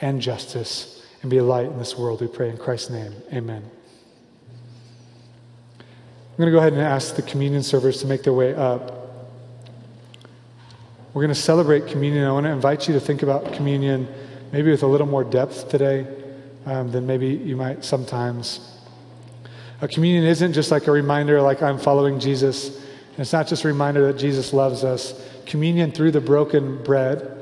and 0.00 0.22
justice 0.22 1.06
and 1.20 1.30
be 1.30 1.36
a 1.36 1.44
light 1.44 1.66
in 1.66 1.78
this 1.78 1.98
world? 1.98 2.22
We 2.22 2.28
pray 2.28 2.48
in 2.48 2.56
Christ's 2.56 2.88
name. 2.88 3.12
Amen. 3.30 3.62
I'm 5.78 6.36
going 6.38 6.46
to 6.46 6.52
go 6.52 6.58
ahead 6.58 6.72
and 6.72 6.80
ask 6.80 7.14
the 7.14 7.22
communion 7.22 7.62
servers 7.62 8.00
to 8.00 8.06
make 8.06 8.22
their 8.22 8.32
way 8.32 8.54
up. 8.54 8.90
We're 11.12 11.22
going 11.22 11.34
to 11.34 11.40
celebrate 11.40 11.88
communion. 11.88 12.24
I 12.24 12.32
want 12.32 12.44
to 12.44 12.50
invite 12.50 12.88
you 12.88 12.94
to 12.94 13.00
think 13.00 13.22
about 13.22 13.52
communion 13.52 14.08
maybe 14.50 14.70
with 14.70 14.82
a 14.82 14.86
little 14.86 15.06
more 15.06 15.24
depth 15.24 15.68
today 15.68 16.06
um, 16.66 16.90
than 16.90 17.06
maybe 17.06 17.28
you 17.28 17.56
might 17.56 17.84
sometimes. 17.84 18.72
A 19.80 19.88
communion 19.88 20.24
isn't 20.24 20.52
just 20.52 20.70
like 20.70 20.86
a 20.86 20.92
reminder, 20.92 21.40
like 21.40 21.62
I'm 21.62 21.78
following 21.78 22.20
Jesus. 22.20 22.76
And 22.76 23.20
it's 23.20 23.32
not 23.32 23.46
just 23.46 23.64
a 23.64 23.68
reminder 23.68 24.12
that 24.12 24.18
Jesus 24.18 24.52
loves 24.52 24.84
us. 24.84 25.14
Communion 25.46 25.92
through 25.92 26.10
the 26.10 26.20
broken 26.20 26.82
bread 26.82 27.32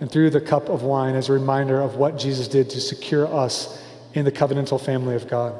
and 0.00 0.10
through 0.10 0.30
the 0.30 0.40
cup 0.40 0.68
of 0.68 0.82
wine 0.82 1.14
is 1.14 1.28
a 1.28 1.32
reminder 1.32 1.80
of 1.80 1.96
what 1.96 2.16
Jesus 2.16 2.48
did 2.48 2.70
to 2.70 2.80
secure 2.80 3.26
us 3.26 3.82
in 4.14 4.24
the 4.24 4.32
covenantal 4.32 4.80
family 4.80 5.14
of 5.14 5.28
God. 5.28 5.58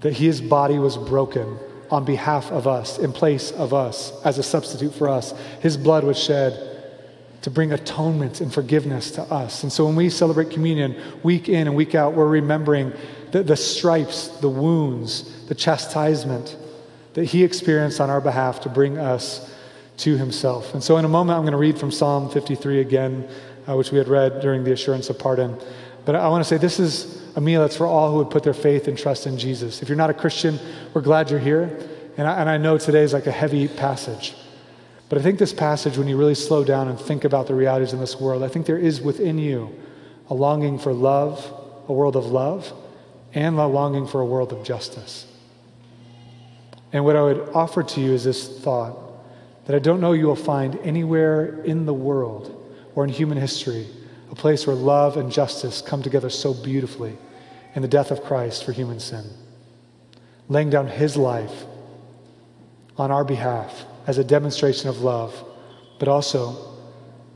That 0.00 0.12
his 0.12 0.40
body 0.40 0.78
was 0.78 0.96
broken 0.96 1.58
on 1.90 2.04
behalf 2.04 2.50
of 2.50 2.66
us, 2.66 2.98
in 2.98 3.12
place 3.12 3.52
of 3.52 3.72
us, 3.72 4.12
as 4.24 4.38
a 4.38 4.42
substitute 4.42 4.94
for 4.94 5.08
us. 5.08 5.32
His 5.60 5.76
blood 5.76 6.04
was 6.04 6.18
shed 6.18 6.75
to 7.46 7.50
bring 7.52 7.70
atonement 7.70 8.40
and 8.40 8.52
forgiveness 8.52 9.12
to 9.12 9.22
us. 9.22 9.62
And 9.62 9.72
so 9.72 9.86
when 9.86 9.94
we 9.94 10.10
celebrate 10.10 10.50
communion 10.50 11.00
week 11.22 11.48
in 11.48 11.68
and 11.68 11.76
week 11.76 11.94
out, 11.94 12.12
we're 12.12 12.26
remembering 12.26 12.92
the, 13.30 13.44
the 13.44 13.54
stripes, 13.54 14.26
the 14.26 14.48
wounds, 14.48 15.46
the 15.46 15.54
chastisement 15.54 16.56
that 17.14 17.26
he 17.26 17.44
experienced 17.44 18.00
on 18.00 18.10
our 18.10 18.20
behalf 18.20 18.62
to 18.62 18.68
bring 18.68 18.98
us 18.98 19.48
to 19.98 20.16
himself. 20.16 20.74
And 20.74 20.82
so 20.82 20.96
in 20.96 21.04
a 21.04 21.08
moment, 21.08 21.36
I'm 21.36 21.44
going 21.44 21.52
to 21.52 21.56
read 21.56 21.78
from 21.78 21.92
Psalm 21.92 22.30
53 22.30 22.80
again, 22.80 23.28
uh, 23.68 23.76
which 23.76 23.92
we 23.92 23.98
had 23.98 24.08
read 24.08 24.40
during 24.40 24.64
the 24.64 24.72
assurance 24.72 25.08
of 25.08 25.16
pardon. 25.16 25.56
But 26.04 26.16
I 26.16 26.26
want 26.26 26.42
to 26.42 26.48
say 26.48 26.56
this 26.56 26.80
is 26.80 27.22
a 27.36 27.40
meal 27.40 27.60
that's 27.60 27.76
for 27.76 27.86
all 27.86 28.10
who 28.10 28.18
would 28.18 28.30
put 28.30 28.42
their 28.42 28.54
faith 28.54 28.88
and 28.88 28.98
trust 28.98 29.24
in 29.24 29.38
Jesus. 29.38 29.82
If 29.82 29.88
you're 29.88 29.94
not 29.94 30.10
a 30.10 30.14
Christian, 30.14 30.58
we're 30.94 31.00
glad 31.00 31.30
you're 31.30 31.38
here. 31.38 31.78
And 32.16 32.26
I, 32.26 32.40
and 32.40 32.50
I 32.50 32.56
know 32.56 32.76
today 32.76 33.04
is 33.04 33.12
like 33.12 33.28
a 33.28 33.30
heavy 33.30 33.68
passage. 33.68 34.34
But 35.08 35.18
I 35.18 35.22
think 35.22 35.38
this 35.38 35.52
passage, 35.52 35.98
when 35.98 36.08
you 36.08 36.16
really 36.16 36.34
slow 36.34 36.64
down 36.64 36.88
and 36.88 36.98
think 36.98 37.24
about 37.24 37.46
the 37.46 37.54
realities 37.54 37.92
in 37.92 38.00
this 38.00 38.20
world, 38.20 38.42
I 38.42 38.48
think 38.48 38.66
there 38.66 38.78
is 38.78 39.00
within 39.00 39.38
you 39.38 39.74
a 40.28 40.34
longing 40.34 40.78
for 40.78 40.92
love, 40.92 41.44
a 41.88 41.92
world 41.92 42.16
of 42.16 42.26
love, 42.26 42.72
and 43.32 43.56
a 43.58 43.66
longing 43.66 44.06
for 44.06 44.20
a 44.20 44.26
world 44.26 44.52
of 44.52 44.64
justice. 44.64 45.26
And 46.92 47.04
what 47.04 47.14
I 47.14 47.22
would 47.22 47.50
offer 47.54 47.82
to 47.82 48.00
you 48.00 48.12
is 48.12 48.24
this 48.24 48.58
thought 48.60 48.96
that 49.66 49.76
I 49.76 49.78
don't 49.78 50.00
know 50.00 50.12
you 50.12 50.26
will 50.26 50.36
find 50.36 50.76
anywhere 50.82 51.62
in 51.62 51.86
the 51.86 51.94
world 51.94 52.52
or 52.94 53.04
in 53.04 53.10
human 53.10 53.38
history 53.38 53.86
a 54.30 54.34
place 54.34 54.66
where 54.66 54.74
love 54.74 55.16
and 55.16 55.30
justice 55.30 55.82
come 55.82 56.02
together 56.02 56.30
so 56.30 56.52
beautifully 56.52 57.16
in 57.74 57.82
the 57.82 57.88
death 57.88 58.10
of 58.10 58.22
Christ 58.24 58.64
for 58.64 58.72
human 58.72 58.98
sin, 58.98 59.24
laying 60.48 60.70
down 60.70 60.88
his 60.88 61.16
life 61.16 61.64
on 62.96 63.10
our 63.10 63.24
behalf 63.24 63.84
as 64.06 64.18
a 64.18 64.24
demonstration 64.24 64.88
of 64.88 65.00
love, 65.00 65.34
but 65.98 66.08
also 66.08 66.74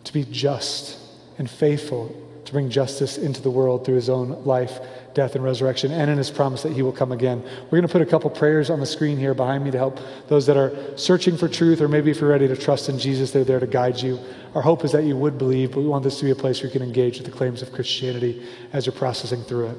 to 0.05 0.13
be 0.13 0.25
just 0.25 0.99
and 1.39 1.49
faithful 1.49 2.15
to 2.51 2.53
bring 2.53 2.69
justice 2.69 3.17
into 3.17 3.41
the 3.41 3.51
world 3.51 3.85
through 3.85 3.95
his 3.95 4.09
own 4.09 4.45
life, 4.45 4.81
death, 5.15 5.37
and 5.37 5.45
resurrection, 5.45 5.93
and 5.93 6.11
in 6.11 6.19
his 6.19 6.31
promise 6.31 6.65
that 6.65 6.73
he 6.73 6.83
will 6.83 6.93
come 6.93 7.13
again. 7.13 7.41
We're 7.65 7.79
going 7.79 7.83
to 7.83 7.89
put 7.89 8.03
a 8.03 8.07
couple 8.07 8.29
prayers 8.29 8.71
on 8.71 8.81
the 8.81 8.87
screen 8.87 9.19
here 9.19 9.35
behind 9.35 9.63
me 9.63 9.71
to 9.71 9.79
help 9.79 10.01
those 10.29 10.47
that 10.47 10.57
are 10.57 10.73
searching 10.99 11.37
for 11.37 11.49
truth, 11.49 11.81
or 11.81 11.87
maybe 11.87 12.11
if 12.11 12.21
you're 12.21 12.31
ready 12.31 12.49
to 12.49 12.57
trust 12.57 12.89
in 12.89 12.99
Jesus, 12.99 13.31
they're 13.31 13.45
there 13.45 13.61
to 13.61 13.69
guide 13.69 14.01
you. 14.01 14.19
Our 14.57 14.63
hope 14.63 14.85
is 14.85 14.91
that 14.93 15.05
you 15.05 15.17
would 15.17 15.39
believe, 15.39 15.73
but 15.73 15.81
we 15.81 15.87
want 15.87 16.03
this 16.03 16.19
to 16.19 16.25
be 16.25 16.33
a 16.33 16.35
place 16.35 16.61
where 16.61 16.67
you 16.67 16.73
can 16.73 16.83
engage 16.83 17.19
with 17.19 17.27
the 17.27 17.37
claims 17.37 17.63
of 17.63 17.73
Christianity 17.73 18.45
as 18.73 18.85
you're 18.85 18.95
processing 18.95 19.43
through 19.45 19.69
it. 19.69 19.79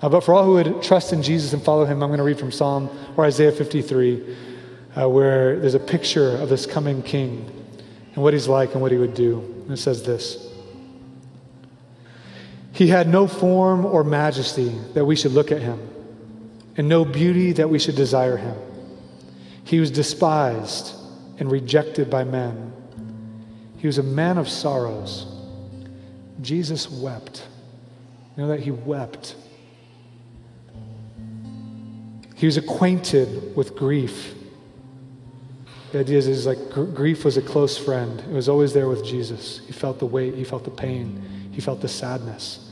Uh, 0.00 0.08
but 0.08 0.22
for 0.22 0.34
all 0.34 0.44
who 0.44 0.52
would 0.52 0.82
trust 0.82 1.12
in 1.12 1.20
Jesus 1.20 1.52
and 1.52 1.62
follow 1.62 1.84
him, 1.84 2.00
I'm 2.00 2.10
going 2.10 2.18
to 2.18 2.24
read 2.24 2.38
from 2.38 2.52
Psalm 2.52 2.90
or 3.16 3.24
Isaiah 3.24 3.50
53 3.50 4.36
uh, 4.96 5.08
where 5.08 5.58
there's 5.58 5.74
a 5.74 5.80
picture 5.80 6.36
of 6.36 6.48
this 6.48 6.66
coming 6.66 7.02
king 7.02 7.50
and 8.14 8.22
what 8.22 8.32
he's 8.32 8.48
like 8.48 8.72
and 8.72 8.82
what 8.82 8.92
he 8.92 8.98
would 8.98 9.14
do. 9.14 9.40
And 9.64 9.72
it 9.72 9.76
says 9.78 10.04
this 10.04 10.52
He 12.72 12.88
had 12.88 13.08
no 13.08 13.26
form 13.26 13.84
or 13.84 14.04
majesty 14.04 14.72
that 14.94 15.04
we 15.04 15.16
should 15.16 15.32
look 15.32 15.50
at 15.50 15.60
him, 15.60 15.80
and 16.76 16.88
no 16.88 17.04
beauty 17.04 17.52
that 17.52 17.68
we 17.68 17.78
should 17.78 17.96
desire 17.96 18.36
him. 18.36 18.56
He 19.64 19.80
was 19.80 19.90
despised 19.90 20.94
and 21.38 21.50
rejected 21.50 22.10
by 22.10 22.24
men. 22.24 22.72
He 23.78 23.86
was 23.86 23.98
a 23.98 24.02
man 24.02 24.38
of 24.38 24.48
sorrows. 24.48 25.26
Jesus 26.40 26.90
wept. 26.90 27.46
You 28.36 28.42
know 28.42 28.48
that 28.48 28.60
he 28.60 28.70
wept. 28.70 29.36
He 32.36 32.46
was 32.46 32.56
acquainted 32.56 33.56
with 33.56 33.76
grief. 33.76 34.34
The 35.94 36.00
idea 36.00 36.18
is, 36.18 36.26
is 36.26 36.44
like 36.44 36.70
gr- 36.70 36.86
grief 36.86 37.24
was 37.24 37.36
a 37.36 37.40
close 37.40 37.78
friend. 37.78 38.18
It 38.18 38.32
was 38.32 38.48
always 38.48 38.72
there 38.72 38.88
with 38.88 39.04
Jesus. 39.04 39.60
He 39.64 39.72
felt 39.72 40.00
the 40.00 40.06
weight, 40.06 40.34
he 40.34 40.42
felt 40.42 40.64
the 40.64 40.70
pain, 40.72 41.22
he 41.52 41.60
felt 41.60 41.80
the 41.80 41.86
sadness. 41.86 42.68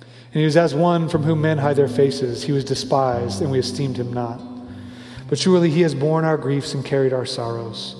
And 0.00 0.40
he 0.40 0.46
was 0.46 0.56
as 0.56 0.74
one 0.74 1.10
from 1.10 1.24
whom 1.24 1.42
men 1.42 1.58
hide 1.58 1.76
their 1.76 1.88
faces. 1.88 2.42
He 2.42 2.52
was 2.52 2.64
despised, 2.64 3.42
and 3.42 3.50
we 3.50 3.58
esteemed 3.58 3.98
him 3.98 4.14
not. 4.14 4.40
But 5.28 5.38
surely 5.38 5.68
he 5.68 5.82
has 5.82 5.94
borne 5.94 6.24
our 6.24 6.38
griefs 6.38 6.72
and 6.72 6.82
carried 6.82 7.12
our 7.12 7.26
sorrows. 7.26 7.94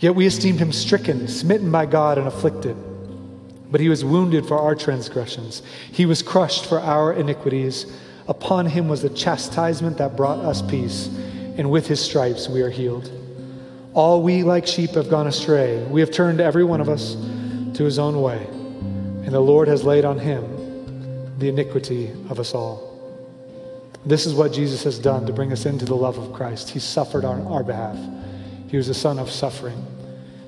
Yet 0.00 0.14
we 0.14 0.26
esteemed 0.26 0.58
him 0.58 0.70
stricken, 0.70 1.28
smitten 1.28 1.72
by 1.72 1.86
God, 1.86 2.18
and 2.18 2.28
afflicted. 2.28 2.76
But 3.70 3.80
he 3.80 3.88
was 3.88 4.04
wounded 4.04 4.44
for 4.44 4.58
our 4.58 4.74
transgressions, 4.74 5.62
he 5.90 6.04
was 6.04 6.20
crushed 6.20 6.66
for 6.66 6.78
our 6.78 7.10
iniquities. 7.10 7.86
Upon 8.28 8.66
him 8.66 8.88
was 8.88 9.02
the 9.02 9.10
chastisement 9.10 9.98
that 9.98 10.16
brought 10.16 10.38
us 10.38 10.62
peace, 10.62 11.08
and 11.56 11.70
with 11.70 11.86
his 11.86 12.00
stripes 12.00 12.48
we 12.48 12.62
are 12.62 12.70
healed. 12.70 13.10
All 13.94 14.22
we 14.22 14.42
like 14.42 14.66
sheep 14.66 14.90
have 14.90 15.10
gone 15.10 15.26
astray. 15.26 15.82
We 15.84 16.00
have 16.00 16.10
turned 16.10 16.40
every 16.40 16.64
one 16.64 16.80
of 16.80 16.88
us 16.88 17.14
to 17.14 17.84
his 17.84 17.98
own 17.98 18.20
way, 18.22 18.46
and 18.46 19.32
the 19.32 19.40
Lord 19.40 19.68
has 19.68 19.84
laid 19.84 20.04
on 20.04 20.18
him 20.18 21.38
the 21.38 21.48
iniquity 21.48 22.10
of 22.30 22.38
us 22.38 22.54
all. 22.54 22.92
This 24.04 24.26
is 24.26 24.34
what 24.34 24.52
Jesus 24.52 24.82
has 24.84 24.98
done 24.98 25.26
to 25.26 25.32
bring 25.32 25.52
us 25.52 25.66
into 25.66 25.84
the 25.84 25.94
love 25.94 26.18
of 26.18 26.32
Christ. 26.32 26.70
He 26.70 26.78
suffered 26.78 27.24
on 27.24 27.46
our 27.46 27.62
behalf. 27.62 27.98
He 28.68 28.76
was 28.76 28.88
the 28.88 28.94
son 28.94 29.18
of 29.18 29.30
suffering 29.30 29.84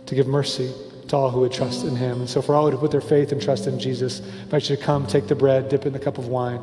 to 0.06 0.14
give 0.14 0.26
mercy 0.26 0.72
to 1.08 1.16
all 1.16 1.30
who 1.30 1.40
would 1.40 1.52
trust 1.52 1.84
in 1.84 1.94
him. 1.94 2.20
And 2.20 2.28
so, 2.28 2.42
for 2.42 2.54
all 2.54 2.70
who 2.70 2.76
put 2.76 2.90
their 2.90 3.00
faith 3.00 3.32
and 3.32 3.40
trust 3.40 3.66
in 3.66 3.78
Jesus, 3.78 4.20
I 4.20 4.42
invite 4.44 4.70
you 4.70 4.76
to 4.76 4.82
come, 4.82 5.06
take 5.06 5.28
the 5.28 5.34
bread, 5.34 5.68
dip 5.68 5.86
in 5.86 5.92
the 5.92 5.98
cup 5.98 6.18
of 6.18 6.28
wine, 6.28 6.60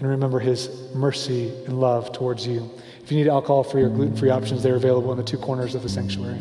and 0.00 0.08
remember 0.08 0.38
his 0.38 0.70
mercy 0.94 1.52
and 1.66 1.78
love 1.78 2.12
towards 2.12 2.46
you. 2.46 2.70
If 3.02 3.12
you 3.12 3.18
need 3.18 3.28
alcohol 3.28 3.62
free 3.62 3.82
or 3.82 3.90
gluten 3.90 4.16
free 4.16 4.30
options, 4.30 4.62
they're 4.62 4.76
available 4.76 5.12
in 5.12 5.18
the 5.18 5.24
two 5.24 5.36
corners 5.36 5.74
of 5.74 5.82
the 5.82 5.88
sanctuary. 5.88 6.40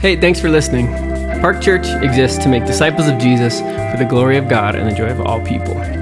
Hey, 0.00 0.18
thanks 0.18 0.40
for 0.40 0.48
listening. 0.48 0.88
Park 1.40 1.60
Church 1.60 1.86
exists 2.02 2.42
to 2.42 2.48
make 2.48 2.64
disciples 2.64 3.06
of 3.06 3.18
Jesus 3.18 3.60
for 3.60 3.98
the 3.98 4.06
glory 4.08 4.36
of 4.38 4.48
God 4.48 4.74
and 4.74 4.90
the 4.90 4.94
joy 4.94 5.10
of 5.10 5.20
all 5.20 5.44
people. 5.44 5.99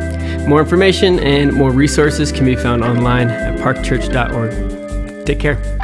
More 0.48 0.60
information 0.60 1.20
and 1.20 1.52
more 1.52 1.70
resources 1.70 2.32
can 2.32 2.46
be 2.46 2.56
found 2.56 2.82
online 2.82 3.28
at 3.28 3.58
parkchurch.org. 3.58 5.26
Take 5.26 5.40
care. 5.40 5.77